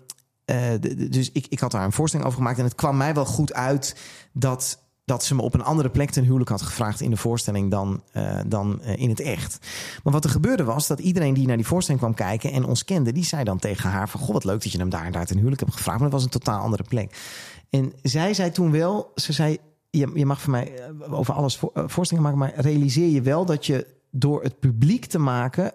de- 0.80 1.10
dus 1.10 1.32
ik, 1.32 1.46
ik 1.50 1.60
had 1.60 1.72
daar 1.72 1.84
een 1.84 1.92
voorstelling 1.92 2.28
over 2.30 2.42
gemaakt. 2.42 2.60
En 2.60 2.64
het 2.64 2.76
kwam 2.76 2.98
mij 2.98 3.14
wel 3.14 3.26
goed 3.26 3.54
uit 3.54 3.96
dat, 4.34 4.80
dat 5.06 5.24
ze 5.24 5.36
me 5.36 5.42
op 5.42 5.54
een 5.54 5.64
andere 5.64 5.90
plek 5.90 6.10
ten 6.10 6.24
huwelijk 6.24 6.50
had 6.50 6.62
gevraagd 6.62 7.02
in 7.02 7.10
de 7.10 7.18
voorstelling 7.18 7.72
dan, 7.72 8.04
eh, 8.12 8.40
dan 8.48 8.82
eh, 8.82 8.98
in 8.98 9.10
het 9.10 9.20
echt. 9.20 9.58
Maar 10.04 10.14
wat 10.14 10.24
er 10.24 10.30
gebeurde 10.30 10.64
was 10.64 10.88
dat 10.88 11.00
iedereen 11.00 11.34
die 11.34 11.48
naar 11.48 11.58
die 11.58 11.66
voorstelling 11.66 12.04
kwam 12.04 12.16
kijken 12.16 12.52
en 12.52 12.66
ons 12.66 12.86
kende, 12.86 13.12
die 13.12 13.24
zei 13.26 13.44
dan 13.44 13.60
tegen 13.60 13.90
haar 13.90 14.10
van 14.10 14.20
goh, 14.20 14.34
wat 14.34 14.44
leuk 14.44 14.64
dat 14.64 14.72
je 14.72 14.78
hem 14.78 14.90
daar 14.90 15.06
en 15.06 15.12
daar 15.12 15.26
ten 15.26 15.38
huwelijk 15.38 15.62
hebt 15.62 15.74
gevraagd. 15.74 16.00
Maar 16.00 16.10
dat 16.10 16.20
was 16.22 16.28
een 16.34 16.40
totaal 16.40 16.62
andere 16.62 16.84
plek. 16.84 17.16
En 17.70 17.94
zij 18.02 18.34
zei 18.34 18.52
toen 18.52 18.72
wel, 18.72 19.12
ze 19.16 19.34
zei, 19.34 19.58
je, 19.90 20.12
je 20.14 20.26
mag 20.26 20.42
voor 20.42 20.52
mij 20.52 20.74
eh, 20.76 21.14
over 21.14 21.34
alles 21.34 21.58
voor, 21.58 21.72
eh, 21.74 21.84
voorstellingen 21.88 22.32
maken, 22.32 22.54
maar 22.54 22.66
realiseer 22.66 23.10
je 23.10 23.22
wel 23.22 23.46
dat 23.46 23.66
je 23.66 23.88
door 24.12 24.44
het 24.44 24.60
publiek 24.60 25.06
te 25.06 25.20
maken 25.20 25.74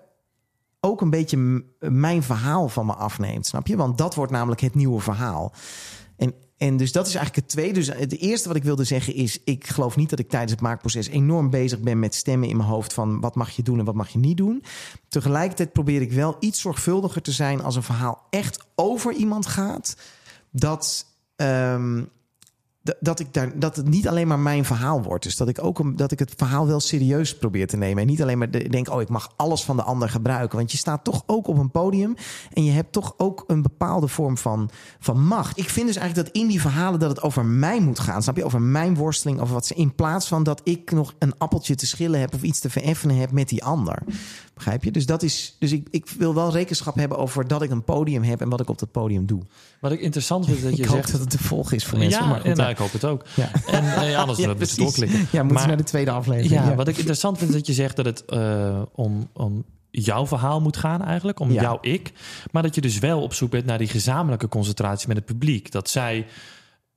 ook 0.87 1.01
een 1.01 1.11
beetje 1.11 1.65
mijn 1.79 2.23
verhaal 2.23 2.69
van 2.69 2.87
me 2.87 2.95
afneemt, 2.95 3.47
snap 3.47 3.67
je? 3.67 3.77
Want 3.77 3.99
dat 3.99 4.15
wordt 4.15 4.33
namelijk 4.33 4.61
het 4.61 4.75
nieuwe 4.75 5.01
verhaal. 5.01 5.53
En, 6.17 6.35
en 6.57 6.77
dus 6.77 6.93
dat 6.93 7.07
is 7.07 7.15
eigenlijk 7.15 7.47
het 7.47 7.55
tweede. 7.55 7.73
Dus 7.73 7.87
het 7.89 8.19
eerste 8.19 8.49
wat 8.49 8.57
ik 8.57 8.65
wilde 8.65 8.85
zeggen 8.85 9.15
is... 9.15 9.41
ik 9.45 9.67
geloof 9.67 9.97
niet 9.97 10.11
dat 10.11 10.19
ik 10.19 10.29
tijdens 10.29 10.53
het 10.53 10.61
maakproces 10.61 11.09
enorm 11.09 11.51
bezig 11.51 11.81
ben... 11.81 11.99
met 11.99 12.15
stemmen 12.15 12.49
in 12.49 12.57
mijn 12.57 12.69
hoofd 12.69 12.93
van 12.93 13.21
wat 13.21 13.35
mag 13.35 13.51
je 13.51 13.63
doen 13.63 13.79
en 13.79 13.85
wat 13.85 13.95
mag 13.95 14.09
je 14.09 14.19
niet 14.19 14.37
doen. 14.37 14.65
Tegelijkertijd 15.09 15.73
probeer 15.73 16.01
ik 16.01 16.13
wel 16.13 16.37
iets 16.41 16.61
zorgvuldiger 16.61 17.23
te 17.23 17.33
zijn... 17.33 17.63
als 17.63 17.77
een 17.77 17.83
verhaal 17.83 18.27
echt 18.31 18.67
over 18.75 19.13
iemand 19.13 19.47
gaat. 19.47 19.97
Dat... 20.51 21.07
ehm, 21.37 22.03
dat, 23.01 23.21
ik 23.21 23.35
daar, 23.35 23.59
dat 23.59 23.77
het 23.77 23.89
niet 23.89 24.09
alleen 24.09 24.27
maar 24.29 24.39
mijn 24.39 24.65
verhaal 24.65 25.03
wordt. 25.03 25.25
Dus 25.25 25.37
dat 25.37 25.49
ik 25.49 25.65
ook 25.65 25.79
een, 25.79 25.97
dat 25.97 26.13
ik 26.13 26.19
het 26.19 26.33
verhaal 26.37 26.67
wel 26.67 26.81
serieus 26.81 27.37
probeer 27.39 27.67
te 27.67 27.77
nemen. 27.77 28.03
En 28.03 28.09
niet 28.09 28.23
alleen 28.23 28.39
maar 28.39 28.51
de- 28.51 28.69
denk, 28.69 28.91
oh, 28.91 29.01
ik 29.01 29.09
mag 29.09 29.33
alles 29.37 29.65
van 29.65 29.77
de 29.77 29.83
ander 29.83 30.09
gebruiken. 30.09 30.59
Want 30.59 30.73
je 30.73 30.79
staat 30.79 31.05
toch 31.05 31.23
ook 31.27 31.47
op 31.47 31.59
een 31.59 31.71
podium. 31.71 32.15
En 32.53 32.65
je 32.65 32.71
hebt 32.71 32.93
toch 32.93 33.15
ook 33.17 33.45
een 33.47 33.63
bepaalde 33.63 34.09
vorm 34.09 34.39
van, 34.39 34.71
van 34.99 35.27
macht. 35.27 35.59
Ik 35.59 35.71
vind 35.71 35.87
dus 35.87 35.97
eigenlijk 35.97 36.29
dat 36.29 36.43
in 36.43 36.49
die 36.49 36.61
verhalen 36.61 37.01
dat 37.01 37.11
het 37.11 37.23
over 37.23 37.45
mij 37.45 37.81
moet 37.81 37.99
gaan. 37.99 38.23
Snap 38.23 38.37
je? 38.37 38.45
Over 38.45 38.61
mijn 38.63 38.95
worsteling, 38.95 39.41
over 39.41 39.55
wat 39.55 39.67
ze. 39.67 39.75
In 39.75 39.95
plaats 39.95 40.29
van 40.29 40.43
dat 40.43 40.61
ik 40.65 40.91
nog 40.91 41.15
een 41.19 41.39
appeltje 41.39 41.75
te 41.75 41.87
schillen 41.87 42.21
heb 42.21 42.35
of 42.35 42.43
iets 42.43 42.61
te 42.61 42.71
vereffenen 42.71 43.17
heb 43.17 43.31
met 43.31 43.49
die 43.49 43.65
ander. 43.65 44.03
Begrijp 44.57 44.85
je? 44.85 44.91
Dus 44.91 45.07
dat 45.07 45.23
is. 45.23 45.57
Dus 45.59 45.73
ik, 45.73 45.89
ik 45.91 46.09
wil 46.19 46.35
wel 46.35 46.53
rekenschap 46.53 46.95
hebben 46.95 47.19
over 47.19 47.49
dat 47.49 47.63
ik 47.63 47.71
een 47.71 47.85
podium 47.85 48.23
heb 48.23 48.41
en 48.41 48.49
wat 48.49 48.61
ik 48.61 48.69
op 48.69 48.79
dat 48.79 48.91
podium 48.91 49.27
doe. 49.27 49.43
Wat 49.81 49.93
ik 49.93 50.01
interessant 50.01 50.47
vind 50.47 50.63
dat 50.63 50.77
je 50.77 50.83
ik 50.83 50.89
zegt... 50.91 51.11
dat 51.13 51.21
het 51.21 51.31
te 51.31 51.39
volgen 51.39 51.77
is 51.77 51.85
voor 51.85 51.99
mensen. 51.99 52.23
ja, 52.23 52.29
maar 52.29 52.41
goed, 52.41 52.51
en, 52.51 52.57
nou, 52.57 52.71
ik 52.71 52.77
hoop 52.77 52.93
het 52.93 53.05
ook. 53.05 53.25
Ja. 53.35 53.51
En 53.67 53.85
eh, 54.09 54.19
anders 54.19 54.39
Ja, 54.45 54.55
precies. 54.55 54.77
doorklikken. 54.77 55.19
Ja, 55.19 55.27
moeten 55.43 55.53
Maar- 55.55 55.67
naar 55.67 55.77
de 55.77 55.83
tweede 55.83 56.11
aflevering. 56.11 56.65
Ja, 56.67 56.75
wat 56.75 56.89
ik 56.89 56.97
interessant 56.97 57.39
vind 57.39 57.51
is 57.51 57.57
dat 57.57 57.67
je 57.67 57.73
zegt 57.73 57.97
dat 57.97 58.05
het 58.05 58.25
eh, 58.25 58.83
om, 58.93 59.29
om 59.33 59.65
jouw 59.91 60.27
verhaal 60.27 60.61
moet 60.61 60.77
gaan 60.77 61.03
eigenlijk, 61.05 61.41
om 61.41 61.53
jouw 61.53 61.79
ik. 61.81 62.13
Maar 62.53 62.63
dat 62.63 62.75
je 62.75 62.81
dus 62.81 62.99
wel 62.99 63.23
op 63.23 63.35
zoek 63.35 63.51
bent 63.51 63.67
naar 63.67 63.79
die 63.79 63.89
gezamenlijke 63.89 64.49
concentratie 64.49 65.09
met 65.09 65.17
het 65.17 65.27
publiek. 65.27 65.71
Dat 65.71 65.89
zij 65.89 66.27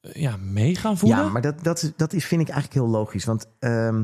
eh, 0.01 0.11
ja, 0.21 0.37
mee 0.37 0.75
gaan 0.75 0.97
voelen. 0.97 1.17
Ja, 1.19 1.29
maar 1.29 1.41
dat, 1.41 1.63
dat, 1.63 1.83
is- 1.83 1.91
dat 1.97 2.13
is, 2.13 2.25
vind 2.25 2.41
ik 2.41 2.49
eigenlijk 2.49 2.81
heel 2.81 2.91
logisch. 2.99 3.25
Want 3.25 3.45
ehm, 3.59 4.03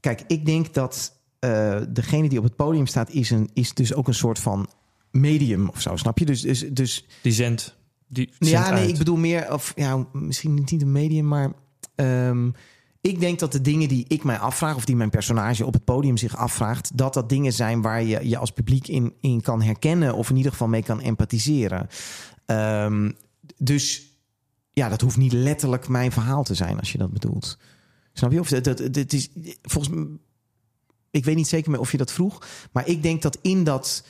kijk, 0.00 0.22
ik 0.26 0.46
denk 0.46 0.74
dat 0.74 1.18
eh, 1.40 1.80
degene 1.88 2.28
die 2.28 2.38
op 2.38 2.44
het 2.44 2.56
podium 2.56 2.86
staat, 2.86 3.10
is, 3.10 3.30
een, 3.30 3.50
is 3.52 3.74
dus 3.74 3.94
ook 3.94 4.08
een 4.08 4.14
soort 4.14 4.38
van 4.38 4.68
medium 5.10 5.68
of 5.68 5.80
zo, 5.80 5.96
snap 5.96 6.18
je? 6.18 6.24
Dus, 6.26 6.40
dus, 6.40 6.66
dus 6.70 7.06
Die 7.22 7.32
zendt. 7.32 7.76
Die 8.06 8.32
zendt 8.38 8.48
ja, 8.48 8.70
nee, 8.70 8.80
uit. 8.80 8.90
ik 8.90 8.98
bedoel 8.98 9.16
meer, 9.16 9.52
of 9.52 9.72
ja, 9.76 10.06
misschien 10.12 10.54
niet 10.54 10.82
een 10.82 10.92
medium, 10.92 11.28
maar 11.28 11.52
ehm, 11.94 12.50
ik 13.00 13.20
denk 13.20 13.38
dat 13.38 13.52
de 13.52 13.60
dingen 13.60 13.88
die 13.88 14.04
ik 14.08 14.24
mij 14.24 14.38
afvraag, 14.38 14.76
of 14.76 14.84
die 14.84 14.96
mijn 14.96 15.10
personage 15.10 15.66
op 15.66 15.72
het 15.72 15.84
podium 15.84 16.16
zich 16.16 16.36
afvraagt, 16.36 16.96
dat 16.96 17.14
dat 17.14 17.28
dingen 17.28 17.52
zijn 17.52 17.82
waar 17.82 18.02
je 18.02 18.28
je 18.28 18.38
als 18.38 18.50
publiek 18.50 18.88
in, 18.88 19.14
in 19.20 19.40
kan 19.40 19.62
herkennen, 19.62 20.14
of 20.14 20.30
in 20.30 20.36
ieder 20.36 20.52
geval 20.52 20.68
mee 20.68 20.82
kan 20.82 21.00
empathiseren. 21.00 21.88
Ehm, 22.46 23.10
dus 23.56 24.10
ja, 24.72 24.88
dat 24.88 25.00
hoeft 25.00 25.16
niet 25.16 25.32
letterlijk 25.32 25.88
mijn 25.88 26.12
verhaal 26.12 26.42
te 26.42 26.54
zijn, 26.54 26.78
als 26.78 26.92
je 26.92 26.98
dat 26.98 27.12
bedoelt. 27.12 27.58
Snap 28.12 28.32
je? 28.32 28.40
Of 28.40 28.48
dat, 28.48 28.64
dat, 28.64 28.94
dat 28.94 29.12
is 29.12 29.30
volgens 29.62 29.94
mij. 29.94 30.06
Ik 31.10 31.24
weet 31.24 31.36
niet 31.36 31.48
zeker 31.48 31.70
meer 31.70 31.80
of 31.80 31.90
je 31.90 31.96
dat 31.96 32.12
vroeg, 32.12 32.46
maar 32.72 32.88
ik 32.88 33.02
denk 33.02 33.22
dat 33.22 33.38
in 33.42 33.64
dat 33.64 34.04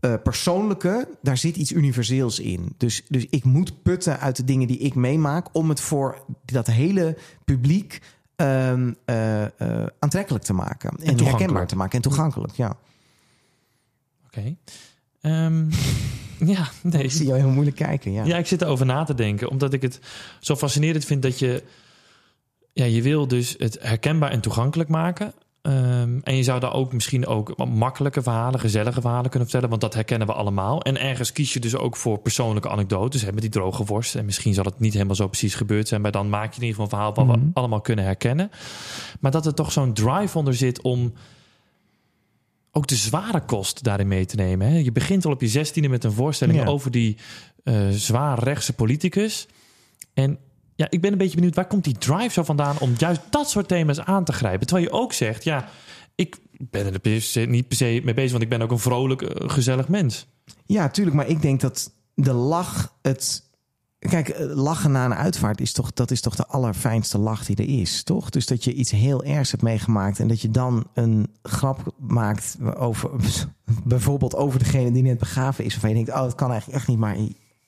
eh, 0.00 0.14
persoonlijke, 0.22 1.08
daar 1.22 1.36
zit 1.36 1.56
iets 1.56 1.72
universeels 1.72 2.38
in. 2.38 2.74
Dus, 2.76 3.02
dus 3.08 3.26
ik 3.30 3.44
moet 3.44 3.82
putten 3.82 4.20
uit 4.20 4.36
de 4.36 4.44
dingen 4.44 4.66
die 4.66 4.78
ik 4.78 4.94
meemaak 4.94 5.46
om 5.52 5.68
het 5.68 5.80
voor 5.80 6.24
dat 6.44 6.66
hele 6.66 7.16
publiek 7.44 8.00
ehm, 8.36 8.92
eh, 9.04 9.42
eh, 9.42 9.86
aantrekkelijk 9.98 10.44
te 10.44 10.52
maken 10.52 10.96
en, 11.02 11.24
herkenbaar 11.24 11.66
te 11.66 11.76
maken 11.76 11.96
en 11.96 12.02
toegankelijk. 12.02 12.52
Ja, 12.52 12.76
Oké. 14.36 14.56
Ehm, 15.20 15.70
ja, 16.54 16.68
nee. 16.82 17.02
ik 17.02 17.10
zie 17.10 17.26
jou 17.26 17.38
heel 17.38 17.48
moeilijk 17.48 17.76
kijken. 17.76 18.12
Ja, 18.12 18.24
Ja, 18.24 18.36
ik 18.36 18.46
zit 18.46 18.62
erover 18.62 18.86
na 18.86 19.04
te 19.04 19.14
denken. 19.14 19.50
Omdat 19.50 19.72
ik 19.72 19.82
het 19.82 20.00
zo 20.40 20.56
fascinerend 20.56 21.04
vind 21.04 21.22
dat 21.22 21.38
je... 21.38 21.62
Ja, 22.72 22.84
je 22.84 23.02
wil 23.02 23.28
dus 23.28 23.54
het 23.58 23.78
herkenbaar 23.80 24.30
en 24.30 24.40
toegankelijk 24.40 24.88
maken. 24.88 25.32
Ehm, 25.62 26.18
en 26.22 26.36
je 26.36 26.42
zou 26.42 26.60
daar 26.60 26.72
ook 26.72 26.92
misschien 26.92 27.26
ook 27.26 27.66
makkelijke 27.66 28.22
verhalen, 28.22 28.60
gezellige 28.60 29.00
verhalen 29.00 29.30
kunnen 29.30 29.42
vertellen. 29.48 29.68
Want 29.68 29.80
dat 29.80 29.94
herkennen 29.94 30.26
we 30.26 30.32
allemaal. 30.32 30.82
En 30.82 31.00
ergens 31.00 31.32
kies 31.32 31.52
je 31.52 31.60
dus 31.60 31.76
ook 31.76 31.96
voor 31.96 32.18
persoonlijke 32.18 32.68
anekdotes. 32.68 33.22
Hè, 33.22 33.32
met 33.32 33.40
die 33.40 33.50
droge 33.50 33.84
worst. 33.84 34.14
En 34.14 34.24
misschien 34.24 34.54
zal 34.54 34.64
het 34.64 34.80
niet 34.80 34.92
helemaal 34.92 35.14
zo 35.14 35.26
precies 35.28 35.54
gebeurd 35.54 35.88
zijn. 35.88 36.00
Maar 36.00 36.10
dan 36.10 36.28
maak 36.28 36.52
je 36.54 36.60
in 36.60 36.66
ieder 36.66 36.68
geval 36.68 36.84
een 36.84 36.90
verhaal 36.90 37.14
wat 37.14 37.26
Mhm. 37.36 37.46
we 37.46 37.50
allemaal 37.54 37.80
kunnen 37.80 38.04
herkennen. 38.04 38.50
Maar 39.20 39.30
dat 39.30 39.46
er 39.46 39.54
toch 39.54 39.72
zo'n 39.72 39.92
drive 39.92 40.38
onder 40.38 40.54
zit 40.54 40.82
om 40.82 41.12
ook 42.72 42.86
de 42.86 42.94
zware 42.96 43.40
kost 43.44 43.82
daarin 43.82 44.08
mee 44.08 44.24
te 44.26 44.36
nemen. 44.36 44.66
Hè? 44.68 44.76
Je 44.78 44.92
begint 44.92 45.24
al 45.24 45.32
op 45.32 45.40
je 45.40 45.48
zestiende 45.48 45.88
met 45.88 46.04
een 46.04 46.12
voorstelling 46.12 46.58
Ja. 46.58 46.66
over 46.66 46.90
die 46.90 47.16
eh 47.64 47.88
zwaar 47.90 48.38
rechtse 48.42 48.72
politicus. 48.72 49.48
En 50.14 50.38
ja, 50.80 50.86
ik 50.90 51.00
ben 51.00 51.12
een 51.12 51.18
beetje 51.18 51.34
benieuwd, 51.34 51.54
waar 51.54 51.66
komt 51.66 51.84
die 51.84 51.98
drive 51.98 52.32
zo 52.32 52.42
vandaan 52.42 52.78
om 52.78 52.92
juist 52.96 53.20
dat 53.30 53.50
soort 53.50 53.68
thema's 53.68 54.00
aan 54.00 54.24
te 54.24 54.32
grijpen? 54.32 54.66
Terwijl 54.66 54.88
je 54.88 54.94
ook 54.94 55.12
zegt, 55.12 55.44
ja, 55.44 55.68
ik 56.14 56.38
ben 56.58 56.84
er 56.84 56.90
niet 57.46 57.68
per 57.68 57.76
se 57.76 58.00
mee 58.04 58.14
bezig, 58.14 58.30
want 58.30 58.42
ik 58.42 58.48
ben 58.48 58.62
ook 58.62 58.70
een 58.70 58.78
vrolijk, 58.78 59.22
eh, 59.22 59.50
gezellig 59.50 59.88
mens. 59.88 60.26
ja, 60.66 60.88
tuurlijk. 60.88 61.16
Maar 61.16 61.28
ik 61.28 61.42
denk 61.42 61.60
dat 61.60 61.92
de 62.14 62.32
lach 62.32 62.94
het. 63.02 63.48
Kijk, 63.98 64.28
eh, 64.28 64.46
lachen 64.54 64.92
na 64.92 65.04
een 65.04 65.14
uitvaart 65.14 65.60
is 65.60 65.72
toch, 65.72 65.92
dat 65.92 66.10
is 66.10 66.20
toch 66.20 66.36
de 66.36 66.46
allerfijnste 66.46 67.18
lach 67.18 67.44
die 67.44 67.56
er 67.56 67.80
is, 67.80 68.02
toch? 68.02 68.30
Dus 68.30 68.46
dat 68.46 68.64
je 68.64 68.74
iets 68.74 68.90
heel 68.90 69.24
ergs 69.24 69.50
hebt 69.50 69.62
meegemaakt 69.62 70.18
en 70.18 70.28
dat 70.28 70.40
je 70.40 70.50
dan 70.50 70.86
een 70.94 71.26
grap 71.42 71.94
maakt 71.98 72.56
over, 72.76 73.10
bijvoorbeeld 73.84 74.36
over 74.36 74.58
degene 74.58 74.92
die 74.92 75.02
net 75.02 75.18
begraven 75.18 75.64
is, 75.64 75.72
waarvan 75.72 75.90
je 75.90 75.96
denkt, 75.96 76.10
oh, 76.10 76.22
het 76.22 76.34
kan 76.34 76.50
eigenlijk 76.50 76.78
echt 76.78 76.88
niet, 76.88 76.98
maar 76.98 77.16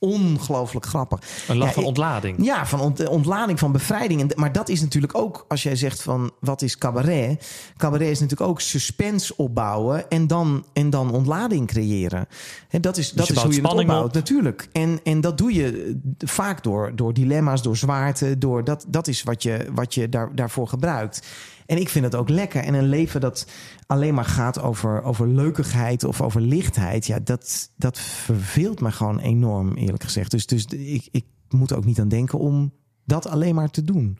ongelooflijk 0.02 0.86
grappig. 0.86 1.20
Een 1.48 1.56
lach 1.56 1.66
Ja, 1.68 1.72
van 1.74 1.82
ik- 1.82 1.88
ontlading. 1.88 2.44
Ja, 2.44 2.66
van 2.66 2.80
ont- 2.80 3.08
ontlading, 3.08 3.58
van 3.58 3.72
bevrijding. 3.72 4.20
En, 4.20 4.28
maar 4.34 4.52
dat 4.52 4.68
is 4.68 4.80
natuurlijk 4.80 5.18
ook, 5.18 5.44
als 5.48 5.62
jij 5.62 5.76
zegt 5.76 6.02
van 6.02 6.30
wat 6.40 6.62
is 6.62 6.78
cabaret? 6.78 7.46
Cabaret 7.76 8.08
is 8.08 8.20
natuurlijk 8.20 8.50
ook 8.50 8.60
suspense 8.60 9.36
opbouwen 9.36 10.10
en 10.10 10.26
dan, 10.26 10.64
en 10.72 10.90
dan 10.90 11.10
ontlading 11.12 11.66
creëren. 11.66 12.26
En 12.68 12.80
dat 12.80 12.96
is, 12.96 13.12
dat 13.12 13.26
je 13.26 13.32
is 13.32 13.42
hoe 13.42 13.52
je 13.54 13.60
het 13.60 13.72
opbouwt, 13.72 14.04
op. 14.06 14.14
natuurlijk. 14.14 14.68
En, 14.72 15.00
en 15.04 15.20
dat 15.20 15.38
doe 15.38 15.54
je 15.54 15.94
eh, 16.18 16.28
vaak 16.28 16.62
door, 16.62 16.92
door 16.96 17.12
dilemma's, 17.14 17.62
door 17.62 17.76
zwaarte. 17.76 18.38
Door, 18.38 18.64
dat, 18.64 18.84
dat 18.88 19.08
is 19.08 19.22
wat 19.22 19.42
je, 19.42 19.66
wat 19.74 19.94
je 19.94 20.08
daar, 20.08 20.34
daarvoor 20.34 20.68
gebruikt. 20.68 21.26
En 21.72 21.78
ik 21.78 21.88
vind 21.88 22.04
het 22.04 22.14
ook 22.14 22.28
lekker. 22.28 22.62
En 22.62 22.74
een 22.74 22.88
leven 22.88 23.20
dat 23.20 23.46
alleen 23.86 24.14
maar 24.14 24.24
gaat 24.24 24.60
over, 24.60 25.02
over 25.02 25.28
leukigheid 25.28 26.04
of 26.04 26.20
over 26.20 26.40
lichtheid, 26.40 27.06
ja, 27.06 27.18
dat, 27.24 27.70
dat 27.76 27.98
verveelt 27.98 28.80
me 28.80 28.90
gewoon 28.90 29.18
enorm, 29.18 29.74
eerlijk 29.74 30.02
gezegd. 30.02 30.30
Dus, 30.30 30.46
dus 30.46 30.64
ik, 30.66 31.08
ik 31.10 31.24
moet 31.48 31.70
er 31.70 31.76
ook 31.76 31.84
niet 31.84 32.00
aan 32.00 32.08
denken 32.08 32.38
om 32.38 32.72
dat 33.04 33.28
alleen 33.28 33.54
maar 33.54 33.70
te 33.70 33.84
doen. 33.84 34.18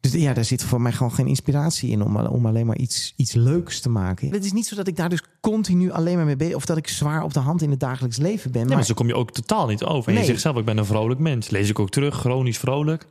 Dus 0.00 0.12
ja, 0.12 0.32
daar 0.32 0.44
zit 0.44 0.62
voor 0.62 0.80
mij 0.80 0.92
gewoon 0.92 1.12
geen 1.12 1.26
inspiratie 1.26 1.90
in 1.90 2.02
om, 2.02 2.16
om 2.16 2.46
alleen 2.46 2.66
maar 2.66 2.78
iets, 2.78 3.12
iets 3.16 3.32
leuks 3.32 3.80
te 3.80 3.88
maken. 3.88 4.30
Het 4.30 4.44
is 4.44 4.52
niet 4.52 4.66
zo 4.66 4.76
dat 4.76 4.86
ik 4.86 4.96
daar 4.96 5.08
dus 5.08 5.22
continu 5.40 5.90
alleen 5.90 6.16
maar 6.16 6.24
mee 6.24 6.36
ben, 6.36 6.54
of 6.54 6.66
dat 6.66 6.76
ik 6.76 6.88
zwaar 6.88 7.22
op 7.22 7.32
de 7.32 7.40
hand 7.40 7.62
in 7.62 7.70
het 7.70 7.80
dagelijks 7.80 8.16
leven 8.16 8.50
ben. 8.50 8.66
Nee, 8.66 8.74
maar 8.74 8.84
zo 8.84 8.94
kom 8.94 9.06
je 9.06 9.14
ook 9.14 9.32
totaal 9.32 9.66
niet 9.66 9.84
over. 9.84 10.08
En 10.08 10.14
Nee. 10.14 10.22
je 10.22 10.30
zegt 10.30 10.42
zelf, 10.42 10.56
ik 10.56 10.64
ben 10.64 10.78
een 10.78 10.84
vrolijk 10.84 11.20
mens. 11.20 11.50
Lees 11.50 11.68
ik 11.68 11.78
ook 11.78 11.90
terug, 11.90 12.14
chronisch 12.18 12.58
vrolijk. 12.58 13.06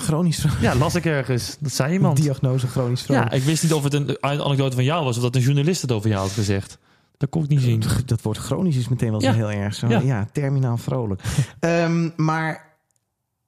Chronisch 0.00 0.44
Ja, 0.60 0.74
las 0.74 0.94
ik 0.94 1.04
ergens. 1.06 1.56
Dat 1.60 1.72
zei 1.72 1.92
iemand. 1.92 2.16
diagnose 2.16 2.66
chronisch 2.66 3.02
vrolijk. 3.02 3.30
Ja, 3.30 3.36
ik 3.36 3.42
wist 3.42 3.62
niet 3.62 3.72
of 3.72 3.82
het 3.84 3.92
een 3.92 4.16
anekdote 4.22 4.74
van 4.74 4.84
jou 4.84 5.04
was 5.04 5.16
of 5.16 5.22
dat 5.22 5.34
een 5.34 5.40
journalist 5.42 5.82
het 5.82 5.92
over 5.92 6.08
jou 6.08 6.20
had 6.22 6.30
gezegd. 6.30 6.78
Dat 7.16 7.28
kon 7.28 7.42
ik 7.42 7.48
niet 7.48 7.60
zien. 7.60 7.82
Dat 8.06 8.22
woord 8.22 8.36
chronisch 8.38 8.76
is 8.76 8.88
meteen 8.88 9.10
wel 9.10 9.22
Ja. 9.22 9.32
heel 9.32 9.50
erg 9.50 9.74
zo. 9.74 9.86
Ja. 9.88 10.00
Ja, 10.00 10.28
terminaal 10.32 10.76
vrolijk. 10.76 11.22
Ehm, 11.60 12.08
maar 12.16 12.66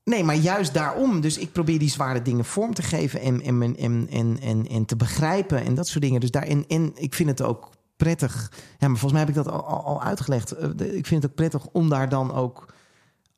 nee, 0.05 0.25
maar 0.25 0.35
juist 0.37 0.75
daarom. 0.75 1.21
Dus 1.21 1.39
ik 1.39 1.53
probeer 1.53 1.79
die 1.79 1.91
zware 1.91 2.23
dingen 2.23 2.45
vorm 2.45 2.75
te 2.75 2.83
geven 2.83 3.21
en, 3.21 3.43
en, 3.43 3.63
en, 3.63 3.77
en, 3.79 4.07
en, 4.11 4.39
en, 4.43 4.67
en 4.69 4.85
te 4.85 4.97
begrijpen 4.97 5.65
en 5.65 5.75
dat 5.75 5.89
soort 5.89 6.03
dingen. 6.05 6.21
Dus 6.21 6.31
daar, 6.31 6.43
en, 6.43 6.65
en 6.69 6.93
ik 6.95 7.15
vind 7.15 7.29
het 7.29 7.43
ook 7.43 7.71
prettig. 7.97 8.51
Ja, 8.79 8.89
maar 8.89 8.99
volgens 8.99 9.13
mij 9.13 9.21
heb 9.21 9.29
ik 9.29 9.35
dat 9.35 9.49
al, 9.49 9.65
al, 9.65 9.85
al 9.85 10.03
uitgelegd. 10.03 10.51
Eh, 10.53 10.69
Ik 10.97 11.07
vind 11.07 11.23
het 11.23 11.31
ook 11.31 11.37
prettig 11.37 11.67
om 11.73 11.89
daar 11.89 12.09
dan 12.09 12.35
ook 12.35 12.73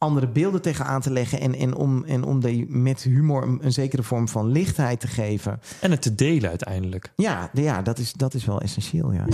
andere 0.03 0.29
beelden 0.29 0.63
tegen 0.63 0.85
aan 0.85 1.01
te 1.01 1.11
leggen 1.11 1.41
en, 1.41 1.55
en 1.55 1.75
om, 1.75 2.05
en 2.05 2.25
om 2.25 2.41
die 2.41 2.67
met 2.69 3.03
humor 3.03 3.43
een, 3.43 3.59
een 3.63 3.73
zekere 3.73 4.03
vorm 4.03 4.29
van 4.29 4.51
lichtheid 4.51 5.01
te 5.01 5.07
geven. 5.07 5.61
En 5.81 5.91
het 5.91 6.03
te 6.03 6.15
delen 6.15 6.49
uiteindelijk. 6.49 7.13
Ja, 7.17 7.51
de- 7.53 7.63
ja 7.63 7.83
dat, 7.83 7.99
is, 7.99 8.13
dat 8.13 8.35
is 8.35 8.45
wel 8.45 8.61
essentieel. 8.61 9.13
Ja. 9.13 9.25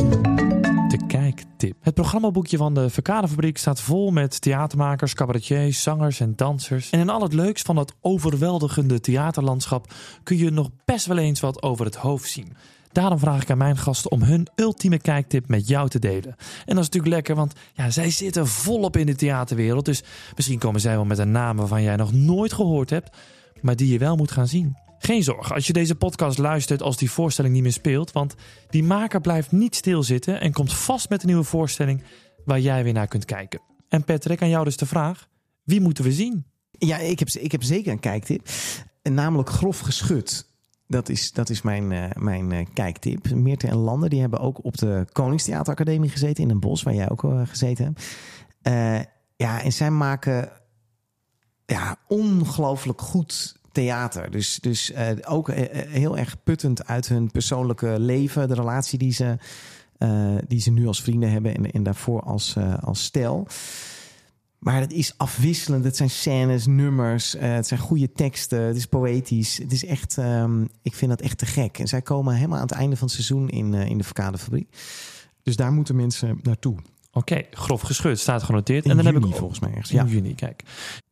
Tik, 0.89 1.09
kijktip. 1.09 1.77
Het 1.81 1.95
programmaboekje 1.95 2.57
van 2.57 2.75
de 2.75 2.91
Verkadefabriek 2.91 3.59
staat 3.59 3.81
vol 3.81 4.11
met 4.11 4.41
theatermakers, 4.41 5.15
cabaretiers, 5.15 5.83
zangers 5.83 6.21
en 6.21 6.33
dansers. 6.37 6.91
En 6.91 7.01
in 7.01 7.09
al 7.09 7.23
het 7.23 7.33
leuks 7.33 7.63
van 7.63 7.75
dat 7.77 7.95
overweldigende 8.01 9.01
theaterlandschap 9.01 9.93
kun 10.23 10.37
je 10.37 10.51
nog 10.51 10.71
best 10.85 11.07
wel 11.07 11.19
eens 11.19 11.41
wat 11.41 11.63
over 11.63 11.85
het 11.85 11.97
hoofd 11.97 12.31
zien. 12.31 12.53
Daarom 12.99 13.19
vraag 13.19 13.43
ik 13.43 13.51
aan 13.51 13.59
mijn 13.59 13.77
gasten 13.77 14.11
om 14.11 14.23
hun 14.23 14.49
ultieme 14.55 14.99
kijktip 14.99 15.49
met 15.49 15.69
jou 15.69 15.89
te 15.89 15.99
delen. 15.99 16.35
En 16.67 16.75
dat 16.75 16.79
is 16.79 16.85
natuurlijk 16.85 17.15
lekker, 17.15 17.35
want 17.35 17.53
ja, 17.73 17.91
zij 17.91 18.11
zitten 18.11 18.47
volop 18.47 18.97
in 18.97 19.07
de 19.07 19.15
theaterwereld. 19.15 19.85
Dus 19.85 20.03
misschien 20.37 20.59
komen 20.59 20.81
zij 20.81 20.95
wel 20.95 21.05
met 21.05 21.19
een 21.19 21.31
naam 21.31 21.57
waarvan 21.57 21.83
jij 21.83 21.97
nog 21.97 22.13
nooit 22.13 22.53
gehoord 22.53 22.91
hebt, 22.91 23.17
maar 23.61 23.77
die 23.77 23.93
je 23.93 23.99
wel 23.99 24.17
moet 24.17 24.31
gaan 24.31 24.49
zien. 24.49 24.77
Geen 24.99 25.23
zorg 25.23 25.53
als 25.55 25.67
je 25.67 25.73
deze 25.73 25.95
podcast 25.95 26.39
luistert 26.39 26.83
als 26.83 26.97
die 26.97 27.11
voorstelling 27.11 27.55
niet 27.55 27.63
meer 27.63 27.73
speelt, 27.73 28.13
want 28.13 28.35
die 28.71 28.83
maker 28.85 29.21
blijft 29.21 29.53
niet 29.53 29.75
stilzitten 29.75 30.41
en 30.41 30.53
komt 30.53 30.75
vast 30.75 31.09
met 31.09 31.21
een 31.21 31.29
nieuwe 31.29 31.45
voorstelling 31.45 32.03
waar 32.45 32.61
jij 32.61 32.85
weer 32.85 32.93
naar 32.93 33.09
kunt 33.09 33.25
kijken. 33.25 33.61
En 33.89 34.05
Patrick, 34.05 34.43
aan 34.43 34.49
jou 34.49 34.65
dus 34.65 34.77
de 34.77 34.87
vraag: 34.87 35.29
wie 35.65 35.81
moeten 35.81 36.05
we 36.05 36.13
zien? 36.13 36.45
Ja, 36.71 36.99
ik 36.99 37.19
heb, 37.19 37.29
ik 37.29 37.53
heb 37.53 37.63
zeker 37.63 37.93
een 37.93 38.01
kijktip. 38.01 38.49
En 39.03 39.15
namelijk 39.15 39.51
Grof 39.51 39.79
Geschut. 39.79 40.48
Dat 40.89 41.09
is, 41.09 41.33
dat 41.33 41.51
is 41.51 41.63
mijn, 41.63 41.91
uh, 41.91 42.05
mijn 42.15 42.53
uh, 42.53 42.67
kijktip. 42.73 43.31
Meerte 43.31 43.67
en 43.67 43.77
Landen 43.77 44.11
die 44.11 44.21
hebben 44.21 44.41
ook 44.41 44.65
op 44.65 44.77
de 44.79 45.07
Koningstheateracademie 45.13 46.11
gezeten 46.11 46.43
in 46.43 46.51
een 46.51 46.61
bos, 46.61 46.83
waar 46.83 46.95
jij 46.95 47.11
ook 47.11 47.23
uh, 47.23 47.41
gezeten 47.45 47.85
hebt. 47.85 48.05
ja, 49.37 49.63
en 49.63 49.73
zij 49.73 49.91
maken 49.91 50.51
ja, 51.67 51.97
ongelooflijk 52.07 53.01
goed 53.01 53.61
theater. 53.73 54.31
Dus, 54.31 54.59
dus 54.61 54.93
ook 55.27 55.51
heel 55.51 56.19
erg 56.19 56.43
puttend 56.43 56.87
uit 56.87 57.09
hun 57.09 57.31
persoonlijke 57.31 58.01
leven, 58.01 58.49
de 58.49 58.55
relatie 58.55 58.99
die 58.99 59.13
ze, 59.13 59.37
die 60.47 60.61
ze 60.61 60.71
nu 60.71 60.87
als 60.87 61.03
vrienden 61.03 61.31
hebben 61.31 61.55
en, 61.55 61.71
en 61.71 61.83
daarvoor 61.83 62.23
als, 62.23 62.57
als 62.81 63.05
stel. 63.05 63.47
Maar 64.59 64.81
het 64.81 64.93
is 64.93 65.15
afwisselend. 65.17 65.85
Het 65.85 65.97
zijn 65.97 66.11
scènes, 66.11 66.67
nummers. 66.67 67.35
het 67.39 67.67
zijn 67.67 67.81
goede 67.81 68.13
teksten. 68.13 68.61
Het 68.61 68.77
is 68.77 68.87
poëtisch. 68.87 69.59
Het 69.59 69.73
is 69.73 69.85
echt. 69.85 70.17
Um, 70.17 70.69
ik 70.83 70.95
vind 70.95 71.11
dat 71.11 71.21
echt 71.21 71.39
te 71.39 71.47
gek. 71.47 71.79
En 71.79 71.89
zij 71.89 72.03
komen 72.03 72.35
helemaal 72.35 72.57
aan 72.57 72.67
het 72.67 72.73
einde 72.73 72.97
van 72.97 73.07
het 73.07 73.17
seizoen 73.17 73.49
in, 73.49 73.75
in 73.75 73.99
de 73.99 74.05
Verkadefabriek. 74.05 74.77
Dus 75.43 75.57
daar 75.57 75.73
moeten 75.73 75.97
mensen 75.97 76.41
naartoe. 76.43 76.77
Oké, 77.19 77.33
okay, 77.33 77.47
grof 77.51 77.81
gescheurd 77.81 78.19
staat 78.19 78.43
genoteerd. 78.43 78.85
In 78.85 78.91
en 78.91 78.97
dan 78.97 79.07
juni, 79.07 79.19
heb 79.21 79.31
ik 79.31 79.37
volgens 79.39 79.61
mij 79.61 79.71
ergens. 79.71 79.91
In 79.91 79.97
ja. 79.97 80.05
juni, 80.05 80.35
kijk. 80.35 80.63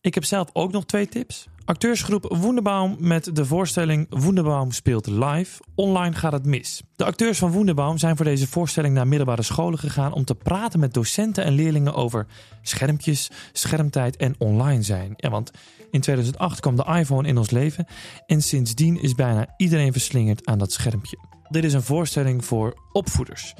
Ik 0.01 0.15
heb 0.15 0.25
zelf 0.25 0.49
ook 0.53 0.73
nog 0.73 0.85
twee 0.85 1.09
tips. 1.09 1.49
Acteursgroep 1.65 2.37
Wunderbaum 2.41 2.97
met 2.99 3.37
de 3.37 3.45
voorstelling 3.45 4.07
Wunderbaum 4.11 4.73
speelt 4.73 5.07
live. 5.07 5.63
Online 5.75 6.15
gaat 6.15 6.33
het 6.33 6.45
mis. 6.45 6.83
De 6.97 7.05
acteurs 7.05 7.39
van 7.39 7.53
Wunderbaum 7.53 7.99
zijn 7.99 8.17
voor 8.17 8.25
deze 8.25 8.47
voorstelling 8.47 8.95
naar 8.95 9.07
middelbare 9.07 9.43
scholen 9.43 9.79
gegaan 9.79 10.13
om 10.13 10.25
te 10.25 10.35
praten 10.35 10.81
met 10.81 10.95
docenten 10.95 11.45
en 11.45 11.53
leerlingen 11.53 11.95
over 11.95 12.27
schermpjes, 12.63 13.31
schermtijd 13.53 14.17
en 14.17 14.35
online 14.39 14.83
zijn. 14.83 15.13
Ja, 15.17 15.31
want 15.31 15.51
in 15.91 16.01
2008 16.01 16.61
kwam 16.61 16.77
de 16.77 16.85
iPhone 16.85 17.29
in 17.29 17.39
ons 17.39 17.51
leven 17.51 17.87
en 18.27 18.43
sindsdien 18.43 19.03
is 19.03 19.15
bijna 19.15 19.55
iedereen 19.57 19.93
verslingerd 19.93 20.47
aan 20.47 20.59
dat 20.59 20.73
schermpje. 20.73 21.19
Dit 21.49 21.65
is 21.65 21.73
een 21.73 21.83
voorstelling 21.83 22.45
voor 22.45 22.75
opvoeders. 22.93 23.55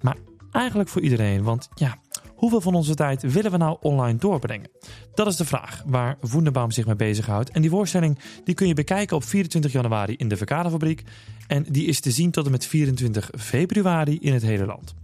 Maar 0.00 0.16
eigenlijk 0.50 0.88
voor 0.88 1.02
iedereen, 1.02 1.42
want 1.42 1.68
ja, 1.74 1.98
Hoeveel 2.38 2.60
van 2.60 2.74
onze 2.74 2.94
tijd 2.94 3.32
willen 3.32 3.50
we 3.50 3.56
nou 3.56 3.76
online 3.80 4.18
doorbrengen? 4.18 4.70
Dat 5.14 5.26
is 5.26 5.36
de 5.36 5.44
vraag 5.44 5.82
waar 5.86 6.16
Wunderbaum 6.20 6.70
zich 6.70 6.86
mee 6.86 6.96
bezighoudt. 6.96 7.50
En 7.50 7.60
die 7.60 7.70
voorstelling 7.70 8.18
die 8.44 8.54
kun 8.54 8.66
je 8.66 8.74
bekijken 8.74 9.16
op 9.16 9.24
24 9.24 9.72
januari 9.72 10.14
in 10.16 10.28
de 10.28 10.36
Verkadefabriek. 10.36 11.02
En 11.46 11.64
die 11.68 11.86
is 11.86 12.00
te 12.00 12.10
zien 12.10 12.30
tot 12.30 12.44
en 12.44 12.50
met 12.50 12.66
24 12.66 13.30
februari 13.38 14.18
in 14.20 14.32
het 14.32 14.42
hele 14.42 14.66
land. 14.66 14.94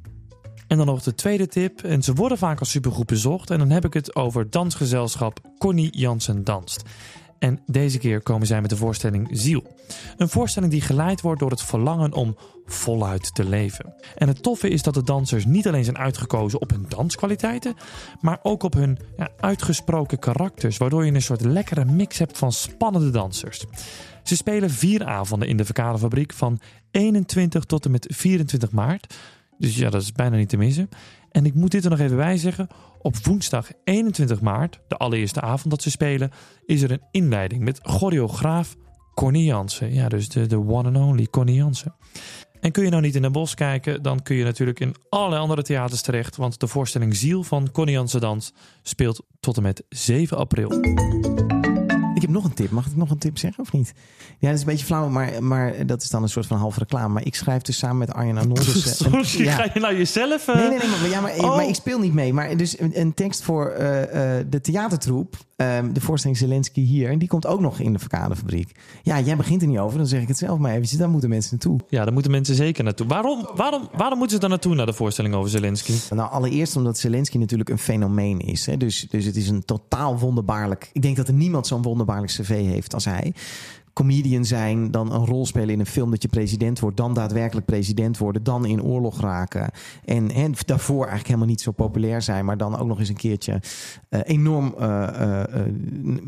En 0.67 0.77
dan 0.77 0.87
nog 0.87 1.03
de 1.03 1.15
tweede 1.15 1.47
tip. 1.47 1.83
En 1.83 2.03
ze 2.03 2.15
worden 2.15 2.39
vaak 2.39 2.61
als 2.61 2.71
supergroep 2.71 3.07
bezocht. 3.07 3.51
En 3.51 3.59
dan 3.59 3.71
heb 3.71 3.85
ik 3.85 3.95
het 3.95 4.17
over 4.17 4.51
dansgezelschap 4.51 5.41
Connie 5.59 5.99
Jansen 5.99 6.45
Danst. 6.45 6.83
En 7.45 7.61
deze 7.67 7.99
keer 7.99 8.21
komen 8.23 8.47
zij 8.47 8.61
met 8.61 8.71
de 8.71 8.77
voorstelling 8.77 9.29
Ziel. 9.31 9.75
Een 10.17 10.29
voorstelling 10.29 10.73
die 10.73 10.81
geleid 10.81 11.21
wordt 11.21 11.41
door 11.41 11.51
het 11.51 11.63
verlangen 11.63 12.13
om 12.13 12.37
voluit 12.67 13.35
te 13.35 13.45
leven. 13.45 13.95
En 14.17 14.29
het 14.29 14.43
toffe 14.43 14.69
is 14.69 14.83
dat 14.83 14.95
de 14.95 15.03
dansers 15.03 15.45
niet 15.45 15.67
alleen 15.67 15.85
zijn 15.85 15.99
uitgekozen 15.99 16.61
op 16.61 16.71
hun 16.71 16.85
danskwaliteiten, 16.89 17.75
maar 18.21 18.39
ook 18.43 18.63
op 18.63 18.75
hun 18.75 18.99
ja, 19.17 19.29
uitgesproken 19.41 20.19
karakters, 20.19 20.77
waardoor 20.77 21.05
je 21.05 21.13
een 21.13 21.23
soort 21.23 21.45
lekkere 21.45 21.85
mix 21.85 22.19
hebt 22.19 22.39
van 22.39 22.53
spannende 22.53 23.11
dansers. 23.11 23.65
Ze 24.23 24.37
spelen 24.37 24.71
vier 24.71 25.05
avonden 25.05 25.49
in 25.49 25.57
de 25.57 25.65
Verkadefabriek 25.65 26.33
van 26.33 26.61
21 26.91 27.65
tot 27.65 27.85
en 27.85 27.91
met 27.91 28.07
24 28.17 28.71
maart. 28.71 29.15
Dus 29.59 29.77
ja, 29.77 29.91
dat 29.91 30.03
is 30.03 30.13
bijna 30.13 30.37
niet 30.37 30.49
te 30.49 30.57
missen. 30.57 30.89
En 31.31 31.47
ik 31.47 31.55
moet 31.55 31.71
dit 31.71 31.85
er 31.85 31.91
nog 31.91 32.01
even 32.01 32.17
bij 32.17 32.37
zeggen. 32.37 32.69
Op 33.05 33.17
woensdag 33.17 33.69
21 33.85 34.41
maart, 34.41 34.81
de 34.89 34.97
allereerste 34.97 35.41
avond 35.41 35.71
dat 35.71 35.83
ze 35.83 35.91
spelen, 35.91 36.31
is 36.67 36.83
er 36.83 36.91
een 36.91 37.03
inleiding 37.11 37.63
met 37.63 37.81
choreograaf 37.83 38.75
Connie 39.15 39.45
Jansen. 39.45 39.95
Ja, 39.95 40.09
dus 40.09 40.29
de, 40.29 40.47
de 40.47 40.59
one 40.59 40.89
and 40.89 40.97
only 40.97 41.27
Connie 41.27 41.55
Jansen. 41.55 41.95
En 42.61 42.73
kun 42.73 42.85
je 42.85 42.91
nou 42.91 43.03
niet 43.03 43.15
in 43.15 43.25
een 43.25 43.33
bos 43.33 43.55
kijken, 43.55 44.03
dan 44.03 44.23
kun 44.23 44.37
je 44.37 44.45
natuurlijk 44.45 44.81
in 44.81 44.95
allerlei 45.09 45.41
andere 45.43 45.63
theaters 45.63 46.03
terecht. 46.03 46.37
Want 46.37 46.61
de 46.61 46.67
voorstelling 46.67 47.17
Ziel 47.17 47.43
van 47.43 47.71
Connie 47.73 47.95
Jansen 47.95 48.21
Dans 48.21 48.53
speelt 48.83 49.27
tot 49.41 49.57
en 49.57 49.63
met 49.63 49.85
7 49.89 50.37
april. 50.37 50.69
Ik 52.15 52.23
heb 52.23 52.31
nog 52.31 52.45
een 52.45 52.55
tip. 52.55 52.71
Mag 52.71 52.87
ik 52.87 52.97
nog 52.97 53.11
een 53.11 53.19
tip 53.19 53.39
zeggen 53.39 53.63
of 53.63 53.73
niet? 53.73 53.95
Ja, 54.39 54.47
dat 54.49 54.55
is 54.55 54.61
een 54.61 54.67
beetje 54.67 54.87
flauw, 54.87 55.09
maar, 55.09 55.43
maar 55.43 55.87
dat 55.87 56.03
is 56.03 56.11
dan 56.11 56.23
een 56.23 56.29
soort 56.29 56.47
van 56.47 56.59
halve 56.59 56.79
reclame. 56.79 57.09
Maar 57.09 57.27
ik 57.27 57.35
schrijf 57.35 57.63
dus 57.63 57.79
samen 57.79 57.99
met 57.99 58.13
Arjen 58.13 58.39
Arnoldus... 58.39 58.97
Sorry, 58.97 59.45
ja. 59.45 59.53
ga 59.53 59.71
je 59.75 59.81
nou 59.81 59.97
jezelf... 59.97 60.49
Uh... 60.49 60.55
Nee, 60.55 60.69
nee, 60.69 60.79
nee, 60.79 60.89
maar, 60.89 61.09
ja, 61.09 61.21
maar, 61.21 61.35
oh. 61.39 61.57
maar, 61.57 61.69
ik 61.69 61.75
speel 61.75 61.99
niet 61.99 62.13
mee. 62.13 62.33
Maar 62.33 62.57
dus 62.57 62.81
een, 62.81 63.01
een 63.01 63.15
tekst 63.15 63.43
voor 63.43 63.75
uh, 63.79 64.01
uh, 64.01 64.07
de 64.49 64.61
theatertroep, 64.61 65.37
um, 65.57 65.93
de 65.93 66.01
voorstelling 66.01 66.39
Zelensky 66.39 66.81
hier, 66.81 67.11
en 67.11 67.19
die 67.19 67.29
komt 67.29 67.47
ook 67.47 67.61
nog 67.61 67.81
in 67.81 67.93
de 67.93 67.99
Verkadefabriek. 67.99 68.73
Ja, 69.03 69.21
jij 69.21 69.37
begint 69.37 69.63
er 69.63 69.69
niet 69.69 69.79
over, 69.79 69.99
dan 69.99 70.07
zeg 70.07 70.23
ik 70.23 70.29
het 70.29 70.39
zelf 70.39 70.59
maar 70.59 70.73
eventjes. 70.73 70.99
Daar 70.99 71.11
moeten 71.11 71.29
mensen 71.29 71.51
naartoe. 71.51 71.81
Ja, 71.89 72.05
daar 72.05 72.13
moeten 72.13 72.31
mensen 72.31 72.55
zeker 72.55 72.85
naartoe. 72.85 73.07
Waarom, 73.07 73.49
waarom, 73.55 73.89
waarom 73.97 74.19
moeten 74.19 74.37
ze 74.37 74.41
dan 74.41 74.51
naartoe 74.51 74.75
naar 74.75 74.87
de 74.87 74.93
voorstelling 74.93 75.35
over 75.35 75.51
Zelensky? 75.51 75.93
Nou, 76.15 76.31
allereerst 76.31 76.77
omdat 76.77 76.99
Zelensky 76.99 77.39
natuurlijk 77.39 77.71
een 77.71 77.79
fenomeen 77.79 78.39
is. 78.39 78.67
Hè? 78.67 78.77
Dus, 78.77 79.07
dus 79.11 79.25
het 79.25 79.37
is 79.37 79.49
een 79.49 79.65
totaal 79.65 80.19
wonderbaarlijk... 80.19 80.91
Ik 80.93 81.03
denk 81.03 81.17
dat 81.17 81.29
er 81.29 81.35
niemand 81.35 81.67
zo'n 81.67 81.83
wonderbaarlijk 82.15 82.33
cv 82.33 82.73
heeft 82.73 82.95
als 82.95 83.05
hij 83.05 83.33
comedian 83.95 84.45
zijn, 84.45 84.91
dan 84.91 85.13
een 85.13 85.27
rol 85.27 85.47
spelen 85.47 85.69
in 85.69 85.81
een 85.81 85.87
film 85.87 86.11
dat 86.11 86.23
je 86.23 86.29
president 86.29 86.81
wordt, 86.81 86.97
dan 86.97 87.15
daadwerkelijk 87.15 87.67
president 87.67 88.19
worden, 88.19 88.43
dan 88.43 88.67
in 88.67 88.83
oorlog 88.83 89.21
raken. 89.21 89.71
En, 90.05 90.31
en 90.31 90.55
daarvoor 90.67 90.97
eigenlijk 90.97 91.27
helemaal 91.27 91.49
niet 91.49 91.61
zo 91.61 91.73
populair 91.73 92.23
zijn, 92.23 92.45
maar 92.45 92.57
dan 92.57 92.79
ook 92.79 92.87
nog 92.87 92.99
eens 92.99 93.09
een 93.09 93.17
keertje 93.17 93.61
uh, 94.11 94.21
enorm 94.25 94.75
uh, 94.81 95.09
uh, 95.21 95.43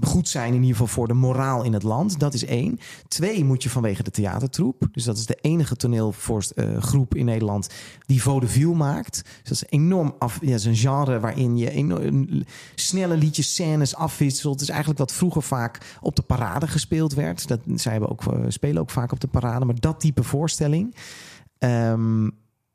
goed 0.00 0.29
zijn, 0.29 0.48
in 0.48 0.61
ieder 0.61 0.70
geval 0.70 0.87
voor 0.87 1.09
de 1.09 1.14
moraal 1.14 1.62
in 1.62 1.72
het 1.72 1.83
land. 1.83 2.18
Dat 2.18 2.35
is 2.35 2.44
één. 2.44 2.79
Twee 3.09 3.44
moet 3.44 3.62
je 3.62 3.70
vanwege 3.70 4.02
de 4.02 4.11
theatertroep. 4.11 4.88
Dus 4.92 5.05
dat 5.05 5.16
is 5.16 5.26
de 5.26 5.38
enige 5.40 5.76
toneelgroep 5.76 7.14
in 7.14 7.24
Nederland 7.24 7.68
die 8.07 8.22
vaudeville 8.22 8.74
maakt. 8.74 9.22
Dus 9.24 9.59
dat 9.59 9.70
is 9.70 9.79
enorm 9.79 10.14
af, 10.18 10.38
ja, 10.40 10.55
is 10.55 10.64
een 10.64 10.76
genre 10.76 11.20
waarin 11.20 11.57
je 11.57 12.44
snelle 12.74 13.16
liedjes, 13.16 13.55
scènes 13.55 13.94
afwisselt. 13.94 14.52
Het 14.52 14.62
is 14.62 14.68
eigenlijk 14.68 14.98
wat 14.98 15.12
vroeger 15.12 15.42
vaak 15.42 15.96
op 16.00 16.16
de 16.16 16.22
parade 16.22 16.66
gespeeld 16.66 17.14
werd. 17.14 17.48
Dat, 17.64 17.81
zij 17.81 17.92
hebben 17.92 18.11
ook, 18.11 18.23
spelen 18.49 18.83
ook 18.83 18.90
vaak 18.90 19.12
op 19.12 19.21
de 19.21 19.27
parade. 19.27 19.64
Maar 19.64 19.81
dat 19.81 20.01
type 20.01 20.23
voorstelling. 20.23 20.95
Um, 21.59 22.21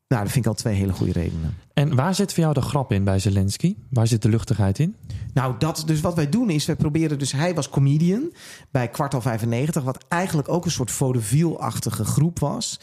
nou, 0.08 0.24
dat 0.24 0.32
vind 0.32 0.46
ik 0.46 0.52
al 0.52 0.58
twee 0.58 0.76
hele 0.76 0.94
goede 0.94 1.12
redenen. 1.12 1.56
En 1.82 1.96
waar 1.96 2.15
zit 2.15 2.34
voor 2.34 2.44
jou 2.44 2.54
de 2.54 2.62
grap 2.62 2.91
in 2.91 3.04
bij 3.04 3.20
Zelensky? 3.20 3.76
Waar 3.89 4.08
zit 4.08 4.22
de 4.22 4.30
luchtigheid 4.30 4.80
in? 4.80 4.96
Nou, 5.34 5.56
dat, 5.58 5.84
dus 5.86 6.02
wat 6.02 6.15
wij 6.15 6.30
doen 6.30 6.50
is, 6.50 6.65
wij 6.65 6.76
proberen 6.76 7.20
dus... 7.20 7.32
Hij 7.32 7.54
was 7.54 7.70
comedian 7.70 8.34
bij 8.72 8.88
Kwartal 8.88 9.22
95... 9.22 9.84
wat 9.84 10.06
eigenlijk 10.08 10.50
ook 10.50 10.65
een 10.65 10.72
soort 10.72 10.91
vaudeville-achtige 10.91 12.06
groep 12.06 12.39
was. 12.39 12.80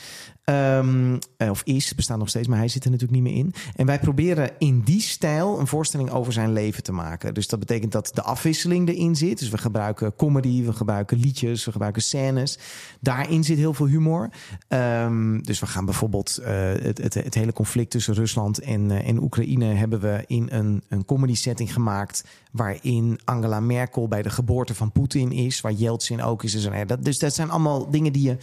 Um, 0.51 1.19
of 1.51 1.63
is, 1.65 1.95
bestaat 1.95 2.19
nog 2.19 2.29
steeds, 2.29 2.49
maar 2.49 2.59
hij 2.59 2.69
zit 2.69 2.85
er 2.85 2.91
natuurlijk 2.91 3.21
niet 3.21 3.33
meer 3.33 3.45
in. 3.45 3.55
En 3.75 3.87
wij 3.87 3.99
proberen 3.99 4.51
in 4.59 4.81
die 4.81 5.01
stijl 5.01 5.59
een 5.59 5.67
voorstelling 5.67 6.11
over 6.11 6.33
zijn 6.33 6.53
leven 6.53 6.83
te 6.83 6.93
maken. 6.93 7.35
Dus 7.35 7.49
dat 7.49 7.59
betekent 7.59 7.93
dat 7.93 8.11
de 8.15 8.23
afwisseling 8.23 8.89
erin 8.89 9.17
zit. 9.17 9.39
Dus 9.39 9.49
we 9.49 9.59
gebruiken 9.59 10.17
comedy, 10.17 10.65
we 10.65 10.73
gebruiken 10.73 11.19
liedjes, 11.19 11.65
we 11.65 11.71
gebruiken 11.71 12.03
scènes. 12.03 12.59
Daarin 13.01 13.45
zit 13.45 13.59
heel 13.59 13.75
veel 13.75 13.87
humor. 13.87 14.31
Um, 14.69 15.43
dus 15.43 15.61
we 15.61 15.67
gaan 15.67 15.85
bijvoorbeeld 15.85 16.39
uh, 16.41 16.47
het, 16.83 16.99
het, 16.99 17.15
het, 17.15 17.35
hele 17.35 17.53
conflict 17.53 17.91
tussen 17.91 18.15
Rusland 18.15 18.59
en, 18.59 18.88
en 18.95 19.23
Oekraïne... 19.23 19.65
hebben 19.65 20.01
we 20.01 20.25
in 20.27 20.49
een, 20.51 20.83
een 20.89 21.05
comedy 21.05 21.35
setting 21.35 21.73
gemaakt... 21.73 22.25
waarin 22.53 23.19
Angela 23.25 23.61
Merkel 23.61 24.09
bij 24.09 24.23
de 24.23 24.31
geboorte 24.31 24.75
van 24.75 24.93
Poetin 24.93 25.33
is... 25.33 25.61
waar 25.61 25.73
Yeltsin 25.73 26.23
ook 26.23 26.43
is. 26.43 26.53
Dus 26.53 26.69
dat, 26.87 27.05
dus 27.05 27.19
dat 27.19 27.35
zijn 27.35 27.51
allemaal 27.51 27.91
dingen 27.91 28.13
die 28.13 28.23
je 28.23 28.37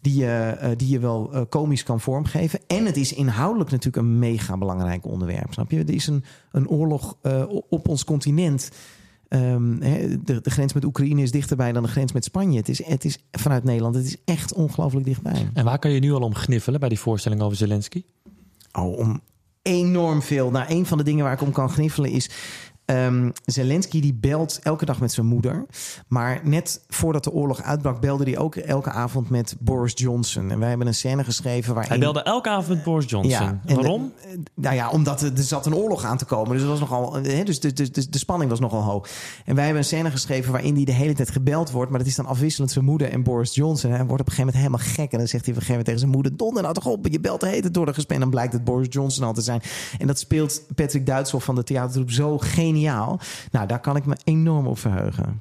die 0.00 0.16
je, 0.16 0.58
uh, 0.62 0.68
die 0.76 0.88
je 0.88 0.98
wel 0.98 1.30
uh, 1.34 1.40
komisch 1.48 1.82
kan 1.82 2.00
vormgeven. 2.00 2.60
En 2.66 2.86
het 2.86 2.96
is 2.96 3.12
inhoudelijk 3.12 3.70
natuurlijk 3.70 4.06
een 4.06 4.18
mega 4.18 4.58
belangrijk 4.58 5.06
onderwerp. 5.06 5.52
Snap 5.52 5.70
je? 5.70 5.78
Er 5.78 5.94
is 5.94 6.06
een, 6.06 6.24
een 6.52 6.68
oorlog 6.68 7.16
uh, 7.22 7.44
op 7.68 7.88
ons 7.88 8.04
continent. 8.04 8.70
Um, 9.28 9.82
he, 9.82 10.22
de, 10.24 10.40
de, 10.40 10.50
grens 10.50 10.72
met 10.72 10.84
Oekraïne 10.84 11.22
is 11.22 11.30
dichterbij 11.30 11.72
dan 11.72 11.82
de 11.82 11.88
grens 11.88 12.12
met 12.12 12.24
Spanje. 12.24 12.58
Het 12.58 12.68
is, 12.68 12.84
het 12.84 13.04
is 13.04 13.18
vanuit 13.30 13.64
Nederland, 13.64 13.94
het 13.94 14.04
is 14.04 14.16
echt 14.24 14.52
ongelooflijk 14.52 15.06
dichtbij. 15.06 15.50
En 15.54 15.64
waar 15.64 15.78
kan 15.78 15.90
je 15.90 16.00
nu 16.00 16.12
al 16.12 16.20
om 16.20 16.34
gniffelen 16.34 16.80
bij 16.80 16.88
die 16.88 16.98
voorstelling 16.98 17.40
over 17.42 17.56
Zelensky? 17.56 18.04
Oh, 18.72 18.98
om, 18.98 19.20
enorm 19.62 20.22
veel. 20.22 20.50
Nou, 20.50 20.64
een 20.68 20.86
van 20.86 20.98
de 20.98 21.04
dingen 21.04 21.24
waar 21.24 21.32
ik 21.32 21.40
om 21.40 21.52
kan 21.52 21.70
gniffelen 21.70 22.10
is 22.10 22.30
Um, 22.90 23.32
Zelensky 23.44 24.00
die 24.00 24.14
belt 24.14 24.58
elke 24.62 24.84
dag 24.84 25.00
met 25.00 25.12
zijn 25.12 25.26
moeder. 25.26 25.66
Maar 26.08 26.40
net 26.42 26.80
voordat 26.88 27.24
de 27.24 27.32
oorlog 27.32 27.62
uitbrak, 27.62 28.00
belde 28.00 28.24
hij 28.24 28.38
ook 28.38 28.56
elke 28.56 28.90
avond 28.90 29.30
met 29.30 29.56
Boris 29.58 29.92
Johnson. 29.94 30.50
En 30.50 30.58
wij 30.58 30.68
hebben 30.68 30.86
een 30.86 30.94
scène 30.94 31.24
geschreven 31.24 31.74
waar. 31.74 31.88
Hij 31.88 31.98
belde 31.98 32.22
elke 32.22 32.48
avond 32.48 32.68
met 32.68 32.82
Boris 32.82 33.10
Johnson. 33.10 33.60
Ja, 33.64 33.74
Waarom? 33.74 34.12
nou 34.54 34.74
ja, 34.74 34.90
omdat 34.90 35.22
er, 35.22 35.32
zat 35.34 35.66
een 35.66 35.74
oorlog 35.74 36.04
aan 36.04 36.16
te 36.16 36.24
komen. 36.24 36.56
Dus, 36.56 36.66
was 36.66 36.80
nogal, 36.80 37.14
hè, 37.14 37.44
dus 37.44 37.60
de, 37.60 37.72
de, 37.72 37.90
de, 37.90 38.08
de, 38.08 38.18
spanning 38.18 38.50
was 38.50 38.60
nogal 38.60 38.82
hoog. 38.82 39.08
En 39.44 39.54
wij 39.54 39.64
hebben 39.64 39.82
een 39.82 39.88
scène 39.88 40.10
geschreven 40.10 40.52
waarin 40.52 40.74
hij 40.74 40.84
de 40.84 40.92
hele 40.92 41.14
tijd 41.14 41.30
gebeld 41.30 41.70
wordt. 41.70 41.90
Maar 41.90 41.98
dat 41.98 42.08
is 42.08 42.16
dan 42.16 42.26
afwisselend 42.26 42.70
zijn 42.70 42.84
moeder 42.84 43.10
en 43.10 43.22
Boris 43.22 43.54
Johnson. 43.54 43.90
Hij 43.90 44.04
wordt 44.04 44.20
op 44.20 44.28
een 44.28 44.32
gegeven 44.32 44.54
moment 44.54 44.74
helemaal 44.74 44.94
gek. 44.94 45.12
En 45.12 45.18
dan 45.18 45.28
zegt 45.28 45.44
hij 45.44 45.54
op 45.54 45.60
een 45.60 45.66
gegeven 45.66 45.70
moment 45.70 45.84
tegen 45.84 46.00
zijn 46.00 46.12
moeder: 46.12 46.36
Donder 46.36 46.62
nou 46.62 46.74
toch 46.74 46.86
op, 46.86 47.06
je 47.10 47.20
belt 47.20 47.40
de 47.40 47.46
hele 47.46 47.60
tijd 47.60 47.74
door 47.74 47.86
de 47.86 47.94
gesprek. 47.94 48.16
En 48.16 48.22
dan 48.22 48.30
blijkt 48.30 48.52
het 48.52 48.64
Boris 48.64 48.86
Johnson 48.90 49.24
al 49.24 49.32
te 49.32 49.40
zijn. 49.40 49.62
En 49.98 50.06
dat 50.06 50.18
speelt 50.18 50.62
Patrick 50.74 51.06
Duitshoff 51.06 51.44
van 51.44 51.54
de 51.54 51.64
theatergroep 51.64 52.10
zo 52.10 52.38
geniaal. 52.38 52.79
Nou, 52.80 53.66
daar 53.66 53.80
kan 53.80 53.96
ik 53.96 54.06
me 54.06 54.16
enorm 54.24 54.66
op 54.66 54.78
verheugen. 54.78 55.40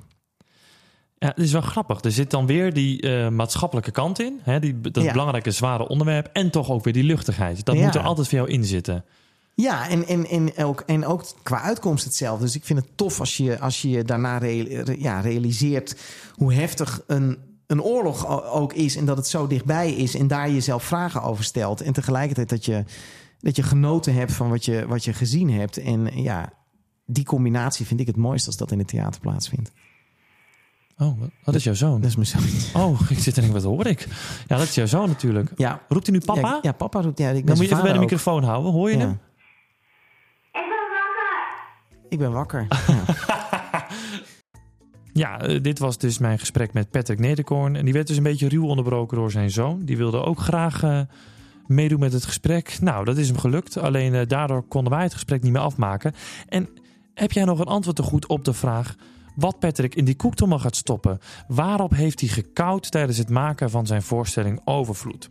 Ja, 1.19 1.27
het 1.27 1.37
is 1.37 1.51
wel 1.51 1.61
grappig. 1.61 2.01
Er 2.01 2.11
zit 2.11 2.31
dan 2.31 2.45
weer 2.45 2.73
die 2.73 3.01
uh, 3.01 3.29
maatschappelijke 3.29 3.91
kant 3.91 4.19
in. 4.19 4.39
Hè? 4.43 4.59
Die, 4.59 4.81
dat 4.81 5.03
ja. 5.03 5.11
belangrijke, 5.11 5.51
zware 5.51 5.87
onderwerp. 5.87 6.29
En 6.33 6.49
toch 6.49 6.69
ook 6.69 6.83
weer 6.83 6.93
die 6.93 7.03
luchtigheid. 7.03 7.65
Dat 7.65 7.75
ja. 7.75 7.85
moet 7.85 7.95
er 7.95 8.01
altijd 8.01 8.27
voor 8.27 8.37
jou 8.37 8.49
in 8.49 8.65
zitten. 8.65 9.05
Ja, 9.53 9.89
en, 9.89 10.07
en, 10.07 10.27
en, 10.27 10.65
ook, 10.65 10.83
en 10.85 11.05
ook 11.05 11.23
qua 11.43 11.61
uitkomst 11.61 12.03
hetzelfde. 12.03 12.45
Dus 12.45 12.55
ik 12.55 12.65
vind 12.65 12.79
het 12.79 12.89
tof 12.95 13.19
als 13.19 13.37
je 13.37 13.59
als 13.59 13.81
je 13.81 14.03
daarna 14.03 14.37
re, 14.37 14.95
ja, 14.99 15.19
realiseert 15.19 15.95
hoe 16.33 16.53
heftig 16.53 17.01
een, 17.07 17.37
een 17.67 17.81
oorlog 17.81 18.27
ook 18.51 18.73
is. 18.73 18.95
En 18.95 19.05
dat 19.05 19.17
het 19.17 19.27
zo 19.27 19.47
dichtbij 19.47 19.91
is. 19.91 20.15
En 20.15 20.27
daar 20.27 20.51
jezelf 20.51 20.83
vragen 20.83 21.21
over 21.21 21.43
stelt. 21.43 21.81
En 21.81 21.93
tegelijkertijd 21.93 22.49
dat 22.49 22.65
je, 22.65 22.83
dat 23.39 23.55
je 23.55 23.63
genoten 23.63 24.13
hebt 24.13 24.31
van 24.31 24.49
wat 24.49 24.65
je, 24.65 24.87
wat 24.87 25.03
je 25.03 25.13
gezien 25.13 25.51
hebt. 25.51 25.77
En 25.77 26.21
ja, 26.21 26.49
die 27.11 27.25
combinatie 27.25 27.85
vind 27.85 27.99
ik 27.99 28.07
het 28.07 28.15
mooiste 28.15 28.47
als 28.47 28.57
dat 28.57 28.71
in 28.71 28.77
het 28.77 28.87
theater 28.87 29.21
plaatsvindt. 29.21 29.71
Oh, 30.97 31.21
wat 31.43 31.55
is 31.55 31.63
jouw 31.63 31.73
zoon? 31.73 32.01
Dat 32.01 32.09
is 32.09 32.15
mijn 32.15 32.27
zoon. 32.27 32.81
Oh, 32.81 33.01
ik 33.09 33.19
zit 33.19 33.37
er 33.37 33.43
niet 33.43 33.51
wat 33.51 33.63
hoor 33.63 33.85
ik? 33.85 34.07
Ja, 34.47 34.57
dat 34.57 34.67
is 34.67 34.75
jouw 34.75 34.85
zoon 34.85 35.07
natuurlijk. 35.07 35.51
Ja. 35.55 35.81
Roept 35.87 36.07
hij 36.07 36.15
nu 36.15 36.25
papa? 36.25 36.49
Ja, 36.49 36.59
ja 36.61 36.71
papa 36.71 37.01
roept. 37.01 37.19
Ja, 37.19 37.29
ik 37.29 37.47
Dan 37.47 37.55
moet 37.55 37.65
je 37.65 37.71
even 37.71 37.83
bij 37.83 37.93
de 37.93 37.99
microfoon 37.99 38.43
houden. 38.43 38.71
Hoor 38.71 38.89
je 38.89 38.97
ja. 38.97 39.01
hem? 39.01 39.19
Ik 42.09 42.19
ben 42.19 42.31
wakker. 42.31 42.61
Ik 42.61 42.85
ben 42.87 43.05
wakker. 43.05 43.47
ja, 45.13 45.49
uh, 45.49 45.61
dit 45.61 45.79
was 45.79 45.97
dus 45.97 46.17
mijn 46.17 46.39
gesprek 46.39 46.73
met 46.73 46.89
Patrick 46.89 47.19
Nederkoorn. 47.19 47.75
En 47.75 47.85
die 47.85 47.93
werd 47.93 48.07
dus 48.07 48.17
een 48.17 48.23
beetje 48.23 48.49
ruw 48.49 48.65
onderbroken 48.65 49.17
door 49.17 49.31
zijn 49.31 49.51
zoon. 49.51 49.85
Die 49.85 49.97
wilde 49.97 50.23
ook 50.23 50.39
graag 50.39 50.83
uh, 50.83 51.01
meedoen 51.65 51.99
met 51.99 52.13
het 52.13 52.25
gesprek. 52.25 52.77
Nou, 52.81 53.05
dat 53.05 53.17
is 53.17 53.27
hem 53.27 53.37
gelukt. 53.37 53.77
Alleen 53.77 54.13
uh, 54.13 54.21
daardoor 54.27 54.63
konden 54.63 54.93
wij 54.93 55.03
het 55.03 55.13
gesprek 55.13 55.43
niet 55.43 55.51
meer 55.51 55.61
afmaken. 55.61 56.13
En 56.47 56.69
heb 57.19 57.31
jij 57.31 57.43
nog 57.43 57.59
een 57.59 57.65
antwoord 57.65 57.95
te 57.95 58.03
goed 58.03 58.27
op 58.27 58.45
de 58.45 58.53
vraag 58.53 58.95
wat 59.35 59.59
Patrick 59.59 59.95
in 59.95 60.05
die 60.05 60.15
koektommel 60.15 60.59
gaat 60.59 60.75
stoppen? 60.75 61.19
Waarop 61.47 61.91
heeft 61.91 62.19
hij 62.19 62.29
gekoud 62.29 62.91
tijdens 62.91 63.17
het 63.17 63.29
maken 63.29 63.69
van 63.69 63.85
zijn 63.85 64.01
voorstelling 64.01 64.61
Overvloed? 64.65 65.29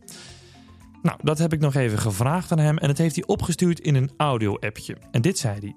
Nou, 1.02 1.18
dat 1.22 1.38
heb 1.38 1.52
ik 1.52 1.60
nog 1.60 1.74
even 1.74 1.98
gevraagd 1.98 2.52
aan 2.52 2.58
hem 2.58 2.78
en 2.78 2.88
het 2.88 2.98
heeft 2.98 3.14
hij 3.14 3.26
opgestuurd 3.26 3.80
in 3.80 3.94
een 3.94 4.10
audio-appje. 4.16 4.96
En 5.10 5.22
dit 5.22 5.38
zei 5.38 5.58
hij. 5.60 5.76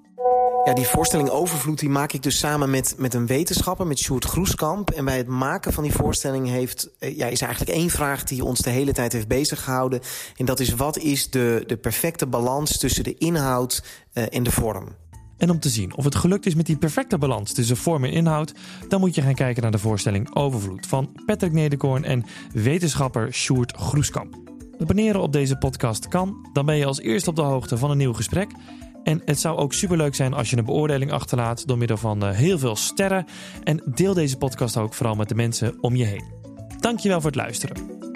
Ja, 0.64 0.74
die 0.74 0.86
voorstelling 0.86 1.28
Overvloed 1.28 1.78
die 1.78 1.88
maak 1.88 2.12
ik 2.12 2.22
dus 2.22 2.38
samen 2.38 2.70
met, 2.70 2.94
met 2.98 3.14
een 3.14 3.26
wetenschapper, 3.26 3.86
met 3.86 3.98
Sjoerd 3.98 4.24
Groeskamp. 4.24 4.90
En 4.90 5.04
bij 5.04 5.16
het 5.16 5.26
maken 5.26 5.72
van 5.72 5.82
die 5.82 5.92
voorstelling 5.92 6.48
heeft, 6.48 6.90
eh, 6.98 7.16
ja, 7.16 7.26
is 7.26 7.40
eigenlijk 7.40 7.76
één 7.76 7.90
vraag 7.90 8.24
die 8.24 8.44
ons 8.44 8.60
de 8.60 8.70
hele 8.70 8.92
tijd 8.92 9.12
heeft 9.12 9.28
bezig 9.28 9.64
gehouden. 9.64 10.00
En 10.36 10.44
dat 10.44 10.60
is 10.60 10.74
wat 10.74 10.98
is 10.98 11.30
de, 11.30 11.64
de 11.66 11.76
perfecte 11.76 12.26
balans 12.26 12.78
tussen 12.78 13.04
de 13.04 13.14
inhoud 13.14 13.84
uh, 14.14 14.24
en 14.30 14.42
de 14.42 14.50
vorm? 14.50 14.88
En 15.42 15.50
om 15.50 15.58
te 15.58 15.68
zien 15.68 15.96
of 15.96 16.04
het 16.04 16.14
gelukt 16.14 16.46
is 16.46 16.54
met 16.54 16.66
die 16.66 16.76
perfecte 16.76 17.18
balans 17.18 17.52
tussen 17.52 17.76
vorm 17.76 18.04
en 18.04 18.12
inhoud, 18.12 18.52
dan 18.88 19.00
moet 19.00 19.14
je 19.14 19.22
gaan 19.22 19.34
kijken 19.34 19.62
naar 19.62 19.70
de 19.70 19.78
voorstelling 19.78 20.34
Overvloed 20.34 20.86
van 20.86 21.12
Patrick 21.26 21.52
Nederkoorn 21.52 22.04
en 22.04 22.24
wetenschapper 22.52 23.32
Sjoerd 23.32 23.72
Groeskamp. 23.76 24.36
Abonneren 24.80 25.20
op 25.20 25.32
deze 25.32 25.56
podcast 25.56 26.08
kan, 26.08 26.48
dan 26.52 26.66
ben 26.66 26.76
je 26.76 26.86
als 26.86 27.00
eerste 27.00 27.30
op 27.30 27.36
de 27.36 27.42
hoogte 27.42 27.78
van 27.78 27.90
een 27.90 27.96
nieuw 27.96 28.12
gesprek. 28.12 28.50
En 29.04 29.22
het 29.24 29.40
zou 29.40 29.58
ook 29.58 29.72
superleuk 29.72 30.14
zijn 30.14 30.34
als 30.34 30.50
je 30.50 30.56
een 30.56 30.64
beoordeling 30.64 31.12
achterlaat 31.12 31.66
door 31.66 31.78
middel 31.78 31.96
van 31.96 32.24
eh, 32.24 32.30
heel 32.30 32.58
veel 32.58 32.76
sterren. 32.76 33.26
En 33.64 33.82
deel 33.94 34.14
deze 34.14 34.36
podcast 34.36 34.76
ook 34.76 34.94
vooral 34.94 35.14
met 35.14 35.28
de 35.28 35.34
mensen 35.34 35.76
om 35.80 35.96
je 35.96 36.04
heen. 36.04 36.24
Dankjewel 36.80 37.20
voor 37.20 37.30
het 37.30 37.38
luisteren. 37.38 38.11